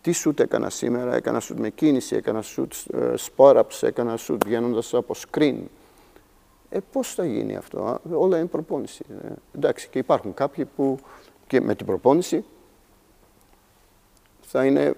Τι 0.00 0.12
σουτ 0.12 0.40
έκανα 0.40 0.70
σήμερα, 0.70 1.14
έκανα 1.14 1.40
σουτ 1.40 1.58
με 1.58 1.70
κίνηση, 1.70 2.16
έκανα 2.16 2.42
σουτ 2.42 2.72
ε, 2.94 3.16
σπόραψ, 3.16 3.82
έκανα 3.82 4.16
σουτ 4.16 4.44
βγαίνοντας 4.44 4.94
από 4.94 5.14
screen. 5.14 5.56
Ε, 6.70 6.78
πώς 6.92 7.14
θα 7.14 7.24
γίνει 7.24 7.56
αυτό, 7.56 8.00
όλα 8.12 8.38
είναι 8.38 8.46
προπόνηση. 8.46 9.04
Ε, 9.24 9.32
εντάξει, 9.54 9.88
και 9.88 9.98
υπάρχουν 9.98 10.34
κάποιοι 10.34 10.64
που 10.64 10.98
και 11.46 11.60
με 11.60 11.74
την 11.74 11.86
προπόνηση 11.86 12.44
θα 14.40 14.64
είναι, 14.64 14.94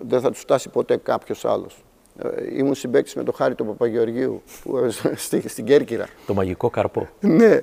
δεν 0.00 0.20
θα 0.20 0.30
τους 0.30 0.40
φτάσει 0.40 0.68
ποτέ 0.68 0.96
κάποιος 0.96 1.44
άλλος. 1.44 1.84
Ε, 2.18 2.58
ήμουν 2.58 2.74
συμπέκτη 2.74 3.18
με 3.18 3.24
τον 3.24 3.34
Χάρη 3.34 3.54
του 3.54 3.66
Παπαγεωργίου 3.66 4.42
που, 4.62 4.90
στη, 5.14 5.48
στην 5.48 5.64
Κέρκυρα. 5.64 6.06
Το 6.26 6.34
μαγικό 6.34 6.70
καρπό. 6.70 7.08
ναι. 7.20 7.60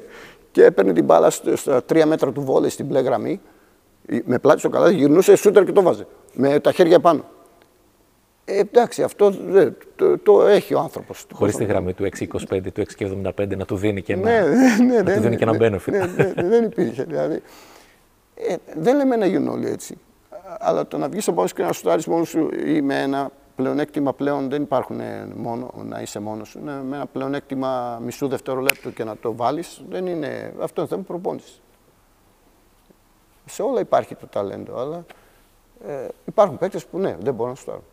Και 0.52 0.64
έπαιρνε 0.64 0.94
την 0.94 1.06
μπάλα 1.06 1.30
στα 1.30 1.84
τρία 1.84 2.06
μέτρα 2.06 2.32
του 2.32 2.42
βόλεϊ 2.42 2.70
στην 2.70 2.86
μπλε 2.86 3.00
γραμμή. 3.00 3.42
Με 4.26 4.40
πλάτη 4.40 4.60
στο 4.60 4.70
καλάθι, 4.70 4.96
γυρνούσε 4.96 5.36
σούτερ 5.36 5.64
και 5.64 5.72
το 5.72 5.82
βάζε. 5.82 6.08
Με 6.34 6.60
τα 6.60 6.72
χέρια 6.72 7.00
πάνω. 7.00 7.26
Ε, 8.46 8.60
εντάξει, 8.60 9.04
αυτό 9.04 9.34
το, 9.96 10.18
το, 10.18 10.48
έχει 10.48 10.74
ο 10.74 10.80
άνθρωπος. 10.80 11.26
Χωρίς 11.34 11.56
τη 11.56 11.66
γραμμή 11.66 11.94
του 11.94 12.10
6,25, 12.18 12.62
του 12.74 12.84
6,75 12.98 13.58
να 13.58 13.66
του 13.66 13.76
δίνει 13.76 14.02
και 14.02 14.14
ένα, 14.14 14.24
ναι, 14.24 14.40
ναι, 14.40 14.86
ναι, 14.86 15.02
να 15.02 15.14
του 15.14 15.22
δίνει 15.22 15.36
και 15.36 15.44
ένα 15.44 15.54
benefit. 15.54 15.92
Ναι, 15.92 15.98
ναι, 15.98 16.34
ναι, 16.36 16.48
δεν 16.48 16.64
υπήρχε. 16.64 17.04
Δηλαδή. 17.04 17.42
Ε, 18.36 18.56
δεν 18.76 18.96
λέμε 18.96 19.16
να 19.16 19.26
γίνουν 19.26 19.48
όλοι 19.48 19.70
έτσι. 19.70 19.98
Αλλά 20.60 20.88
το 20.88 20.98
να 20.98 21.10
βγεις 21.10 21.24
στον 21.24 21.36
πόνο 21.36 21.48
και 21.48 21.64
να 21.64 21.72
σου 21.72 22.12
μόνος 22.12 22.30
σου 22.30 22.50
ή 22.66 22.82
με 22.82 23.02
ένα 23.02 23.32
πλεονέκτημα 23.60 24.14
πλέον 24.14 24.50
δεν 24.50 24.62
υπάρχουν 24.62 25.02
μόνο 25.36 25.72
να 25.84 26.02
είσαι 26.02 26.20
μόνος 26.20 26.48
σου. 26.48 26.60
με 26.60 26.96
ένα 26.96 27.06
πλεονέκτημα 27.06 28.00
μισού 28.02 28.28
δευτερολέπτου 28.28 28.94
και 28.94 29.04
να 29.04 29.18
το 29.18 29.36
βάλεις, 29.36 29.82
δεν 29.90 30.08
είναι. 30.08 30.54
Αυτό 30.60 30.82
είναι 30.82 30.90
θέμα 30.90 31.04
προπόνησης. 31.04 31.62
Σε 33.46 33.62
όλα 33.62 33.80
υπάρχει 33.80 34.16
το 34.16 34.28
ταλέντο, 34.28 34.80
αλλά 34.80 35.06
ε, 35.88 36.08
υπάρχουν 36.26 36.58
παίκτες 36.58 36.86
που 36.86 37.00
ναι, 37.00 37.18
δεν 37.20 37.34
μπορούν 37.34 37.52
να 37.52 37.58
σου 37.58 37.84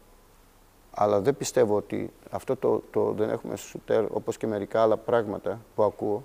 Αλλά 0.90 1.20
δεν 1.20 1.36
πιστεύω 1.36 1.76
ότι 1.76 2.12
αυτό 2.30 2.56
το, 2.56 2.82
το 2.90 3.12
δεν 3.12 3.30
έχουμε 3.30 3.56
σουτέρ, 3.56 4.04
όπως 4.12 4.36
και 4.36 4.46
μερικά 4.46 4.82
άλλα 4.82 4.96
πράγματα 4.96 5.60
που 5.74 5.82
ακούω, 5.82 6.24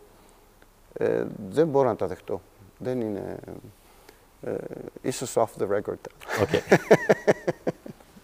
ε, 0.94 1.26
δεν 1.50 1.68
μπορώ 1.68 1.88
να 1.88 1.96
τα 1.96 2.08
δεχτώ. 2.08 2.42
Δεν 2.78 3.02
είναι... 3.02 3.38
Ε, 4.42 4.56
ίσως 5.02 5.38
off 5.38 5.62
the 5.62 5.68
record. 5.68 6.02
Okay. 6.44 6.78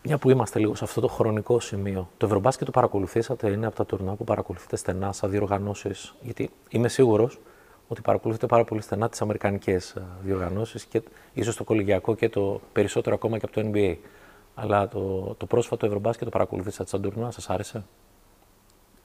Μια 0.08 0.18
που 0.18 0.30
είμαστε 0.30 0.60
λίγο 0.60 0.76
σε 0.76 0.84
αυτό 0.84 1.01
το 1.01 1.08
χρονικό 1.08 1.60
σημείο. 1.60 2.10
Το 2.18 2.26
Ευρωμπάσκετ 2.26 2.66
το 2.66 2.72
παρακολουθήσατε, 2.72 3.49
είναι 3.49 3.66
από 3.66 3.76
τα 3.76 3.86
τουρνά 3.86 4.16
που 4.16 4.24
παρακολουθείτε 4.24 4.76
στενά 4.76 5.12
σαν 5.12 5.30
διοργανώσεις. 5.30 6.16
Γιατί 6.22 6.49
είμαι 6.70 6.88
σίγουρος 6.88 7.39
ότι 7.88 8.01
παρακολουθείτε 8.01 8.45
πάρα 8.45 8.64
πολύ 8.64 8.82
στενά 8.82 9.10
τις 9.10 9.22
αμερικανικές 9.22 9.91
ε, 9.91 10.03
διοργανώσεις 10.24 10.86
και 10.86 11.01
ίσως 11.34 11.55
το 11.55 11.64
κολυγιακό 11.64 12.16
και 12.16 12.30
το 12.30 12.62
περισσότερο 12.74 13.16
ακόμα 13.16 13.38
και 13.38 13.45
από 13.45 13.62
το 13.62 13.72
NBA. 13.74 13.95
Αλλά 14.55 14.88
το, 14.88 15.34
το 15.38 15.45
πρόσφατο 15.45 15.86
Ευρωμπάσκετ 15.86 16.24
το 16.24 16.32
παρακολουθήσατε 16.32 16.89
σαν 16.89 17.01
τουρνά, 17.01 17.32
σας 17.32 17.49
άρεσε; 17.49 17.84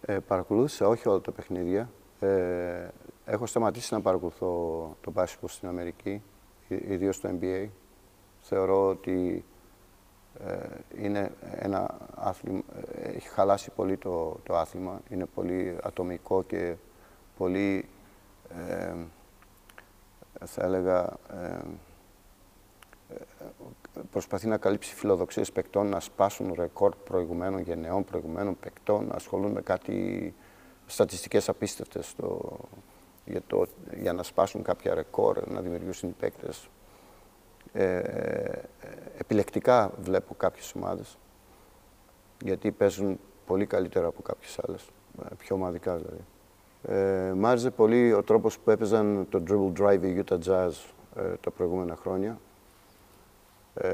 Ε, 0.00 0.18
παρακολούθησα 0.26 0.88
όχι 0.88 1.08
όλα 1.08 1.20
τα 1.20 1.32
παιχνίδια. 1.32 1.90
Ε, 2.20 2.88
έχω 3.24 3.46
σταματήσει 3.46 3.94
να 3.94 4.00
παρακολουθώ 4.00 4.46
το 5.00 5.10
μπάσκετ 5.10 5.48
στην 5.48 5.68
Αμερική, 5.68 6.22
ιδίως 6.68 7.20
το 7.20 7.28
NBA. 7.40 7.68
Θεωρώ 8.40 8.88
ότι 8.88 9.44
ε, 9.46 9.51
είναι 10.98 11.32
ένα 11.50 11.96
άθλημα, 12.14 12.62
ε, 12.94 13.08
έχει 13.08 13.28
χαλάσει 13.28 13.70
πολύ 13.70 13.96
το, 13.96 14.40
το 14.42 14.56
άθλημα, 14.56 15.00
είναι 15.08 15.26
πολύ 15.26 15.76
ατομικό 15.82 16.42
και 16.42 16.74
πολύ, 17.36 17.88
ε, 18.68 18.94
θα 20.44 20.64
έλεγα, 20.64 21.16
ε, 21.32 21.58
προσπαθεί 24.10 24.46
να 24.46 24.56
καλύψει 24.56 24.94
φιλοδοξίες 24.94 25.52
παικτών, 25.52 25.86
να 25.86 26.00
σπάσουν 26.00 26.52
ρεκόρ 26.56 26.94
προηγουμένων 27.04 27.60
γενεών, 27.60 28.04
προηγουμένων 28.04 28.56
παικτών, 28.60 29.06
να 29.06 29.14
ασχολούν 29.14 29.52
με 29.52 29.60
κάτι 29.60 30.34
στατιστικές 30.86 31.48
απίστευτες 31.48 32.14
για, 33.24 33.42
το, 33.46 33.66
για 34.00 34.12
να 34.12 34.22
σπάσουν 34.22 34.62
κάποια 34.62 34.94
ρεκόρ, 34.94 35.50
να 35.50 35.60
δημιουργήσουν 35.60 36.08
οι 36.08 36.14
παίκτες 36.18 36.68
ε, 37.72 38.62
επιλεκτικά 39.18 39.92
βλέπω 39.98 40.34
κάποιες 40.34 40.74
ομάδες, 40.74 41.18
γιατί 42.42 42.70
παίζουν 42.70 43.20
πολύ 43.46 43.66
καλύτερα 43.66 44.06
από 44.06 44.22
κάποιες 44.22 44.58
άλλες, 44.66 44.88
ε, 45.22 45.34
πιο 45.38 45.56
ομαδικά 45.56 45.96
δηλαδή. 45.96 46.24
Ε, 46.82 47.32
μ' 47.32 47.46
άρεσε 47.46 47.70
πολύ 47.70 48.12
ο 48.12 48.22
τρόπος 48.22 48.58
που 48.58 48.70
έπαιζαν 48.70 49.26
το 49.30 49.42
dribble 49.48 49.80
drive 49.80 50.02
η 50.02 50.24
Utah 50.24 50.38
Jazz 50.46 50.70
ε, 51.16 51.34
τα 51.40 51.50
προηγούμενα 51.50 51.96
χρόνια. 51.96 52.38
Ε, 53.74 53.92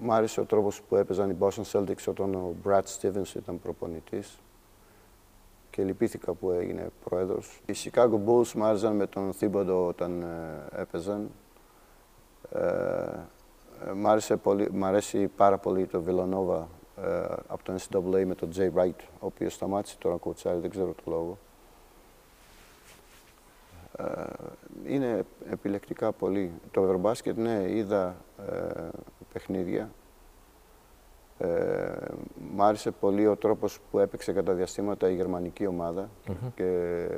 μ' 0.00 0.12
άρεσε 0.12 0.40
ο 0.40 0.44
τρόπος 0.44 0.82
που 0.82 0.96
έπαιζαν 0.96 1.30
οι 1.30 1.36
Boston 1.40 1.62
Celtics 1.72 2.04
όταν 2.06 2.34
ο 2.34 2.54
Brad 2.64 2.82
Stevens 2.82 3.34
ήταν 3.36 3.60
προπονητής 3.60 4.38
και 5.72 5.82
λυπήθηκα 5.82 6.32
που 6.32 6.50
έγινε 6.50 6.88
πρόεδρος. 7.04 7.60
Οι 7.66 7.72
Chicago 7.76 8.18
Bulls 8.26 8.52
μ' 8.52 8.62
άρεσαν 8.62 8.96
με 8.96 9.06
τον 9.06 9.32
Thibodeau 9.40 9.86
όταν 9.88 10.22
ε, 10.22 10.80
έπαιζαν. 10.80 11.30
Ε, 12.52 13.92
μ, 13.94 14.06
άρεσε 14.06 14.36
πολύ, 14.36 14.68
μ' 14.72 14.84
αρέσει 14.84 15.26
πάρα 15.26 15.58
πολύ 15.58 15.86
το 15.86 16.02
Villanova 16.06 16.64
ε, 17.04 17.22
από 17.46 17.62
το 17.62 17.74
NCAA 17.74 18.24
με 18.26 18.34
τον 18.34 18.50
Jay 18.56 18.70
Wright, 18.74 19.04
ο 19.20 19.26
οποίος 19.26 19.52
σταμάτησε 19.52 19.96
τώρα 19.98 20.16
κοτσάρι, 20.16 20.58
δεν 20.58 20.70
ξέρω 20.70 20.94
το 21.04 21.10
λόγο. 21.10 21.38
Ε, 23.96 24.24
είναι 24.86 25.24
επιλεκτικά 25.50 26.12
πολύ. 26.12 26.52
Το 26.70 26.82
Ευρωμπάσκετ, 26.82 27.36
ναι, 27.36 27.64
είδα 27.68 28.16
ε, 28.50 28.88
παιχνίδια. 29.32 29.90
Ε, 31.38 31.92
μ' 32.54 32.62
άρεσε 32.62 32.90
πολύ 32.90 33.26
ο 33.26 33.36
τρόπος 33.36 33.80
που 33.90 33.98
έπαιξε 33.98 34.32
κατά 34.32 34.52
διαστήματα 34.52 35.10
η 35.10 35.14
γερμανική 35.14 35.66
ομάδα 35.66 36.10
και 36.54 37.08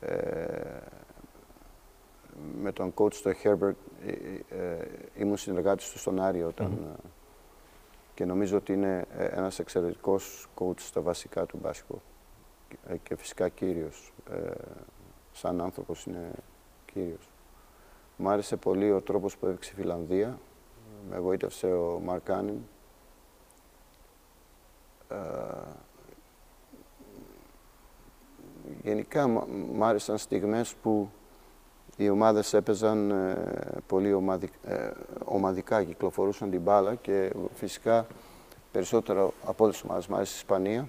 ε, 0.00 0.46
με 2.60 2.72
τον 2.72 2.94
coach 2.94 3.14
του 3.14 3.32
Herbert 3.42 3.74
ε, 4.48 4.84
ήμουν 5.16 5.36
συνεργάτης 5.36 5.90
του 5.90 5.98
στον 5.98 6.20
Άρη 6.20 6.42
όταν 6.42 6.96
και 8.14 8.24
νομίζω 8.24 8.56
ότι 8.56 8.72
είναι 8.72 9.04
ένας 9.16 9.58
εξαιρετικός 9.58 10.48
coach 10.58 10.80
στα 10.80 11.00
βασικά 11.00 11.46
του 11.46 11.58
μπάσκετ 11.62 11.96
και 13.02 13.16
φυσικά 13.16 13.48
κύριος. 13.48 14.12
σαν 15.32 15.60
άνθρωπος 15.60 16.04
είναι 16.04 16.30
κύριος. 16.92 17.30
Μ' 18.16 18.28
άρεσε 18.28 18.56
πολύ 18.56 18.92
ο 18.92 19.00
τρόπος 19.00 19.36
που 19.36 19.46
έπαιξε 19.46 19.72
η 19.74 19.80
Φιλανδία. 19.80 20.38
Με 21.10 21.16
εγωίτευσε 21.16 21.66
ο 21.66 22.00
Μαρκάνιν 22.04 22.54
ε, 22.54 22.75
γενικά 28.82 29.28
μ' 29.72 29.84
άρεσαν 29.84 30.18
στιγμές 30.18 30.74
που 30.74 31.10
οι 31.96 32.08
ομάδες 32.08 32.54
έπαιζαν 32.54 33.10
ε, 33.10 33.34
πολύ 33.86 34.10
ε, 34.64 34.90
ομαδικά, 35.24 35.84
κυκλοφορούσαν 35.84 36.50
την 36.50 36.60
μπάλα 36.60 36.94
και 36.94 37.32
φυσικά 37.54 38.06
περισσότερο 38.72 39.32
από 39.44 39.64
όλες 39.64 39.76
τις 39.76 39.84
ομάδες. 39.84 40.06
Μ' 40.06 40.14
άρεσε 40.14 40.32
η 40.32 40.36
Ισπανία 40.36 40.88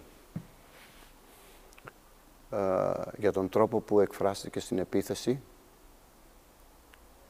για 3.18 3.32
τον 3.32 3.49
τρόπο 3.49 3.80
που 3.80 3.99
εκφράστηκε 3.99 4.59
στην 4.59 4.80
επίθεση 4.80 5.41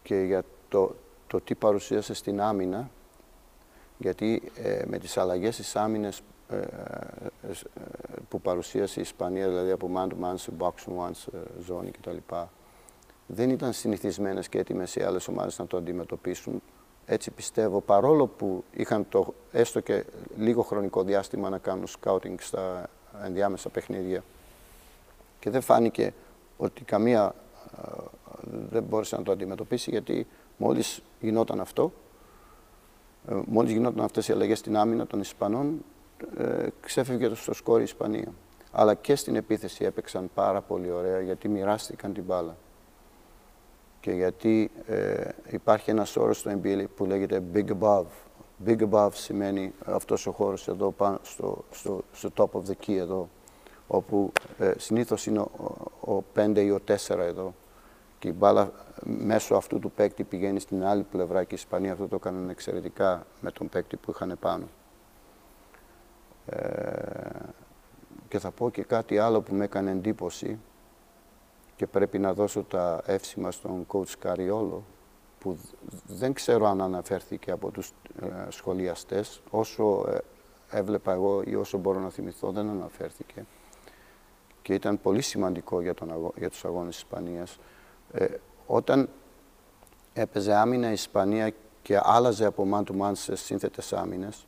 και 0.03 0.15
για 0.15 0.43
το, 0.69 0.95
το 1.27 1.41
τι 1.41 1.55
παρουσίασε 1.55 2.13
στην 2.13 2.41
άμυνα 2.41 2.89
γιατί 3.97 4.51
με 4.88 4.97
τις 4.97 5.17
αλλαγές 5.17 5.53
στις 5.53 5.75
άμυνες 5.75 6.19
ε, 6.19 6.19
ε, 6.19 6.23
ε, 6.23 6.36
που 8.30 8.41
παρουσίασε 8.41 9.00
η 9.00 9.02
Ισπανία, 9.02 9.48
δηλαδή 9.48 9.72
από 9.72 9.89
man 9.95 10.08
to 10.08 10.26
man 10.26 10.34
σε 10.36 10.52
box 10.60 10.72
one 10.98 11.39
ζώνη 11.66 11.91
κτλ. 11.91 12.18
Δεν 13.28 13.50
ήταν 13.50 13.74
συνηθισμένες 13.74 14.50
και 14.50 14.58
έτοιμες 14.58 14.95
οι 14.95 15.02
άλλες 15.02 15.28
ομάδες 15.28 15.60
να 15.60 15.68
το 15.68 15.78
αντιμετωπίσουν. 15.78 16.62
Έτσι 17.06 17.32
πιστεύω, 17.32 17.82
παρόλο 17.82 18.28
που 18.28 18.64
είχαν 18.74 19.06
το 19.10 19.34
έστω 19.52 19.80
και 19.80 20.06
λίγο 20.38 20.62
χρονικό 20.62 21.04
διάστημα 21.04 21.50
να 21.50 21.58
κάνουν 21.58 21.86
scouting 22.00 22.36
στα 22.39 22.89
ενδιάμεσα 23.24 23.70
παιχνίδια 23.70 24.24
και 25.39 25.50
δεν 25.50 25.62
φάνηκε 25.62 26.14
ότι 26.58 26.84
καμία 26.84 27.36
δεν 28.70 28.84
μπόρεσε 28.84 29.16
να 29.16 29.24
το 29.24 29.32
αντιμετωπίσει 29.32 29.89
γιατί 29.89 30.28
μόλις 30.58 31.02
γινόταν 31.22 31.60
αυτό, 31.60 31.91
μόλις 33.45 33.72
γινόταν 33.72 34.04
αυτές 34.04 34.28
οι 34.28 34.32
αλλαγές 34.32 34.60
στην 34.60 34.78
άμυνα 34.78 35.08
των 35.08 35.20
Ισπανών, 35.20 35.84
ε, 36.38 36.68
ξέφευγε 36.82 37.34
στο 37.34 37.53
σκόρ 37.53 37.80
η 37.80 37.84
Ισπανία. 37.84 38.34
Αλλά 38.72 38.93
και 38.93 39.15
στην 39.15 39.36
επίθεση 39.36 39.86
έπαιξαν 39.86 40.30
πάρα 40.34 40.61
πολύ 40.61 40.91
ωραία 40.91 41.22
γιατί 41.22 41.47
μοιράστηκαν 41.47 42.13
την 42.13 42.24
μπάλα. 42.24 42.57
Και 43.99 44.11
γιατί 44.11 44.72
ε, 44.88 45.30
υπάρχει 45.49 45.89
ένας 45.89 46.15
όρος 46.15 46.38
στο 46.38 46.59
NBA 46.63 46.86
που 46.95 47.05
λέγεται 47.05 47.43
Big 47.53 47.68
Above. 47.80 48.05
Big 48.65 48.89
Above 48.91 49.13
σημαίνει 49.13 49.74
αυτός 49.86 50.28
ο 50.28 50.32
χώρος 50.32 50.68
εδώ 50.68 50.91
πάνω 50.91 51.20
στο, 51.22 51.63
στο, 51.72 52.03
στο 52.11 52.30
top 52.36 52.59
of 52.59 52.61
the 52.70 52.86
key 52.86 52.95
εδώ, 52.95 53.30
όπου 53.88 54.32
ε, 54.57 54.72
συνήθως 54.78 55.26
είναι 55.26 55.39
ο, 55.39 55.76
ο 56.13 56.24
5 56.36 56.55
ή 56.55 56.72
ο 56.72 56.80
4 57.07 57.18
εδώ. 57.18 57.53
Και 58.20 58.28
η 58.28 58.34
μπάλα 58.38 58.72
μέσω 59.03 59.55
αυτού 59.55 59.80
του 59.80 59.91
παίκτη 59.91 60.24
πηγαίνει 60.24 60.59
στην 60.59 60.86
άλλη 60.86 61.03
πλευρά 61.03 61.43
και 61.43 61.53
η 61.53 61.57
Ισπανία 61.57 61.91
αυτό 61.91 62.07
το 62.07 62.15
έκαναν 62.15 62.49
εξαιρετικά 62.49 63.26
με 63.41 63.51
τον 63.51 63.70
παίκτη 63.70 63.97
που 63.97 64.11
είχαν 64.11 64.38
πάνω. 64.39 64.68
Ε, 66.50 67.39
και 68.28 68.39
θα 68.39 68.52
πω 68.52 68.70
και 68.70 68.84
κάτι 68.84 69.18
άλλο 69.18 69.41
που 69.41 69.56
με 69.56 69.64
έκανε 69.64 69.91
εντύπωση 69.91 70.60
και 71.76 71.88
πρέπει 71.88 72.20
να 72.20 72.34
δώσω 72.34 72.64
τα 72.64 73.02
εύσημα 73.06 73.52
στον 73.52 73.86
coach 73.88 74.12
Καριόλο 74.20 74.84
που 75.39 75.58
δεν 76.08 76.34
ξέρω 76.34 76.68
αν 76.68 76.82
αναφέρθηκε 76.82 77.52
από 77.52 77.72
τους 77.72 77.91
ε, 78.22 78.26
σχολιαστές 78.50 79.41
όσο 79.50 80.06
ε, 80.10 80.18
έβλεπα 80.78 81.14
εγώ 81.14 81.41
ή 81.45 81.56
όσο 81.56 81.78
μπορώ 81.78 82.00
να 82.00 82.10
θυμηθώ 82.10 82.52
δεν 82.52 82.70
αναφέρθηκε. 82.70 83.45
Και 84.62 84.74
ήταν 84.74 85.02
πολύ 85.02 85.22
σημαντικό 85.22 85.82
για, 85.82 85.93
τον, 85.93 86.32
για 86.36 86.50
τους 86.50 86.66
αγώνες 86.66 86.93
της 86.95 86.98
Ισπανίας. 86.98 87.60
Όταν 88.66 89.10
έπαιζε 90.14 90.54
άμυνα 90.54 90.89
η 90.89 90.93
Ισπανία 90.93 91.54
και 91.82 92.00
άλλαζε 92.04 92.45
από 92.45 92.68
man 92.74 92.84
to 92.84 93.02
man 93.02 93.12
σε 93.14 93.36
σύνθετες 93.36 93.93
άμυνες 93.93 94.48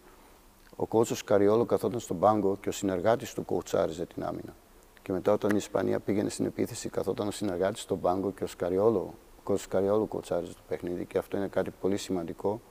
ο 0.81 0.85
κότσος 0.85 1.23
Καριόλο 1.23 1.65
καθόταν 1.65 1.99
στον 1.99 2.19
πάγκο 2.19 2.57
και 2.61 2.69
ο 2.69 2.71
συνεργάτης 2.71 3.33
του 3.33 3.45
κοουτσάριζε 3.45 4.05
την 4.05 4.23
άμυνα. 4.23 4.55
Και 5.01 5.11
μετά, 5.11 5.31
όταν 5.31 5.51
η 5.51 5.57
Ισπανία 5.57 5.99
πήγαινε 5.99 6.29
στην 6.29 6.45
επίθεση, 6.45 6.89
καθόταν 6.89 7.27
ο 7.27 7.31
συνεργάτης 7.31 7.81
στον 7.81 7.99
πάγκο 7.99 8.31
και 8.31 8.43
ο 8.43 8.47
Σκαριόλο, 8.47 8.99
ο 8.99 9.41
κότσος 9.43 9.67
Καριόλο 9.67 10.05
κοουτσάριζε 10.05 10.53
το 10.53 10.59
παιχνίδι. 10.67 11.05
Και 11.05 11.17
αυτό 11.17 11.37
είναι 11.37 11.47
κάτι 11.47 11.71
πολύ 11.81 11.97
σημαντικό 11.97 12.61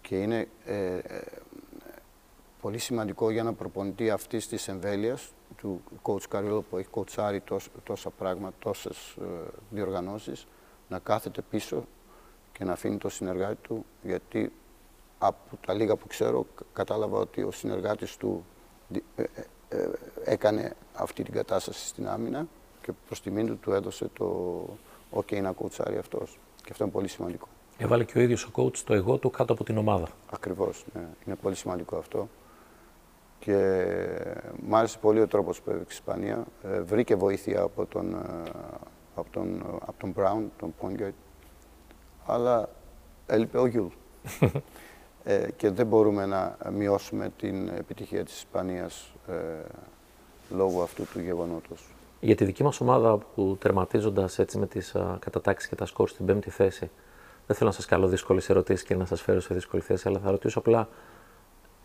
και 0.00 0.22
είναι 0.22 0.48
ε, 0.64 0.96
ε 0.96 1.24
πολύ 2.60 2.78
σημαντικό 2.78 3.30
για 3.30 3.42
να 3.42 3.52
προπονητή 3.52 4.10
αυτής 4.10 4.48
της 4.48 4.68
εμβέλειας 4.68 5.32
του 5.56 5.82
coach 6.02 6.22
Καριόλο 6.28 6.62
που 6.62 6.76
έχει 6.76 6.88
κοουτσάρει 6.88 7.42
τόσα 7.82 8.10
πράγματα, 8.10 8.54
τόσες 8.58 9.16
ε, 9.20 9.24
διοργανώσεις, 9.70 10.46
να 10.88 10.98
κάθεται 10.98 11.42
πίσω 11.50 11.84
και 12.52 12.64
να 12.64 12.72
αφήνει 12.72 12.96
το 12.96 13.08
συνεργάτη 13.08 13.58
του 13.62 13.84
γιατί 14.02 14.52
από 15.18 15.56
τα 15.66 15.74
λίγα 15.74 15.96
που 15.96 16.06
ξέρω, 16.06 16.46
κατάλαβα 16.72 17.18
ότι 17.18 17.42
ο 17.42 17.50
συνεργάτης 17.50 18.16
του 18.16 18.44
ε, 19.16 19.22
ε, 19.68 19.88
έκανε 20.24 20.72
αυτή 20.92 21.22
την 21.22 21.32
κατάσταση 21.34 21.86
στην 21.86 22.08
άμυνα 22.08 22.46
και 22.82 22.92
προς 23.06 23.20
τιμήν 23.22 23.46
του 23.46 23.58
του 23.58 23.72
έδωσε 23.72 24.10
το 24.12 24.58
OK 25.10 25.40
να 25.40 25.52
κοουτσάρει 25.52 25.98
αυτός. 25.98 26.38
Και 26.56 26.68
αυτό 26.70 26.84
είναι 26.84 26.92
πολύ 26.92 27.08
σημαντικό. 27.08 27.48
Έβαλε 27.78 28.04
και 28.04 28.18
ο 28.18 28.20
ίδιος 28.20 28.44
ο 28.44 28.50
coach 28.54 28.76
το 28.76 28.94
εγώ 28.94 29.16
του 29.16 29.30
κάτω 29.30 29.52
από 29.52 29.64
την 29.64 29.78
ομάδα. 29.78 30.08
Ακριβώς, 30.30 30.84
ναι. 30.94 31.08
Είναι 31.26 31.36
πολύ 31.36 31.54
σημαντικό 31.54 31.96
αυτό. 31.96 32.28
Και 33.38 33.88
μ' 34.66 34.74
άρεσε 34.74 34.98
πολύ 34.98 35.20
ο 35.20 35.26
τρόπος 35.26 35.60
που 35.60 35.70
έδειξε 35.70 35.94
η 35.94 35.98
Ισπανία. 36.00 36.44
Ε, 36.62 36.80
βρήκε 36.80 37.14
βοήθεια 37.14 37.62
από 37.62 37.86
τον, 37.86 38.14
ε, 38.14 38.50
από 39.14 39.30
τον, 39.30 39.62
από 39.80 39.94
τον 39.98 40.14
Brown, 40.16 40.42
τον 40.58 40.74
point 40.80 41.12
αλλά 42.26 42.68
έλειπε 43.26 43.58
ο 43.58 43.66
Γιούλ. 43.66 43.86
ε, 45.28 45.48
και 45.56 45.70
δεν 45.70 45.86
μπορούμε 45.86 46.26
να 46.26 46.56
μειώσουμε 46.72 47.32
την 47.38 47.68
επιτυχία 47.68 48.24
της 48.24 48.36
Ισπανίας 48.36 49.12
ε, 49.28 49.34
λόγω 50.50 50.82
αυτού 50.82 51.04
του 51.12 51.20
γεγονότος. 51.20 51.94
Για 52.20 52.34
τη 52.34 52.44
δική 52.44 52.62
μας 52.62 52.80
ομάδα 52.80 53.18
που 53.18 53.56
τερματίζοντας 53.60 54.38
έτσι 54.38 54.58
με 54.58 54.66
τις 54.66 54.94
α, 54.94 55.16
κατατάξεις 55.20 55.68
και 55.68 55.74
τα 55.74 55.86
σκορ 55.86 56.08
στην 56.08 56.26
πέμπτη 56.26 56.50
θέση, 56.50 56.90
δεν 57.46 57.56
θέλω 57.56 57.68
να 57.70 57.74
σας 57.76 57.86
κάνω 57.86 58.06
δύσκολες 58.06 58.48
ερωτήσεις 58.48 58.86
και 58.86 58.94
να 58.94 59.04
σας 59.04 59.22
φέρω 59.22 59.40
σε 59.40 59.54
δύσκολη 59.54 59.82
θέση, 59.82 60.08
αλλά 60.08 60.18
θα 60.18 60.30
ρωτήσω 60.30 60.58
απλά 60.58 60.88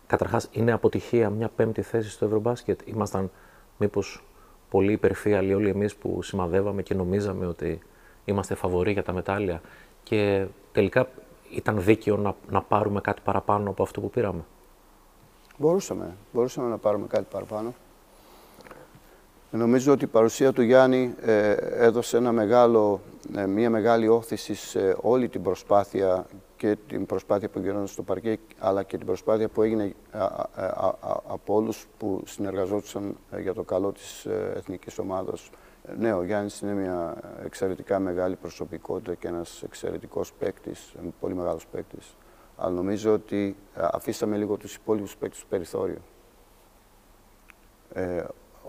Καταρχάς, 0.06 0.48
είναι 0.52 0.72
αποτυχία 0.72 1.30
μια 1.30 1.48
πέμπτη 1.48 1.82
θέση 1.82 2.10
στο 2.10 2.24
Ευρωμπάσκετ; 2.24 2.80
Ήμασταν 2.84 3.30
μήπως 3.78 4.24
πολύ 4.70 4.92
υπερφύαλοι 4.92 5.54
όλοι 5.54 5.68
εμείς 5.68 5.94
που 5.94 6.22
σημαδεύαμε 6.22 6.82
και 6.82 6.94
νομίζαμε 6.94 7.46
ότι 7.46 7.82
είμαστε 8.24 8.54
φαβοροί 8.54 8.92
για 8.92 9.02
τα 9.02 9.12
μετάλλια; 9.12 9.60
Και 10.02 10.46
τελικά 10.72 11.08
ήταν 11.52 11.82
δίκαιο 11.82 12.16
να, 12.16 12.34
να 12.50 12.62
πάρουμε 12.62 13.00
κάτι 13.00 13.20
παραπάνω 13.24 13.70
από 13.70 13.82
αυτό 13.82 14.00
που 14.00 14.10
πήραμε; 14.10 14.44
Μπορούσαμε. 15.56 16.16
Μπορούσαμε 16.32 16.68
να 16.68 16.78
πάρουμε 16.78 17.06
κάτι 17.06 17.26
παραπάνω. 17.30 17.74
Νομίζω 19.54 19.92
ότι 19.92 20.04
η 20.04 20.06
παρουσία 20.06 20.52
του 20.52 20.62
Γιάννη 20.62 21.14
ε, 21.20 21.50
έδωσε 21.60 22.16
ένα 22.16 22.32
μεγάλο, 22.32 23.00
ε, 23.36 23.46
μια 23.46 23.70
μεγάλη 23.70 24.08
όθηση 24.08 24.54
σε 24.54 24.96
όλη 25.00 25.28
την 25.28 25.42
προσπάθεια 25.42 26.26
και 26.56 26.76
την 26.88 27.06
προσπάθεια 27.06 27.48
που 27.48 27.58
γινόταν 27.58 27.86
στο 27.86 28.02
παρκέ, 28.02 28.38
αλλά 28.58 28.82
και 28.82 28.96
την 28.96 29.06
προσπάθεια 29.06 29.48
που 29.48 29.62
έγινε 29.62 29.94
από 31.26 31.54
όλους 31.54 31.86
που 31.98 32.22
συνεργαζόντουσαν 32.26 33.16
ε, 33.30 33.40
για 33.40 33.54
το 33.54 33.62
καλό 33.62 33.92
της 33.92 34.26
εθνικής 34.54 34.98
ομάδας. 34.98 35.50
Ναι, 35.98 36.12
ο 36.12 36.22
Γιάννης 36.22 36.60
είναι 36.60 36.72
μια 36.72 37.16
εξαιρετικά 37.44 37.98
μεγάλη 37.98 38.36
προσωπικότητα 38.36 39.14
και 39.14 39.28
ένας 39.28 39.62
εξαιρετικός 39.62 40.32
παίκτης, 40.32 40.94
πολύ 41.20 41.34
μεγάλος 41.34 41.66
παίκτης. 41.66 42.16
Αλλά 42.56 42.74
νομίζω 42.74 43.12
ότι 43.12 43.56
αφήσαμε 43.74 44.36
λίγο 44.36 44.56
τους 44.56 44.74
υπόλοιπους 44.74 45.16
παίκτες 45.16 45.38
στο 45.38 45.46
περιθώριο 45.48 45.98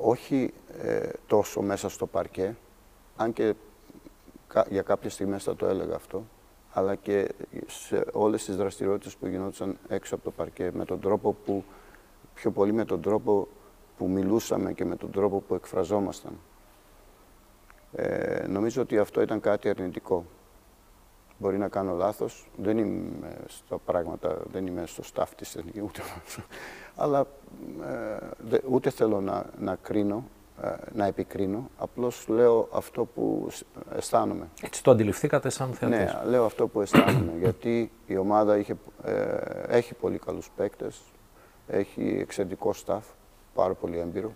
όχι 0.02 0.54
ε, 0.82 1.10
τόσο 1.28 1.62
μέσα 1.62 1.90
στο 1.90 2.08
παρκέ, 2.08 2.56
αν 3.16 3.34
και 3.34 3.54
για 4.70 4.82
κάποιες 4.82 5.14
στιγμές 5.14 5.44
θα 5.44 5.56
το 5.56 5.66
έλεγα 5.66 5.96
αυτό, 5.96 6.24
αλλά 6.74 6.96
και 6.96 7.30
σε 7.68 8.06
όλες 8.12 8.46
τις 8.46 8.56
δραστηριότητες 8.56 9.16
που 9.16 9.28
γινόντουσαν 9.28 9.78
έξω 9.88 10.16
από 10.16 10.24
το 10.24 10.32
παρκέ, 10.32 10.72
με 10.74 10.86
τον 10.86 11.00
τρόπο 11.00 11.36
που, 11.46 11.64
πιο 12.34 12.52
πολύ 12.52 12.74
με 12.74 12.86
τον 12.86 13.02
τρόπο 13.02 13.48
που 13.98 14.08
μιλούσαμε 14.08 14.74
και 14.74 14.86
με 14.86 14.96
τον 14.96 15.12
τρόπο 15.12 15.40
που 15.40 15.56
εκφραζόμασταν. 15.56 16.34
Ε, 17.96 18.46
νομίζω 18.48 18.82
ότι 18.82 18.98
αυτό 18.98 19.22
ήταν 19.22 19.40
κάτι 19.40 19.70
αρνητικό. 19.70 20.26
Μπορεί 21.38 21.58
να 21.58 21.68
κάνω 21.68 21.94
λάθος, 21.94 22.50
δεν 22.58 22.78
είμαι 22.78 23.36
στα 23.48 23.78
πράγματα, 23.78 24.38
δεν 24.52 24.68
είμαι 24.68 24.86
στο 24.86 25.04
staff 25.14 25.28
της 25.36 25.56
εθνικής, 25.56 25.82
ούτε 25.82 26.02
αλλά 26.96 27.28
ε, 28.52 28.58
ούτε 28.70 28.90
θέλω 28.90 29.22
να, 29.22 29.46
να 29.60 29.76
κρίνω, 29.76 30.24
ε, 30.62 30.76
να 30.94 31.06
επικρίνω, 31.06 31.70
απλώς 31.78 32.28
λέω 32.28 32.68
αυτό 32.74 33.06
που 33.06 33.48
αισθάνομαι. 33.96 34.48
Έτσι 34.62 34.84
το 34.84 34.92
αντιληφθήκατε 34.92 35.50
σαν 35.50 35.74
θεατές. 35.74 36.14
Ναι, 36.14 36.30
λέω 36.30 36.46
αυτό 36.46 36.68
που 36.68 36.82
αισθάνομαι, 36.82 37.32
γιατί 37.40 37.92
η 38.06 38.18
ομάδα 38.18 38.58
είχε, 38.58 38.76
ε, 39.04 39.38
έχει 39.68 39.94
πολύ 39.94 40.18
καλούς 40.18 40.50
παίκτες, 40.56 41.02
έχει 41.68 42.18
εξαιρετικό 42.20 42.74
staff, 42.86 43.02
πάρα 43.54 43.74
πολύ 43.74 43.98
έμπειρο. 44.00 44.32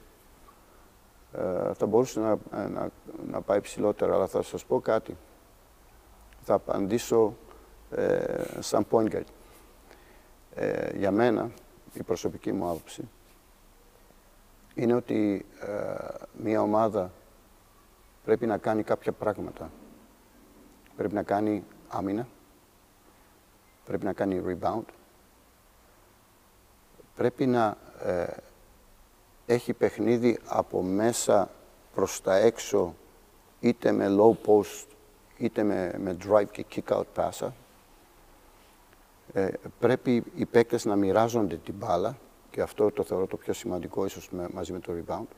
Ε, 1.33 1.73
θα 1.73 1.85
μπορούσε 1.85 2.19
να, 2.19 2.37
να, 2.67 2.89
να 3.31 3.41
πάει 3.41 3.61
ψηλότερα, 3.61 4.13
αλλά 4.13 4.27
θα 4.27 4.41
σας 4.41 4.65
πω 4.65 4.79
κάτι. 4.79 5.17
Θα 6.41 6.53
απαντήσω 6.53 7.35
ε, 7.91 8.43
σαν 8.59 8.85
point 8.91 9.11
guard. 9.11 9.23
Ε, 10.55 10.97
για 10.97 11.11
μένα, 11.11 11.51
η 11.93 12.03
προσωπική 12.03 12.51
μου 12.51 12.69
άποψη, 12.69 13.09
είναι 14.73 14.93
ότι 14.93 15.45
ε, 15.59 15.95
μια 16.37 16.61
ομάδα 16.61 17.11
πρέπει 18.23 18.45
να 18.45 18.57
κάνει 18.57 18.83
κάποια 18.83 19.11
πράγματα. 19.11 19.71
Πρέπει 20.95 21.13
να 21.13 21.23
κάνει 21.23 21.63
άμυνα, 21.87 22.27
πρέπει 23.85 24.05
να 24.05 24.13
κάνει 24.13 24.43
rebound, 24.47 24.85
πρέπει 27.15 27.45
να 27.45 27.77
ε, 28.03 28.27
έχει 29.45 29.73
παιχνίδι 29.73 30.39
από 30.45 30.81
μέσα 30.81 31.49
προς 31.93 32.21
τα 32.21 32.35
έξω 32.35 32.95
είτε 33.59 33.91
με 33.91 34.15
low 34.19 34.35
post 34.45 34.85
είτε 35.37 35.63
με, 35.63 35.93
με 35.97 36.17
drive 36.27 36.47
και 36.51 36.65
kick 36.75 36.97
out 36.97 37.05
πάσα 37.13 37.53
ε, 39.33 39.49
πρέπει 39.79 40.23
οι 40.35 40.45
παίκτες 40.45 40.85
να 40.85 40.95
μοιράζονται 40.95 41.55
την 41.55 41.73
μπάλα 41.77 42.17
και 42.51 42.61
αυτό 42.61 42.91
το 42.91 43.03
θεωρώ 43.03 43.27
το 43.27 43.37
πιο 43.37 43.53
σημαντικό 43.53 44.05
ίσως 44.05 44.29
μαζί 44.53 44.71
με 44.73 44.79
το 44.79 44.93
rebound 44.93 45.35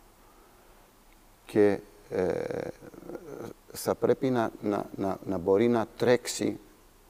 και 1.46 1.80
ε, 2.10 2.68
θα 3.72 3.96
πρέπει 3.96 4.30
να, 4.30 4.52
να, 4.62 4.90
να, 4.96 5.18
να 5.26 5.38
μπορεί 5.38 5.68
να 5.68 5.88
τρέξει 5.98 6.60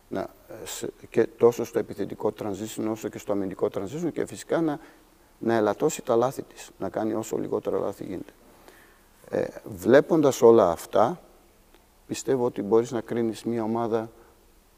να, 0.10 0.30
και 1.10 1.28
τόσο 1.28 1.64
στο 1.64 1.80
επιθετικό 1.80 2.34
transition 2.40 2.88
όσο 2.90 3.10
και 3.10 3.18
στο 3.18 3.32
αμυντικό 3.32 3.68
transition 3.74 4.12
και 4.14 4.26
φυσικά 4.26 4.62
να, 4.62 4.80
να 5.40 5.54
ελαττώσει 5.54 6.02
τα 6.02 6.16
λάθη 6.16 6.44
της, 6.44 6.70
να 6.80 6.90
κάνει 6.90 7.14
όσο 7.14 7.38
λιγότερα 7.38 7.78
λάθη 7.78 8.04
γίνεται. 8.04 8.34
Ε, 9.30 9.48
βλέποντας 9.64 10.42
όλα 10.42 10.72
αυτά, 10.72 11.20
πιστεύω 12.08 12.46
ότι 12.46 12.62
μπορείς 12.62 12.92
να 12.92 13.02
κρίνεις 13.02 13.44
μια 13.44 13.64
ομάδα 13.64 14.10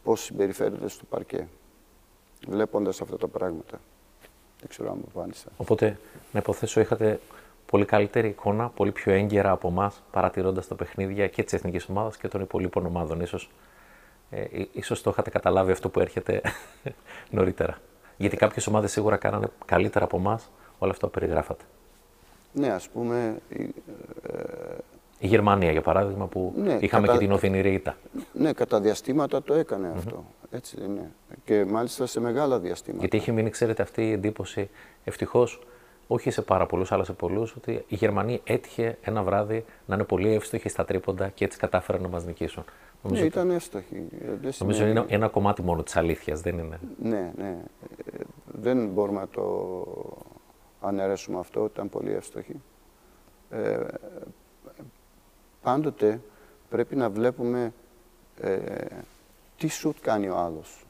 πώς 0.03 0.21
συμπεριφέρεται 0.21 0.87
στο 0.87 1.03
παρκέ 1.09 1.47
βλέποντας 2.47 3.01
αυτά 3.01 3.17
τα 3.17 3.27
πράγματα. 3.27 3.79
Δεν 4.59 4.69
ξέρω 4.69 4.91
αν 4.91 4.97
μου 4.97 5.05
απάντησα. 5.15 5.47
Οπότε, 5.57 5.99
να 6.31 6.39
υποθέσω, 6.39 6.79
είχατε 6.79 7.19
πολύ 7.65 7.85
καλύτερη 7.85 8.27
εικόνα, 8.27 8.69
πολύ 8.69 8.91
πιο 8.91 9.13
έγκαιρα 9.13 9.51
από 9.51 9.67
εμάς, 9.67 10.03
παρατηρώντας 10.11 10.67
τα 10.67 10.75
παιχνίδια 10.75 11.27
και 11.27 11.43
της 11.43 11.53
εθνικής 11.53 11.89
ομάδας 11.89 12.17
και 12.17 12.27
των 12.27 12.41
υπολείπων 12.41 12.85
ομάδων. 12.85 13.21
Ίσως, 13.21 13.49
ε, 14.29 14.45
ίσως 14.71 15.01
το 15.01 15.09
είχατε 15.09 15.29
καταλάβει 15.29 15.71
αυτό 15.71 15.89
που 15.89 15.99
έρχεται 15.99 16.41
νωρίτερα. 17.31 17.77
Γιατί 18.17 18.37
κάποιες 18.37 18.67
ομάδες 18.67 18.91
σίγουρα 18.91 19.17
κάνανε 19.17 19.47
καλύτερα 19.65 20.05
από 20.05 20.17
εμάς 20.17 20.49
όλα 20.79 20.91
αυτά 20.91 21.07
που 21.07 21.19
περιγράφατε. 21.19 21.63
Ναι, 22.53 22.69
ας 22.69 22.89
πούμε. 22.89 23.37
Ε, 23.49 23.63
η 25.19 25.27
Γερμανία, 25.27 25.71
για 25.71 25.81
παράδειγμα, 25.81 26.27
που 26.27 26.53
ναι, 26.57 26.77
είχαμε 26.81 27.07
και 27.07 27.17
την 27.17 27.31
οδυνηρή 27.31 27.73
ήττα. 27.73 27.97
Ναι, 28.33 28.53
κατά 28.53 28.79
διαστήματα 28.79 29.43
το 29.43 29.53
έκανε 29.53 29.91
αυτό. 29.95 30.25
Έτσι 30.51 30.75
δεν 30.79 30.89
είναι. 30.89 31.11
Και 31.43 31.65
μάλιστα 31.65 32.05
σε 32.05 32.19
μεγάλα 32.19 32.59
διαστήματα. 32.59 32.99
Γιατί 32.99 33.17
έχει 33.17 33.31
μείνει, 33.31 33.49
ξέρετε, 33.49 33.81
αυτή 33.81 34.07
η 34.07 34.11
εντύπωση, 34.11 34.69
ευτυχώς, 35.03 35.61
όχι 36.07 36.31
σε 36.31 36.41
πάρα 36.41 36.65
πολλούς, 36.65 36.91
αλλά 36.91 37.03
σε 37.03 37.13
πολλούς, 37.13 37.55
ότι 37.55 37.71
η 37.87 37.95
Γερμανία 37.95 38.39
έτυχε 38.43 38.97
ένα 39.01 39.23
βράδυ 39.23 39.65
να 39.85 39.95
είναι 39.95 40.03
πολύ 40.03 40.33
εύστοχη 40.33 40.69
στα 40.69 40.85
τρίποντα 40.85 41.29
και 41.29 41.45
έτσι 41.45 41.57
κατάφεραν 41.57 42.01
να 42.01 42.07
μας 42.07 42.25
νικήσουν. 42.25 42.63
Νομίζω 43.03 43.21
ναι, 43.21 43.27
ήταν 43.27 43.49
εύστοχη. 43.49 44.03
Ε, 44.43 44.49
νομίζω 44.59 44.85
είναι 44.85 45.05
ένα 45.07 45.27
κομμάτι 45.27 45.61
μόνο 45.61 45.83
της 45.83 45.95
αλήθειας, 45.95 46.41
δεν 46.41 46.57
είναι; 46.57 46.79
Ναι, 47.01 47.31
ναι. 47.37 47.57
Ε, 48.13 48.23
δεν 48.45 48.87
μπορούμε 48.87 49.19
να 49.19 49.27
το 49.27 49.41
αναιρέσουμε 50.81 51.39
αυτό, 51.39 51.65
ήταν 51.65 51.89
πολύ 51.89 52.11
εύστοχη. 52.11 52.61
Ε, 53.49 53.79
πάντοτε 55.61 56.21
πρέπει 56.69 56.95
να 56.95 57.09
βλέπουμε 57.09 57.73
ε, 58.39 58.59
τι 59.57 59.67
σουτ 59.67 59.97
κάνει 60.01 60.29
ο 60.29 60.35
άλλος. 60.37 60.85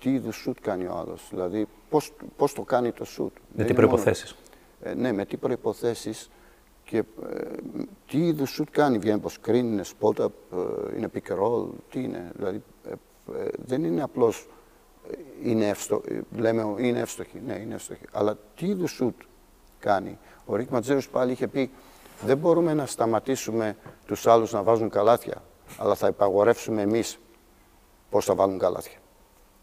Τι 0.00 0.12
είδους 0.12 0.36
σουτ 0.36 0.56
κάνει 0.60 0.86
ο 0.86 0.94
άλλος. 0.94 1.26
Δηλαδή, 1.30 1.66
πώς, 1.88 2.12
πώς 2.36 2.52
το 2.52 2.62
κάνει 2.62 2.92
το 2.92 3.04
σουτ. 3.04 3.36
Με 3.56 3.64
τι 3.64 3.74
προϋποθέσεις. 3.74 4.36
Ε, 4.82 4.94
ναι, 4.94 5.12
με 5.12 5.24
τι 5.24 5.36
προϋποθέσεις 5.36 6.30
και 6.84 6.98
ε, 6.98 7.04
τι 8.06 8.26
είδους 8.26 8.50
σουτ 8.50 8.68
κάνει. 8.70 8.98
Βγαίνει 8.98 9.16
από 9.16 9.28
screen, 9.40 9.54
είναι 9.54 9.84
spot 9.98 10.24
up, 10.24 10.30
ε, 10.52 10.96
είναι 10.96 11.10
pick 11.14 11.32
and 11.32 11.38
roll, 11.38 11.68
τι 11.90 12.02
είναι. 12.02 12.30
Δηλαδή, 12.36 12.62
ε, 12.88 12.92
δεν 13.66 13.84
είναι 13.84 14.02
απλώς 14.02 14.48
είναι 15.42 15.68
εύστο, 15.68 16.02
λέμε 16.36 16.74
είναι 16.78 16.98
εύστοχη, 16.98 17.42
ναι 17.46 17.58
είναι 17.58 17.74
εύστοχη, 17.74 18.04
αλλά 18.12 18.38
τι 18.56 18.66
είδου 18.66 18.86
σουτ 18.86 19.20
κάνει; 19.78 20.18
Ο 20.44 20.56
Ρίκ 20.56 20.70
Ματζέρος 20.70 21.08
πάλι 21.08 21.32
είχε 21.32 21.48
πει 21.48 21.70
δεν 22.22 22.38
μπορούμε 22.38 22.74
να 22.74 22.86
σταματήσουμε 22.86 23.76
τους 24.06 24.26
άλλους 24.26 24.52
να 24.52 24.62
βάζουν 24.62 24.88
καλάθια, 24.88 25.42
αλλά 25.78 25.94
θα 25.94 26.06
υπαγορεύσουμε 26.06 26.82
εμείς 26.82 27.18
πώς 28.10 28.24
θα 28.24 28.34
βάλουν 28.34 28.58
καλάθια. 28.58 28.98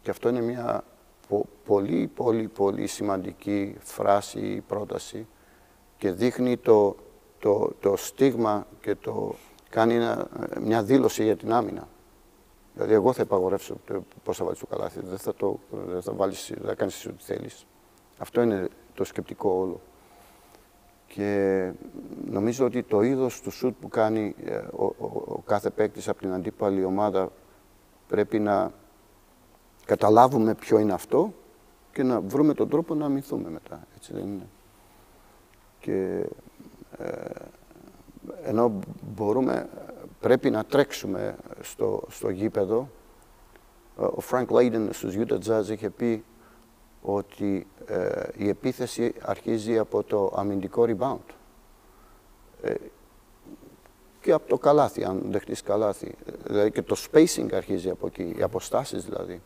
Και 0.02 0.10
αυτό 0.10 0.30
είναι 0.30 0.42
μια 0.42 0.84
πολύ, 1.66 2.12
πολύ, 2.16 2.48
πολύ 2.48 2.88
σημαντική 2.88 3.76
φράση 3.80 4.40
ή 4.40 4.62
πρόταση 4.62 5.28
και 5.98 6.12
δείχνει 6.12 6.58
το, 6.58 6.96
το, 7.40 7.72
το 7.80 7.96
στίγμα 7.96 8.68
και 8.82 8.96
το 8.96 9.36
κάνει 9.70 9.98
μια 10.62 10.84
δήλωση 10.84 11.24
για 11.24 11.38
την 11.38 11.54
άμυνα. 11.54 11.88
Δηλαδή, 12.78 12.96
εγώ 12.96 13.14
θα 13.14 13.22
υπαγορεύσω 13.22 13.76
πώς 14.24 14.38
θα 14.38 14.44
βάλεις 14.44 14.60
το 14.60 14.66
καλάθι. 14.66 15.00
Δεν 15.04 15.18
θα, 15.18 15.34
το, 15.34 15.60
δεν 15.72 16.02
θα, 16.02 16.14
βάλεις, 16.14 16.52
δεν 16.56 16.68
θα 16.68 16.76
κάνεις 16.76 17.06
ό,τι 17.06 17.24
θέλεις. 17.24 17.66
Αυτό 18.18 18.42
είναι 18.42 18.68
το 18.94 19.04
σκεπτικό 19.04 19.50
όλο. 19.50 19.82
Και 21.08 21.72
νομίζω 22.26 22.66
ότι 22.66 22.84
το 22.84 23.02
είδος 23.02 23.42
του 23.42 23.52
σουτ 23.52 23.76
που 23.82 23.88
κάνει 23.88 24.36
ε, 24.46 24.56
ο, 24.56 24.86
ο, 25.26 25.42
κάθε 25.46 25.70
παίκτης 25.70 26.08
από 26.08 26.20
την 26.20 26.34
αντίπαλη 26.34 26.84
ομάδα 26.84 27.32
πρέπει 28.08 28.40
να 28.40 28.72
καταλάβουμε 29.86 30.56
ποιο 30.56 30.80
είναι 30.80 30.94
αυτό 30.94 31.34
και 31.92 32.04
να 32.04 32.22
βρούμε 32.22 32.54
τον 32.54 32.70
τρόπο 32.70 32.96
να 32.96 33.06
αμυνθούμε 33.06 33.50
μετά. 33.50 33.88
Έτσι 33.96 34.14
δεν 34.14 34.24
είναι. 34.24 34.48
Και 35.80 36.26
ε, 36.98 37.30
ενώ 38.44 38.80
μπορούμε, 39.16 39.70
πρέπει 40.20 40.50
να 40.50 40.66
τρέξουμε 40.66 41.36
στο, 41.62 42.04
στο 42.10 42.30
γήπεδο, 42.30 42.90
ο 43.96 44.22
Frank 44.32 44.48
Λέιντεν 44.48 44.94
στους 44.94 45.16
Utah 45.18 45.40
Jazz 45.48 45.70
είχε 45.70 45.90
πει 45.90 46.24
ότι 47.02 47.68
ε, 47.86 48.28
η 48.36 48.48
επίθεση 48.48 49.14
αρχίζει 49.22 49.78
από 49.78 50.04
το 50.04 50.34
αμυντικό 50.36 50.86
rebound. 50.88 51.34
Ε, 52.62 52.74
και 54.22 54.32
από 54.32 54.48
το 54.48 54.58
καλάθι, 54.58 55.04
αν 55.04 55.24
δεχτείς 55.30 55.62
καλάθι. 55.62 56.16
Δηλαδή 56.44 56.72
και 56.72 56.82
το 56.82 56.96
spacing 57.12 57.54
αρχίζει 57.54 57.90
από 57.90 58.08
εκεί, 58.08 58.36
οι 58.38 58.42
αποστάσεις 58.42 59.06
δηλαδή. 59.06 59.42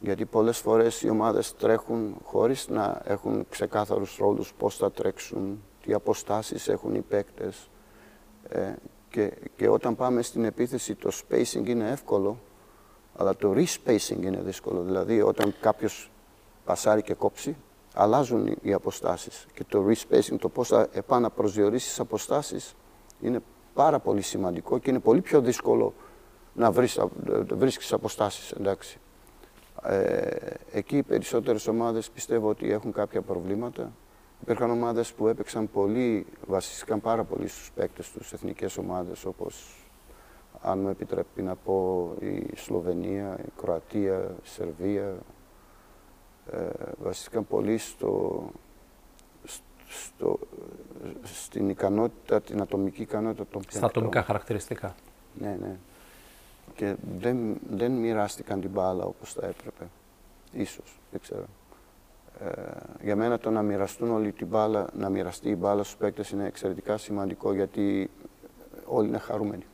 Γιατί 0.00 0.24
πολλές 0.24 0.58
φορές 0.58 1.02
οι 1.02 1.08
ομάδες 1.08 1.54
τρέχουν 1.56 2.16
χωρίς 2.24 2.68
να 2.68 3.00
έχουν 3.04 3.46
ξεκάθαρους 3.48 4.16
ρόλους 4.16 4.54
πώς 4.54 4.76
θα 4.76 4.90
τρέξουν, 4.90 5.62
τι 5.82 5.92
αποστάσεις 5.92 6.68
έχουν 6.68 6.94
οι 6.94 7.00
παίκτες. 7.00 7.70
Ε, 8.48 8.72
και, 9.10 9.32
και 9.56 9.68
όταν 9.68 9.96
πάμε 9.96 10.22
στην 10.22 10.44
επίθεση 10.44 10.94
το 10.94 11.10
spacing 11.12 11.66
είναι 11.66 11.90
εύκολο, 11.90 12.38
αλλά 13.16 13.36
το 13.36 13.52
respacing 13.52 14.22
είναι 14.22 14.40
δύσκολο. 14.40 14.82
Δηλαδή 14.82 15.20
όταν 15.20 15.54
κάποιος 15.60 16.10
πασάρει 16.64 17.02
και 17.02 17.14
κόψει, 17.14 17.56
αλλάζουν 17.94 18.56
οι 18.62 18.72
αποστάσεις. 18.72 19.46
Και 19.54 19.64
το 19.68 19.86
respacing, 19.88 20.36
το 20.38 20.48
πώς 20.48 20.68
θα 20.68 20.88
επαναπροσδιορίσεις 20.92 22.00
αποστάσεις, 22.00 22.74
είναι 23.20 23.40
πάρα 23.74 23.98
πολύ 23.98 24.22
σημαντικό 24.22 24.78
και 24.78 24.90
είναι 24.90 24.98
πολύ 24.98 25.20
πιο 25.20 25.40
δύσκολο 25.40 25.94
να 26.54 26.70
βρεις, 26.70 27.00
βρίσκεις 27.48 27.92
αποστάσεις, 27.92 28.50
εντάξει. 28.50 28.98
Ε, 29.82 30.30
εκεί 30.72 30.96
οι 30.96 31.02
περισσότερες 31.02 31.66
ομάδες 31.66 32.10
πιστεύω 32.10 32.48
ότι 32.48 32.72
έχουν 32.72 32.92
κάποια 32.92 33.22
προβλήματα. 33.22 33.92
Υπήρχαν 34.42 34.70
ομάδες 34.70 35.12
που 35.12 35.28
έπαιξαν 35.28 35.70
πολύ, 35.70 36.26
βασίστηκαν 36.46 37.00
πάρα 37.00 37.24
πολύ 37.24 37.48
στους 37.48 37.70
παίκτες 37.74 38.10
τους, 38.10 38.32
εθνικές 38.32 38.76
ομάδες 38.76 39.24
όπως 39.24 39.86
αν 40.62 40.78
μου 40.78 40.88
επιτρέπει 40.88 41.42
να 41.42 41.54
πω 41.54 42.10
η 42.20 42.56
Σλοβενία, 42.56 43.38
η 43.46 43.50
Κροατία, 43.56 44.34
η 44.44 44.48
Σερβία, 44.48 45.16
ε, 46.52 46.68
βασίστηκαν 47.02 47.46
πολύ 47.46 47.78
στο, 47.78 48.42
στο, 49.88 50.38
στην 51.22 51.68
ικανότητα, 51.68 52.40
την 52.40 52.60
ατομική 52.60 53.02
ικανότητα 53.02 53.46
των 53.50 53.60
παικτών. 53.60 53.78
Στα 53.78 53.86
ατομικά 53.86 54.22
χαρακτηριστικά. 54.22 54.94
Ναι, 55.34 55.56
ναι 55.60 55.78
και 56.78 56.96
δεν, 57.18 57.56
δεν 57.70 57.92
μοιράστηκαν 57.92 58.60
την 58.60 58.70
μπάλα 58.70 59.04
όπως 59.04 59.32
θα 59.32 59.46
έπρεπε. 59.46 59.88
Ίσως, 60.52 61.00
δεν 61.10 61.20
ξέρω. 61.20 61.44
Ε, 62.44 62.50
για 63.02 63.16
μένα 63.16 63.38
το 63.38 63.50
να 63.50 63.62
μοιραστούν 63.62 64.10
όλη 64.10 64.32
την 64.32 64.46
μπάλα, 64.46 64.86
να 64.96 65.08
μοιραστεί 65.08 65.48
η 65.48 65.56
μπάλα 65.58 65.82
στους 65.82 65.96
παίκτες 65.96 66.30
είναι 66.30 66.46
εξαιρετικά 66.46 66.96
σημαντικό 66.96 67.54
γιατί 67.54 68.10
όλοι 68.86 69.08
είναι 69.08 69.18
χαρούμενοι. 69.18 69.66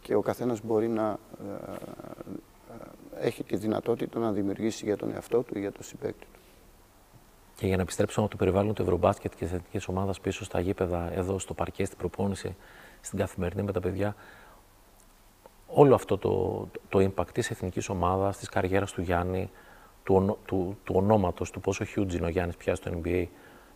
Και 0.00 0.14
ο 0.14 0.20
καθένας 0.20 0.60
μπορεί 0.62 0.88
να 0.88 1.18
ε, 1.40 1.72
ε, 3.20 3.26
έχει 3.26 3.44
τη 3.44 3.56
δυνατότητα 3.56 4.18
να 4.18 4.32
δημιουργήσει 4.32 4.84
για 4.84 4.96
τον 4.96 5.12
εαυτό 5.14 5.42
του 5.42 5.56
ή 5.56 5.60
για 5.60 5.72
τον 5.72 5.82
συμπαίκτη 5.82 6.26
του. 6.32 6.40
Και 7.56 7.66
για 7.66 7.76
να 7.76 7.82
επιστρέψουμε 7.82 8.24
από 8.24 8.36
το 8.36 8.44
περιβάλλον 8.44 8.74
του 8.74 8.82
Ευρωμπάσκετ 8.82 9.30
και 9.30 9.44
της 9.44 9.52
εθνικής 9.52 9.88
ομάδας 9.88 10.20
πίσω 10.20 10.44
στα 10.44 10.60
γήπεδα, 10.60 11.12
εδώ 11.12 11.38
στο 11.38 11.54
παρκέ, 11.54 11.84
στην 11.84 11.98
προπόνηση, 11.98 12.56
στην 13.00 13.18
καθημερινή 13.18 13.62
με 13.62 13.72
τα 13.72 13.80
παιδιά, 13.80 14.14
όλο 15.66 15.94
αυτό 15.94 16.18
το, 16.18 16.66
το 16.88 16.98
impact 16.98 17.30
της 17.32 17.50
εθνικής 17.50 17.88
ομάδας, 17.88 18.36
της 18.36 18.48
καριέρας 18.48 18.92
του 18.92 19.00
Γιάννη, 19.00 19.50
του, 20.10 20.38
του, 20.44 20.78
του 20.84 20.94
ονόματος, 20.96 21.50
του 21.50 21.60
πόσο 21.60 21.84
huge 21.84 22.12
είναι 22.12 22.26
ο 22.26 22.28
Γιάννης 22.28 22.56
πια 22.56 22.74
στο 22.74 22.90
NBA, 23.02 23.26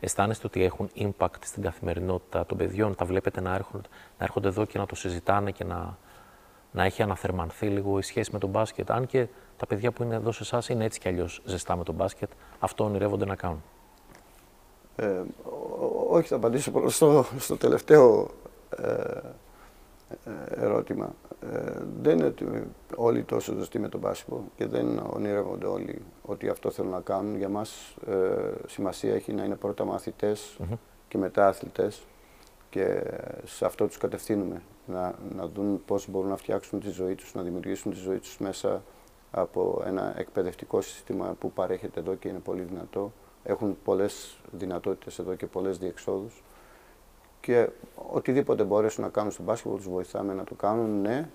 αισθάνεστε 0.01 0.47
ότι 0.47 0.65
έχουν 0.65 0.91
impact 0.97 1.45
στην 1.45 1.63
καθημερινότητα 1.63 2.47
των 2.47 2.59
παιδιών, 2.59 2.95
τα 2.95 3.05
βλέπετε 3.05 3.41
να 3.41 3.55
έρχονται, 3.55 3.89
να 4.19 4.25
έρχονται 4.25 4.49
εδώ 4.49 4.65
και 4.65 4.79
να 4.79 4.87
το 4.87 4.95
συζητάνε 4.95 5.51
και 5.51 5.65
να, 5.65 5.99
να 6.73 6.85
έχει 6.85 7.03
αναθερμανθεί 7.03 7.67
λίγο 7.67 7.99
η 7.99 8.03
σχέση 8.03 8.31
με 8.33 8.39
τον 8.39 8.51
μπάσκετ, 8.51 8.91
αν 8.91 9.07
και 9.07 9.27
τα 9.57 9.67
παιδιά 9.67 9.93
που 9.93 10.03
είναι 10.03 10.15
εδώ 10.15 10.33
σε 10.33 10.43
εσάς 10.43 10.69
είναι 10.69 10.85
έτσι 10.85 11.01
κι 11.01 11.09
αλλιώς 11.09 11.43
ζεστά 11.45 11.77
με 11.77 11.85
τον 11.85 11.95
μπάσκετ, 11.95 12.31
αυτό 12.59 12.85
ονειρεύονται 12.85 13.25
να 13.25 13.37
κάνουν. 13.37 13.63
Ε, 14.97 15.21
όχι, 16.09 16.29
θα 16.29 16.37
απαντήσω 16.37 16.89
στο, 16.89 17.25
στο 17.39 17.57
τελευταίο 17.57 18.31
ε, 18.77 19.21
ερώτημα. 20.49 21.15
Ε, 21.53 21.73
δεν 22.03 22.19
είναι 22.19 22.35
όλοι 22.97 23.23
τόσο 23.23 23.55
ζωστοί 23.55 23.79
με 23.79 23.89
τον 23.89 24.01
μπάσκετ 24.01 24.35
και 24.57 24.67
δεν 24.67 25.03
ονειρεύονται 25.13 25.67
όλοι 25.67 26.03
ότι 26.23 26.49
αυτό 26.49 26.71
θέλουν 26.71 26.91
να 26.91 27.01
κάνουν. 27.01 27.37
Για 27.37 27.49
μας 27.49 27.97
ε, 28.07 28.53
σημασία 28.67 29.15
έχει 29.15 29.33
να 29.33 29.45
είναι 29.45 29.57
πρώτα 29.57 29.85
μαθητές 29.85 30.59
και 31.09 31.19
μετά 31.19 31.47
αθλητές 31.47 32.03
και 32.71 33.03
σε 33.45 33.65
αυτό 33.65 33.87
τους 33.87 33.99
κατευθύνουμε. 33.99 34.63
Να, 34.87 35.15
να 35.35 35.49
δουν 35.49 35.83
πώς 35.87 36.09
μπορούν 36.09 36.29
να 36.29 36.37
φτιάξουν 36.37 36.81
τη 36.81 36.91
ζωή 36.91 37.15
τους, 37.15 37.35
να 37.35 37.43
δημιουργήσουν 37.43 37.93
τη 37.93 37.99
ζωή 37.99 38.19
τους 38.19 38.39
μέσα 38.39 38.83
από 39.31 39.83
ένα 39.87 40.15
εκπαιδευτικό 40.19 40.81
σύστημα 40.81 41.37
που 41.39 41.53
παρέχεται 41.53 42.01
εδώ 42.01 42.15
και 42.15 42.29
είναι 42.29 42.39
πολύ 42.39 42.63
δυνατό. 42.63 43.13
Έχουν 43.45 43.77
πολλές 43.85 44.37
δυνατότητες 44.51 45.19
εδώ 45.19 45.35
και 45.35 45.47
πολλές 45.47 45.79
διεξόδους 45.79 46.43
και 47.45 47.69
οτιδήποτε 48.11 48.65
μπορέσουν 48.65 49.05
να 49.05 49.11
κάνουν 49.11 49.31
στο 49.31 49.43
μπάσκετ, 49.43 49.73
τους 49.73 49.89
βοηθάμε 49.89 50.35
να 50.35 50.45
το 50.45 50.55
κάνουν, 50.55 51.01
ναι. 51.01 51.29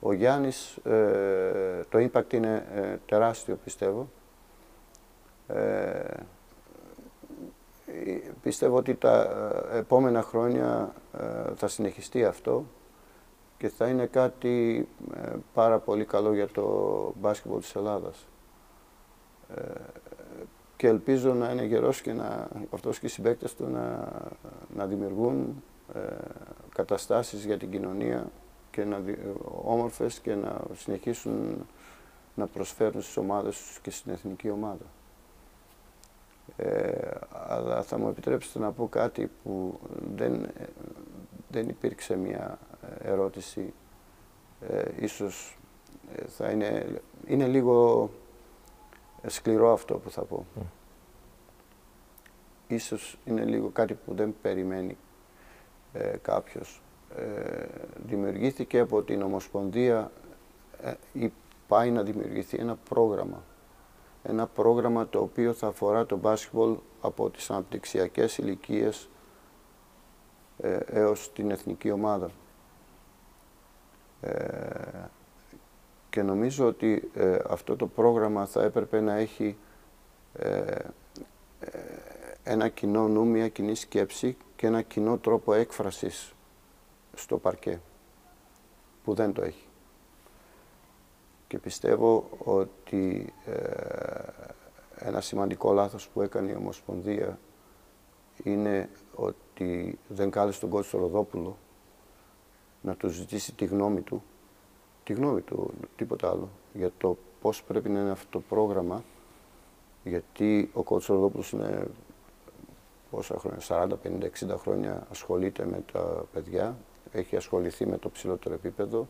Ο 0.00 0.12
Γιάννης, 0.12 0.76
ε, 0.76 1.80
το 1.88 1.98
impact 1.98 2.32
είναι 2.32 2.66
ε, 2.74 2.96
τεράστιο 3.06 3.58
πιστεύω. 3.64 4.08
Ε, 5.46 6.02
πιστεύω 8.42 8.76
ότι 8.76 8.94
τα 8.94 9.20
ε, 9.72 9.78
επόμενα 9.78 10.22
χρόνια 10.22 10.94
θα 11.54 11.68
συνεχιστεί 11.68 12.24
αυτό 12.24 12.64
και 13.58 13.68
θα 13.68 13.88
είναι 13.88 14.06
κάτι 14.06 14.88
πάρα 15.54 15.78
πολύ 15.78 16.04
καλό 16.04 16.34
για 16.34 16.48
το 16.48 17.12
μπάσκετ 17.20 17.52
της 17.58 17.74
Ελλάδας 17.74 18.26
και 20.76 20.86
ελπίζω 20.86 21.34
να 21.34 21.50
είναι 21.50 21.64
γερός 21.64 22.00
και 22.00 22.12
να, 22.12 22.48
αυτός 22.70 22.98
και 22.98 23.06
οι 23.06 23.08
συμπαίκτες 23.08 23.54
του 23.54 23.68
να, 23.68 24.08
να 24.76 24.86
δημιουργούν 24.86 25.62
ε, 25.94 26.00
καταστάσεις 26.74 27.44
για 27.44 27.58
την 27.58 27.70
κοινωνία 27.70 28.30
και 28.70 28.84
να, 28.84 29.02
όμορφες 29.64 30.18
και 30.18 30.34
να 30.34 30.60
συνεχίσουν 30.74 31.66
να 32.34 32.46
προσφέρουν 32.46 33.02
στις 33.02 33.16
ομάδες 33.16 33.56
τους 33.56 33.78
και 33.80 33.90
στην 33.90 34.12
εθνική 34.12 34.50
ομάδα. 34.50 34.84
Ε, 36.56 37.10
αλλά 37.30 37.82
θα 37.82 37.98
μου 37.98 38.08
επιτρέψετε 38.08 38.58
να 38.58 38.72
πω 38.72 38.88
κάτι 38.88 39.30
που 39.42 39.80
δεν, 40.16 40.46
δεν 41.48 41.68
υπήρξε 41.68 42.16
μια 42.16 42.58
ερώτηση. 43.02 43.72
Ε, 44.68 44.82
ίσως 45.00 45.58
ε, 46.16 46.24
θα 46.26 46.50
είναι, 46.50 47.00
είναι 47.26 47.46
λίγο 47.46 48.10
σκληρό 49.26 49.72
αυτό 49.72 49.94
που 49.94 50.10
θα 50.10 50.22
πω. 50.22 50.46
Mm. 50.58 50.62
Ίσως 52.66 53.18
είναι 53.24 53.44
λίγο 53.44 53.68
κάτι 53.68 53.94
που 53.94 54.14
δεν 54.14 54.34
περιμένει 54.42 54.96
ε, 55.92 56.16
κάποιος. 56.22 56.82
Ε, 57.16 57.66
δημιουργήθηκε 58.06 58.78
από 58.78 59.02
την 59.02 59.22
Ομοσπονδία 59.22 60.10
ε, 60.82 60.92
ή 61.12 61.32
πάει 61.68 61.90
να 61.90 62.02
δημιουργηθεί 62.02 62.58
ένα 62.58 62.76
πρόγραμμα. 62.88 63.42
Ένα 64.22 64.46
πρόγραμμα 64.46 65.08
το 65.08 65.20
οποίο 65.20 65.52
θα 65.52 65.66
αφορά 65.66 66.06
το 66.06 66.16
μπάσκετμπολ 66.16 66.76
από 67.00 67.30
τις 67.30 67.50
αναπτυξιακές 67.50 68.38
ηλικίες 68.38 69.08
ε, 70.58 70.78
έως 70.86 71.32
την 71.32 71.50
εθνική 71.50 71.90
ομάδα. 71.90 72.30
Ε, 76.14 76.16
και 76.16 76.22
νομίζω 76.22 76.66
ότι 76.66 77.10
ε, 77.14 77.38
αυτό 77.48 77.76
το 77.76 77.86
πρόγραμμα 77.86 78.46
θα 78.46 78.62
έπρεπε 78.62 79.00
να 79.00 79.14
έχει 79.14 79.56
ε, 80.34 80.48
ε, 81.60 81.70
ένα 82.44 82.68
κοινό 82.68 83.08
νου, 83.08 83.26
μια 83.26 83.48
κοινή 83.48 83.74
σκέψη 83.74 84.36
και 84.56 84.66
ένα 84.66 84.82
κοινό 84.82 85.18
τρόπο 85.18 85.52
έκφρασης 85.52 86.34
στο 87.14 87.38
παρκέ, 87.38 87.80
που 89.04 89.14
δεν 89.14 89.32
το 89.32 89.42
έχει. 89.42 89.66
Και 91.46 91.58
πιστεύω 91.58 92.30
ότι 92.38 93.32
ε, 93.46 93.56
ένα 94.94 95.20
σημαντικό 95.20 95.72
λάθος 95.72 96.08
που 96.08 96.22
έκανε 96.22 96.50
η 96.50 96.54
Ομοσπονδία 96.54 97.38
είναι 98.42 98.88
ότι 99.14 99.98
δεν 100.08 100.30
κάλεσε 100.30 100.60
τον 100.60 100.70
Κώστο 100.70 100.98
Ροδόπουλο 100.98 101.56
να 102.80 102.94
του 102.94 103.08
ζητήσει 103.08 103.54
τη 103.54 103.64
γνώμη 103.64 104.00
του, 104.00 104.22
τη 105.04 105.12
γνώμη 105.12 105.40
του, 105.40 105.70
τίποτα 105.96 106.30
άλλο, 106.30 106.48
για 106.72 106.90
το 106.98 107.16
πώς 107.40 107.62
πρέπει 107.62 107.88
να 107.88 108.00
είναι 108.00 108.10
αυτό 108.10 108.26
το 108.30 108.40
πρόγραμμα, 108.48 109.04
γιατί 110.04 110.70
ο 110.72 110.82
Κώστος 110.82 111.16
Ροδόπουλος 111.16 111.50
είναι 111.50 111.86
πόσα 113.10 113.38
χρόνια, 113.38 113.60
40, 113.68 113.88
50, 114.02 114.30
60 114.52 114.56
χρόνια 114.58 115.06
ασχολείται 115.10 115.64
με 115.64 115.82
τα 115.92 116.24
παιδιά, 116.32 116.76
έχει 117.12 117.36
ασχοληθεί 117.36 117.86
με 117.86 117.98
το 117.98 118.10
ψηλότερο 118.10 118.54
επίπεδο 118.54 119.08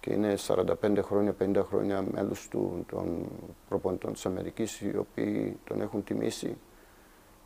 και 0.00 0.12
είναι 0.12 0.34
45 0.46 0.98
χρόνια, 1.02 1.34
50 1.40 1.62
χρόνια 1.68 2.04
μέλος 2.12 2.48
του, 2.48 2.84
των 2.88 3.26
προπονητών 3.68 4.12
της 4.12 4.26
Αμερικής 4.26 4.80
οι 4.80 4.96
οποίοι 4.96 5.58
τον 5.64 5.80
έχουν 5.80 6.04
τιμήσει 6.04 6.56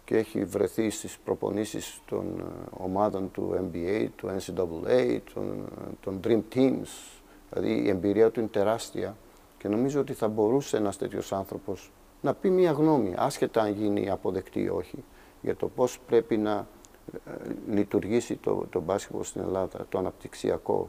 και 0.05 0.17
έχει 0.17 0.45
βρεθεί 0.45 0.91
στις 0.91 1.19
προπονήσεις 1.19 2.01
των 2.07 2.41
ε, 2.41 2.43
ομάδων 2.71 3.31
του 3.31 3.71
NBA, 3.73 4.07
του 4.17 4.29
NCAA, 4.39 5.21
των, 5.35 5.69
των 6.01 6.21
Dream 6.25 6.43
Teams. 6.55 7.23
Δηλαδή 7.55 7.83
η 7.83 7.89
εμπειρία 7.89 8.31
του 8.31 8.41
είναι 8.41 8.49
τεράστια 8.49 9.17
και 9.59 9.69
νομίζω 9.69 10.01
ότι 10.01 10.13
θα 10.13 10.29
μπορούσε 10.29 10.77
ένας 10.77 10.97
τέτοιος 10.97 11.33
άνθρωπος 11.33 11.93
να 12.21 12.35
πει 12.35 12.51
μια 12.51 12.73
γνώμη, 12.73 13.15
άσχετα 13.17 13.63
αν 13.63 13.73
γίνει 13.73 14.11
αποδεκτή 14.11 14.61
ή 14.61 14.69
όχι, 14.69 15.05
για 15.43 15.57
το 15.57 15.69
πώς 15.69 15.99
πρέπει 16.07 16.37
να 16.37 16.67
ε, 17.13 17.31
λειτουργήσει 17.69 18.37
το, 18.37 18.67
το 18.71 18.81
μπάσκετ 18.81 19.25
στην 19.25 19.41
Ελλάδα, 19.41 19.87
το 19.89 19.99
αναπτυξιακό 19.99 20.89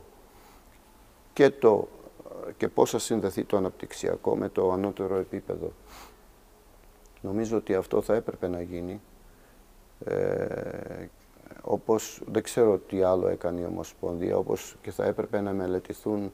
και, 1.33 1.49
το, 1.49 1.87
και 2.57 2.67
πώς 2.67 2.89
θα 2.89 2.99
συνδεθεί 2.99 3.43
το 3.43 3.57
αναπτυξιακό 3.57 4.35
με 4.35 4.49
το 4.49 4.71
ανώτερο 4.71 5.15
επίπεδο. 5.15 5.71
Νομίζω 7.21 7.57
ότι 7.57 7.75
αυτό 7.75 8.01
θα 8.01 8.15
έπρεπε 8.15 8.47
να 8.47 8.61
γίνει. 8.61 9.01
Ε, 10.05 11.07
όπως 11.61 12.21
δεν 12.31 12.43
ξέρω 12.43 12.77
τι 12.77 13.01
άλλο 13.01 13.27
έκανε 13.27 13.61
η 13.61 13.65
Ομοσπονδία, 13.65 14.37
όπως 14.37 14.75
και 14.81 14.91
θα 14.91 15.05
έπρεπε 15.05 15.41
να 15.41 15.51
μελετηθούν 15.51 16.31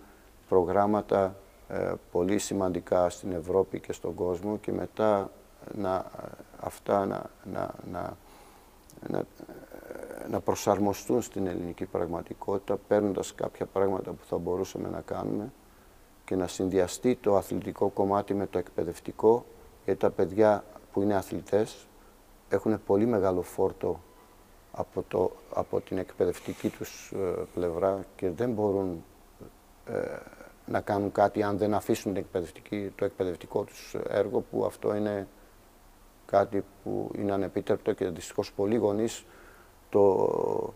προγράμματα 0.51 1.35
ε, 1.67 1.93
πολύ 2.11 2.37
σημαντικά 2.37 3.09
στην 3.09 3.31
Ευρώπη 3.31 3.79
και 3.79 3.93
στον 3.93 4.13
κόσμο 4.13 4.57
και 4.57 4.71
μετά 4.71 5.31
να, 5.75 6.05
αυτά 6.59 7.05
να, 7.05 7.29
να, 7.51 7.73
να, 7.91 8.17
να, 9.07 9.23
να 10.29 10.39
προσαρμοστούν 10.39 11.21
στην 11.21 11.47
ελληνική 11.47 11.85
πραγματικότητα, 11.85 12.77
παίρνοντας 12.87 13.35
κάποια 13.35 13.65
πράγματα 13.65 14.11
που 14.11 14.25
θα 14.25 14.37
μπορούσαμε 14.37 14.89
να 14.89 15.01
κάνουμε 15.01 15.51
και 16.25 16.35
να 16.35 16.47
συνδυαστεί 16.47 17.15
το 17.15 17.35
αθλητικό 17.35 17.87
κομμάτι 17.87 18.33
με 18.33 18.47
το 18.47 18.57
εκπαιδευτικό, 18.57 19.45
γιατί 19.85 19.99
τα 19.99 20.09
παιδιά 20.09 20.63
που 20.93 21.01
είναι 21.01 21.15
αθλητές 21.15 21.87
έχουν 22.49 22.83
πολύ 22.85 23.05
μεγάλο 23.05 23.41
φόρτο 23.41 23.99
από, 24.71 25.03
το, 25.07 25.31
από 25.53 25.81
την 25.81 25.97
εκπαιδευτική 25.97 26.69
τους 26.69 27.11
ε, 27.15 27.17
πλευρά 27.53 28.05
και 28.15 28.29
δεν 28.29 28.51
μπορούν 28.51 29.03
ε, 29.85 30.39
να 30.71 30.81
κάνουν 30.81 31.11
κάτι 31.11 31.43
αν 31.43 31.57
δεν 31.57 31.73
αφήσουν 31.73 32.13
την 32.13 32.21
εκπαιδευτική, 32.21 32.91
το 32.95 33.05
εκπαιδευτικό 33.05 33.63
τους 33.63 33.95
έργο 34.07 34.39
που 34.39 34.65
αυτό 34.65 34.95
είναι 34.95 35.27
κάτι 36.25 36.63
που 36.83 37.11
είναι 37.17 37.31
ανεπίτρεπτο 37.31 37.93
και 37.93 38.05
δυστυχώς 38.05 38.53
πολλοί 38.53 38.75
γονείς 38.75 39.25
το, 39.89 40.73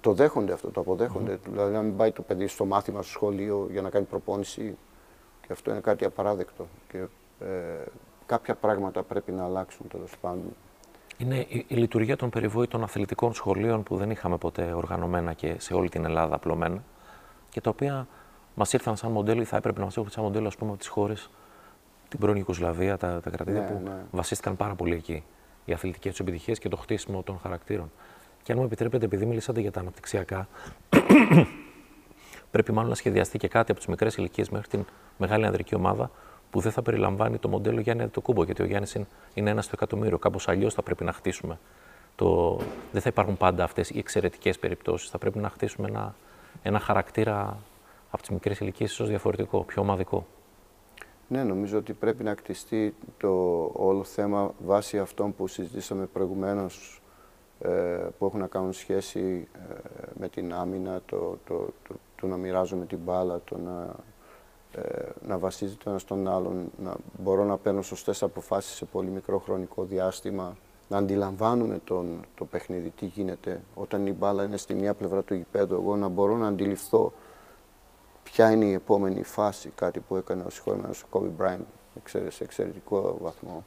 το 0.00 0.12
δέχονται 0.12 0.52
αυτό, 0.52 0.70
το 0.70 0.80
αποδέχονται. 0.80 1.38
Δηλαδή 1.50 1.72
να 1.72 1.82
μην 1.82 1.96
πάει 1.96 2.12
το 2.12 2.22
παιδί 2.22 2.46
στο 2.46 2.64
μάθημα 2.64 3.02
στο 3.02 3.10
σχολείο 3.10 3.68
για 3.70 3.82
να 3.82 3.90
κάνει 3.90 4.04
προπόνηση 4.04 4.76
και 5.40 5.52
αυτό 5.52 5.70
είναι 5.70 5.80
κάτι 5.80 6.04
απαράδεκτο. 6.04 6.66
Και, 6.88 6.98
ε, 7.44 7.84
κάποια 8.26 8.54
πράγματα 8.54 9.02
πρέπει 9.02 9.32
να 9.32 9.44
αλλάξουν 9.44 9.88
τέλος 9.88 10.12
πάντων. 10.20 10.56
Είναι 11.16 11.46
η, 11.48 11.64
η, 11.68 11.74
λειτουργία 11.74 12.16
των 12.16 12.30
περιβόητων 12.30 12.82
αθλητικών 12.82 13.34
σχολείων 13.34 13.82
που 13.82 13.96
δεν 13.96 14.10
είχαμε 14.10 14.36
ποτέ 14.36 14.72
οργανωμένα 14.72 15.32
και 15.32 15.54
σε 15.58 15.74
όλη 15.74 15.88
την 15.88 16.04
Ελλάδα 16.04 16.34
απλωμένα 16.34 16.82
και 17.50 17.60
τα 17.60 17.70
οποία 17.70 18.06
μας 18.58 18.72
ήρθαν 18.72 18.96
σαν 18.96 19.10
μοντέλο 19.10 19.40
ή 19.40 19.44
θα 19.44 19.56
έπρεπε 19.56 19.78
να 19.78 19.84
μας 19.84 19.96
έχουν 19.96 20.10
σαν 20.10 20.24
μοντέλο 20.24 20.46
ας 20.46 20.56
πούμε, 20.56 20.70
από 20.70 20.78
τις 20.78 20.88
χώρες, 20.88 21.30
την 22.08 22.18
πρώην 22.18 22.36
Ιουγκοσλαβία, 22.36 22.96
τα, 22.96 23.20
τα 23.20 23.30
κρατήδια 23.30 23.60
ναι, 23.60 23.66
που 23.66 23.80
ναι. 23.84 23.96
βασίστηκαν 24.10 24.56
πάρα 24.56 24.74
πολύ 24.74 24.94
εκεί. 24.94 25.24
Οι 25.64 25.72
αθλητικές 25.72 26.10
τους 26.10 26.20
επιτυχίες 26.20 26.58
και 26.58 26.68
το 26.68 26.76
χτίσιμο 26.76 27.22
των 27.22 27.38
χαρακτήρων. 27.42 27.90
Και 28.42 28.52
αν 28.52 28.58
μου 28.58 28.64
επιτρέπετε, 28.64 29.04
επειδή 29.04 29.26
μιλήσατε 29.26 29.60
για 29.60 29.70
τα 29.70 29.80
αναπτυξιακά, 29.80 30.48
πρέπει 32.50 32.72
μάλλον 32.72 32.88
να 32.88 32.94
σχεδιαστεί 32.94 33.38
και 33.38 33.48
κάτι 33.48 33.70
από 33.70 33.80
τις 33.80 33.88
μικρές 33.88 34.16
ηλικίες 34.16 34.50
μέχρι 34.50 34.68
την 34.68 34.84
μεγάλη 35.18 35.46
ανδρική 35.46 35.74
ομάδα 35.74 36.10
που 36.50 36.60
δεν 36.60 36.72
θα 36.72 36.82
περιλαμβάνει 36.82 37.38
το 37.38 37.48
μοντέλο 37.48 37.80
Γιάννη 37.80 38.02
Αντιτοκούμπο, 38.02 38.44
γιατί 38.44 38.62
ο 38.62 38.64
Γιάννης 38.64 38.96
είναι 39.34 39.50
ένας 39.50 39.64
στο 39.64 39.72
εκατομμύριο. 39.76 40.18
Κάπως 40.18 40.48
αλλιώς 40.48 40.74
θα 40.74 40.82
πρέπει 40.82 41.04
να 41.04 41.12
χτίσουμε. 41.12 41.58
Το... 42.16 42.58
Δεν 42.92 43.02
θα 43.02 43.08
υπάρχουν 43.08 43.36
πάντα 43.36 43.64
αυτές 43.64 43.90
οι 43.90 43.98
εξαιρετικές 43.98 44.58
περιπτώσεις. 44.58 45.10
Θα 45.10 45.18
πρέπει 45.18 45.38
να 45.38 45.48
χτίσουμε 45.48 45.88
ένα, 45.88 46.14
ένα 46.62 46.78
χαρακτήρα 46.78 47.58
από 48.10 48.22
τις 48.22 48.30
μικρές 48.30 48.60
ηλικίες 48.60 48.90
ίσως 48.90 49.08
διαφορετικό, 49.08 49.64
πιο 49.64 49.82
ομαδικό. 49.82 50.26
Ναι, 51.28 51.42
νομίζω 51.42 51.78
ότι 51.78 51.92
πρέπει 51.92 52.22
να 52.22 52.34
κτιστεί 52.34 52.94
το 53.18 53.30
όλο 53.72 54.04
θέμα 54.04 54.54
βάσει 54.64 54.98
αυτών 54.98 55.34
που 55.34 55.46
συζητήσαμε 55.46 56.06
προηγουμένως 56.06 57.02
ε, 57.60 57.70
που 58.18 58.26
έχουν 58.26 58.40
να 58.40 58.46
κάνουν 58.46 58.72
σχέση 58.72 59.48
ε, 59.52 59.58
με 60.18 60.28
την 60.28 60.54
άμυνα, 60.54 61.00
το, 61.06 61.38
το, 61.46 61.66
το, 61.88 61.94
το 62.20 62.26
να 62.26 62.36
μοιράζομαι 62.36 62.86
την 62.86 62.98
μπάλα, 62.98 63.40
το 63.44 63.58
να 63.58 63.94
ε, 64.72 65.08
να 65.26 65.38
βασίζεται 65.38 65.82
το 65.84 65.90
ένας 65.90 66.02
στον 66.02 66.28
άλλον, 66.28 66.70
να 66.82 66.94
μπορώ 67.22 67.44
να 67.44 67.56
παίρνω 67.56 67.82
σωστές 67.82 68.22
αποφάσεις 68.22 68.76
σε 68.76 68.84
πολύ 68.84 69.08
μικρό 69.08 69.38
χρονικό 69.38 69.84
διάστημα, 69.84 70.56
να 70.88 70.96
αντιλαμβάνουμε 70.96 71.80
τον, 71.84 72.24
το 72.34 72.44
παιχνίδι, 72.44 72.90
τι 72.90 73.06
γίνεται. 73.06 73.60
Όταν 73.74 74.06
η 74.06 74.12
μπάλα 74.12 74.44
είναι 74.44 74.56
στη 74.56 74.74
μία 74.74 74.94
πλευρά 74.94 75.22
του 75.22 75.34
γηπέδου, 75.34 75.74
εγώ 75.74 75.96
να 75.96 76.08
μπορώ 76.08 76.36
να 76.36 76.46
αντιληφθώ 76.46 77.12
ποια 78.38 78.50
είναι 78.50 78.64
η 78.64 78.72
επόμενη 78.72 79.22
φάση, 79.22 79.72
κάτι 79.74 80.00
που 80.00 80.16
έκανε 80.16 80.42
ο 80.42 80.50
συγχωρημένος 80.50 81.02
ο 81.02 81.06
Kobe 81.12 81.42
Bryant 81.42 81.64
σε 82.28 82.44
εξαιρετικό 82.44 83.18
βαθμό. 83.20 83.64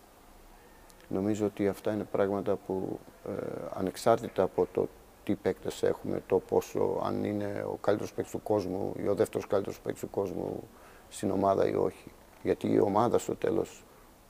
Νομίζω 1.08 1.46
ότι 1.46 1.68
αυτά 1.68 1.94
είναι 1.94 2.04
πράγματα 2.04 2.56
που 2.56 3.00
ε, 3.28 3.32
ανεξάρτητα 3.74 4.44
από 4.44 4.68
το 4.74 4.88
τι 5.24 5.36
παίκτες 5.36 5.84
έχουμε, 5.84 6.24
το 6.28 6.40
πόσο, 6.40 7.02
αν 7.04 7.24
είναι 7.24 7.66
ο 7.68 7.78
καλύτερος 7.82 8.14
παίκτης 8.14 8.34
του 8.34 8.44
κόσμου 8.44 8.94
ή 8.98 9.08
ο 9.08 9.16
δεύτερος 9.16 9.48
καλύτερος 9.48 9.80
παίκτης 9.80 10.02
του 10.02 10.10
κόσμου 10.10 10.64
στην 11.10 11.32
ομάδα 11.32 11.68
ή 11.68 11.76
όχι. 11.76 12.12
Γιατί 12.44 12.72
η 12.72 12.80
ομάδα 12.80 13.18
στο 13.18 13.36
τέλος 13.36 13.84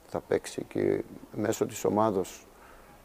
θα 0.08 0.20
παίξει 0.20 0.64
και 0.64 1.04
μέσω 1.36 1.66
της 1.66 1.86
ομάδος 1.86 2.48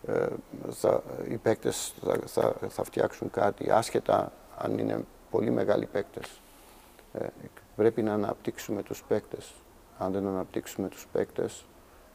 ε, 0.06 0.26
θα, 0.70 1.02
οι 1.28 1.36
παίκτες 1.36 1.94
θα, 2.02 2.18
θα, 2.26 2.68
θα, 2.68 2.84
φτιάξουν 2.84 3.30
κάτι, 3.30 3.70
άσχετα 3.70 4.32
αν 4.58 4.78
είναι 4.78 5.04
πολύ 5.30 5.50
μεγάλοι 5.50 5.86
παίκτες. 5.86 6.40
Ε, 7.20 7.26
πρέπει 7.76 8.02
να 8.02 8.12
αναπτύξουμε 8.12 8.82
τους 8.82 9.04
παίκτες. 9.08 9.52
Αν 9.98 10.12
δεν 10.12 10.26
αναπτύξουμε 10.26 10.88
τους 10.88 11.06
παίκτες, 11.12 11.66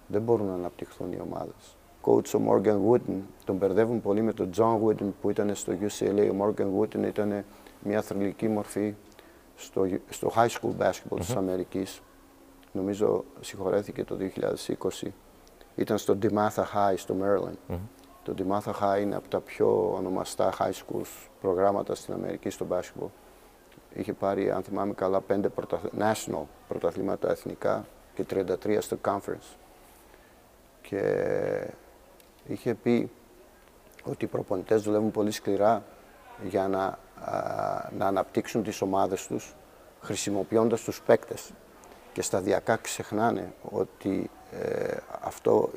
δεν 0.08 0.22
μπορούν 0.22 0.48
να 0.48 0.54
αναπτυχθούν 0.54 1.12
οι 1.12 1.20
ομάδες. 1.22 1.76
Coach 2.04 2.40
ο 2.40 2.42
Morgan 2.48 2.78
Wooden, 2.90 3.20
τον 3.46 3.56
μπερδεύουν 3.56 4.02
πολύ 4.02 4.22
με 4.22 4.34
τον 4.34 4.50
John 4.58 4.80
Wooden 4.84 5.12
που 5.22 5.30
ήταν 5.30 5.56
στο 5.56 5.74
UCLA. 5.82 6.30
Ο 6.32 6.36
Morgan 6.44 6.68
Wooden 6.80 7.04
ήταν 7.08 7.46
μια 7.84 8.02
θρηλυκή 8.02 8.48
μορφή 8.48 8.94
στο, 9.56 9.86
στο 10.10 10.32
high 10.36 10.50
school 10.50 10.78
basketball 10.80 10.92
mm-hmm. 11.10 11.20
της 11.20 11.36
Αμερικής. 11.36 12.02
Νομίζω 12.72 13.24
συγχωρέθηκε 13.40 14.04
το 14.04 14.18
2020. 15.02 15.08
Ήταν 15.76 15.98
στο 15.98 16.18
DeMatha 16.22 16.64
High 16.74 16.94
στο 16.96 17.16
Maryland. 17.22 17.78
Το 18.24 18.34
DeMatha 18.38 18.72
High 18.82 19.02
είναι 19.02 19.16
από 19.16 19.28
τα 19.28 19.40
πιο 19.40 19.94
ονομαστά 19.98 20.54
high 20.60 20.72
schools 20.72 21.28
προγράμματα 21.42 21.96
στην 21.96 22.14
Αμερική 22.14 22.50
στο 22.50 22.66
basketball. 22.70 23.10
Είχε 23.94 24.14
πάρει, 24.14 24.52
αν 24.52 24.64
θυμάμαι 24.64 24.94
καλά, 24.94 25.22
πέντε 25.22 25.52
national 26.00 26.44
πρωταθλήματα 26.68 27.30
εθνικά 27.32 27.86
και 28.14 28.26
33 28.30 28.78
στο 28.80 28.98
conference. 29.06 29.56
Και 30.82 31.02
είχε 32.48 32.74
πει 32.74 33.12
ότι 34.04 34.26
οι 34.26 34.28
προπονητές 34.28 34.82
δουλεύουν 34.82 35.12
πολύ 35.12 35.32
σκληρά 35.32 35.84
για 36.44 36.68
να 36.68 37.00
να 37.98 38.08
αναπτύξουν 38.08 38.64
τις 38.64 38.82
ομάδες 38.82 39.28
τους 39.28 39.56
χρησιμοποιώντας 40.02 40.82
τους 40.82 41.02
παίκτες 41.02 41.52
και 42.14 42.22
σταδιακά 42.22 42.76
ξεχνάνε 42.76 43.54
ότι 43.62 44.30
ε, 44.52 44.98
αυτό 45.22 45.70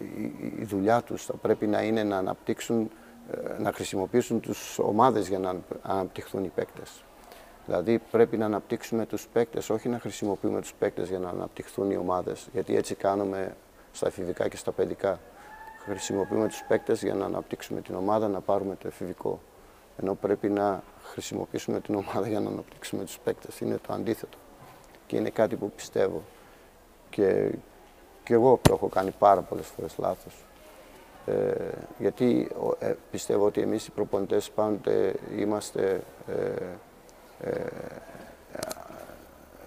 η, 0.59 0.65
δουλειά 0.65 1.03
τους 1.03 1.25
θα 1.25 1.33
πρέπει 1.33 1.67
να 1.67 1.83
είναι 1.83 2.03
να 2.03 2.17
αναπτύξουν, 2.17 2.91
ε, 3.31 3.63
να 3.63 3.73
χρησιμοποιήσουν 3.73 4.41
τους 4.41 4.79
ομάδες 4.79 5.29
για 5.29 5.39
να 5.39 5.57
αναπτυχθούν 5.83 6.45
οι 6.45 6.49
παίκτες. 6.49 7.05
Δηλαδή 7.67 8.01
πρέπει 8.11 8.37
να 8.37 8.45
αναπτύξουμε 8.45 9.07
τους 9.07 9.27
παίκτες, 9.33 9.71
όχι 9.71 9.89
να 9.89 9.99
χρησιμοποιούμε 9.99 10.61
τους 10.61 10.75
παίκτες 10.75 11.09
για 11.09 11.19
να 11.19 11.29
αναπτυχθούν 11.29 11.91
οι 11.91 11.97
ομάδες, 11.97 12.49
γιατί 12.53 12.77
έτσι 12.77 12.95
κάνουμε 12.95 13.57
στα 13.93 14.07
εφηβικά 14.07 14.49
και 14.49 14.57
στα 14.57 14.73
παιδικά. 14.73 15.21
Χρησιμοποιούμε 15.85 16.49
τους 16.49 16.65
παίκτες 16.69 17.03
για 17.03 17.15
να 17.15 17.25
αναπτύξουμε 17.25 17.81
την 17.81 17.95
ομάδα, 17.95 18.29
να 18.29 18.41
πάρουμε 18.41 18.77
το 18.77 18.87
εφηβικό 18.87 19.41
ενώ 20.01 20.15
πρέπει 20.15 20.49
να 20.49 20.83
χρησιμοποιήσουμε 21.03 21.81
την 21.81 21.95
ομάδα 21.95 22.29
για 22.29 22.41
να 22.41 22.49
αναπτύξουμε 22.49 23.05
τους 23.05 23.19
παίκτες. 23.19 23.61
Είναι 23.61 23.79
το 23.87 23.93
αντίθετο. 23.93 24.39
και 25.07 25.17
είναι 25.17 25.31
κάτι 25.31 25.57
που 25.57 25.71
πιστεύω. 25.71 26.23
Και, 27.11 27.51
και 28.25 28.35
εγώ 28.35 28.59
το 28.63 28.73
έχω 28.73 28.89
κάνει 28.89 29.11
πάρα 29.19 29.41
πολλές 29.41 29.67
φορές 29.67 29.95
λάθος. 29.99 30.45
Ε, 31.27 31.55
γιατί 31.99 32.51
ε, 32.79 32.95
πιστεύω 33.11 33.47
ότι 33.47 33.61
εμείς 33.61 33.87
οι 33.87 33.91
προπονητές 33.91 34.51
πάντοτε 34.51 35.15
είμαστε 35.39 36.03
ε, 36.29 36.33
ε, 36.33 36.67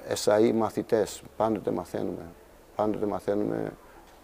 εσαΐ 0.07 0.51
μαθητές, 0.53 1.21
πάντοτε 1.37 1.71
μαθαίνουμε. 1.71 2.25
Πάντοτε 2.75 3.05
μαθαίνουμε 3.05 3.71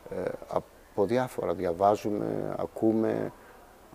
ε, 0.09 0.29
από 0.47 1.05
διάφορα, 1.05 1.53
διαβάζουμε, 1.53 2.55
ακούμε, 2.57 3.31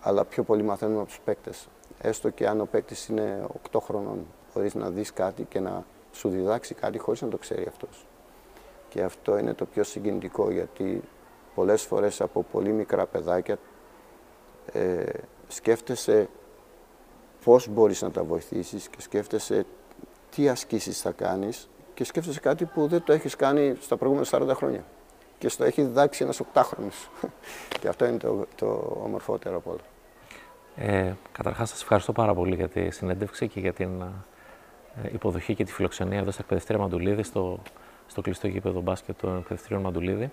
αλλά 0.01 0.25
πιο 0.25 0.43
πολύ 0.43 0.63
μαθαίνουμε 0.63 0.99
από 0.99 1.07
τους 1.07 1.19
παίκτες. 1.19 1.67
Έστω 2.01 2.29
και 2.29 2.47
αν 2.47 2.61
ο 2.61 2.65
παίκτης 2.65 3.07
είναι 3.07 3.47
8 3.71 3.79
χρονών, 3.81 4.25
μπορείς 4.53 4.75
να 4.75 4.89
δεις 4.89 5.13
κάτι 5.13 5.43
και 5.43 5.59
να 5.59 5.83
σου 6.11 6.29
διδάξει 6.29 6.73
κάτι 6.73 6.97
χωρίς 6.97 7.21
να 7.21 7.27
το 7.27 7.37
ξέρει 7.37 7.65
αυτός. 7.67 8.05
Και 8.89 9.03
αυτό 9.03 9.37
είναι 9.37 9.53
το 9.53 9.65
πιο 9.65 9.83
συγκινητικό, 9.83 10.51
γιατί 10.51 11.01
πολλές 11.55 11.81
φορές 11.81 12.21
από 12.21 12.45
πολύ 12.51 12.71
μικρά 12.71 13.05
παιδάκια 13.05 13.57
ε, 14.73 15.03
σκέφτεσαι 15.47 16.29
πώς 17.43 17.67
μπορείς 17.67 18.01
να 18.01 18.11
τα 18.11 18.23
βοηθήσεις 18.23 18.87
και 18.87 19.01
σκέφτεσαι 19.01 19.65
τι 20.35 20.49
ασκήσεις 20.49 21.01
θα 21.01 21.11
κάνεις 21.11 21.69
και 21.93 22.03
σκέφτεσαι 22.03 22.39
κάτι 22.39 22.65
που 22.65 22.87
δεν 22.87 23.03
το 23.03 23.13
έχεις 23.13 23.35
κάνει 23.35 23.75
στα 23.79 23.97
προηγούμενα 23.97 24.27
40 24.31 24.51
χρόνια 24.55 24.83
και 25.37 25.49
στο 25.49 25.63
έχει 25.63 25.81
διδάξει 25.81 26.23
ένας 26.23 26.39
οκτάχρονος. 26.39 27.09
και 27.79 27.87
αυτό 27.87 28.05
είναι 28.05 28.17
το, 28.17 28.45
το 28.55 28.97
ομορφότερο 29.03 29.55
από 29.55 29.69
όλα. 29.69 29.81
Ε, 30.75 31.13
καταρχάς, 31.31 31.69
σας 31.69 31.81
ευχαριστώ 31.81 32.11
πάρα 32.11 32.33
πολύ 32.33 32.55
για 32.55 32.67
τη 32.67 32.89
συνέντευξη 32.89 33.47
και 33.47 33.59
για 33.59 33.73
την 33.73 34.01
ε, 35.03 35.09
υποδοχή 35.11 35.55
και 35.55 35.63
τη 35.63 35.71
φιλοξενία 35.71 36.19
εδώ 36.19 36.31
στα 36.31 36.41
εκπαιδευτήρια 36.41 36.81
Μαντουλίδη, 36.81 37.23
στο, 37.23 37.59
στο 38.07 38.21
κλειστό 38.21 38.47
γήπεδο 38.47 38.81
μπάσκετ 38.81 39.19
των 39.21 39.37
εκπαιδευτήριων 39.37 39.81
Μαντουλίδη. 39.81 40.31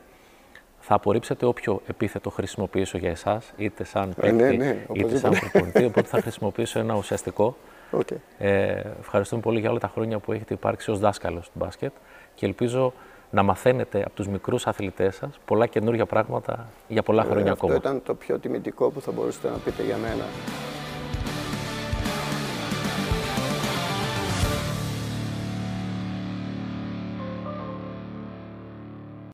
Θα 0.88 0.94
απορρίψετε 0.94 1.46
όποιο 1.46 1.80
επίθετο 1.86 2.30
χρησιμοποιήσω 2.30 2.98
για 2.98 3.10
εσάς, 3.10 3.52
είτε 3.56 3.84
σαν 3.84 4.14
Ε, 4.20 4.30
ναι, 4.30 4.42
παίκτη, 4.42 4.56
ναι, 4.56 4.84
είτε 4.92 5.16
σαν 5.16 5.32
προπονητή. 5.40 5.84
Οπότε 5.84 6.08
θα 6.08 6.20
χρησιμοποιήσω 6.20 6.78
ένα 6.78 6.94
ουσιαστικό. 6.94 7.56
Okay. 7.92 8.16
Ε, 8.38 8.80
ευχαριστούμε 9.00 9.40
πολύ 9.40 9.60
για 9.60 9.70
όλα 9.70 9.78
τα 9.78 9.88
χρόνια 9.94 10.18
που 10.18 10.32
έχετε 10.32 10.54
υπάρξει 10.54 10.90
ως 10.90 10.98
δάσκαλος 10.98 11.46
του 11.46 11.52
μπάσκετ 11.54 11.92
και 12.34 12.46
ελπίζω 12.46 12.92
να 13.30 13.42
μαθαίνετε 13.42 14.00
από 14.00 14.14
τους 14.14 14.28
μικρούς 14.28 14.66
αθλητές 14.66 15.14
σας 15.14 15.38
πολλά 15.44 15.66
καινούργια 15.66 16.06
πράγματα 16.06 16.66
για 16.88 17.02
πολλά 17.02 17.24
χρόνια 17.24 17.52
αυτό 17.52 17.66
ακόμα. 17.66 17.80
ήταν 17.80 18.02
το 18.02 18.14
πιο 18.14 18.38
τιμητικό 18.38 18.90
που 18.90 19.00
θα 19.00 19.12
μπορούσατε 19.12 19.48
να 19.48 19.56
πείτε 19.56 19.82
για 19.82 19.96
μένα. 19.96 20.24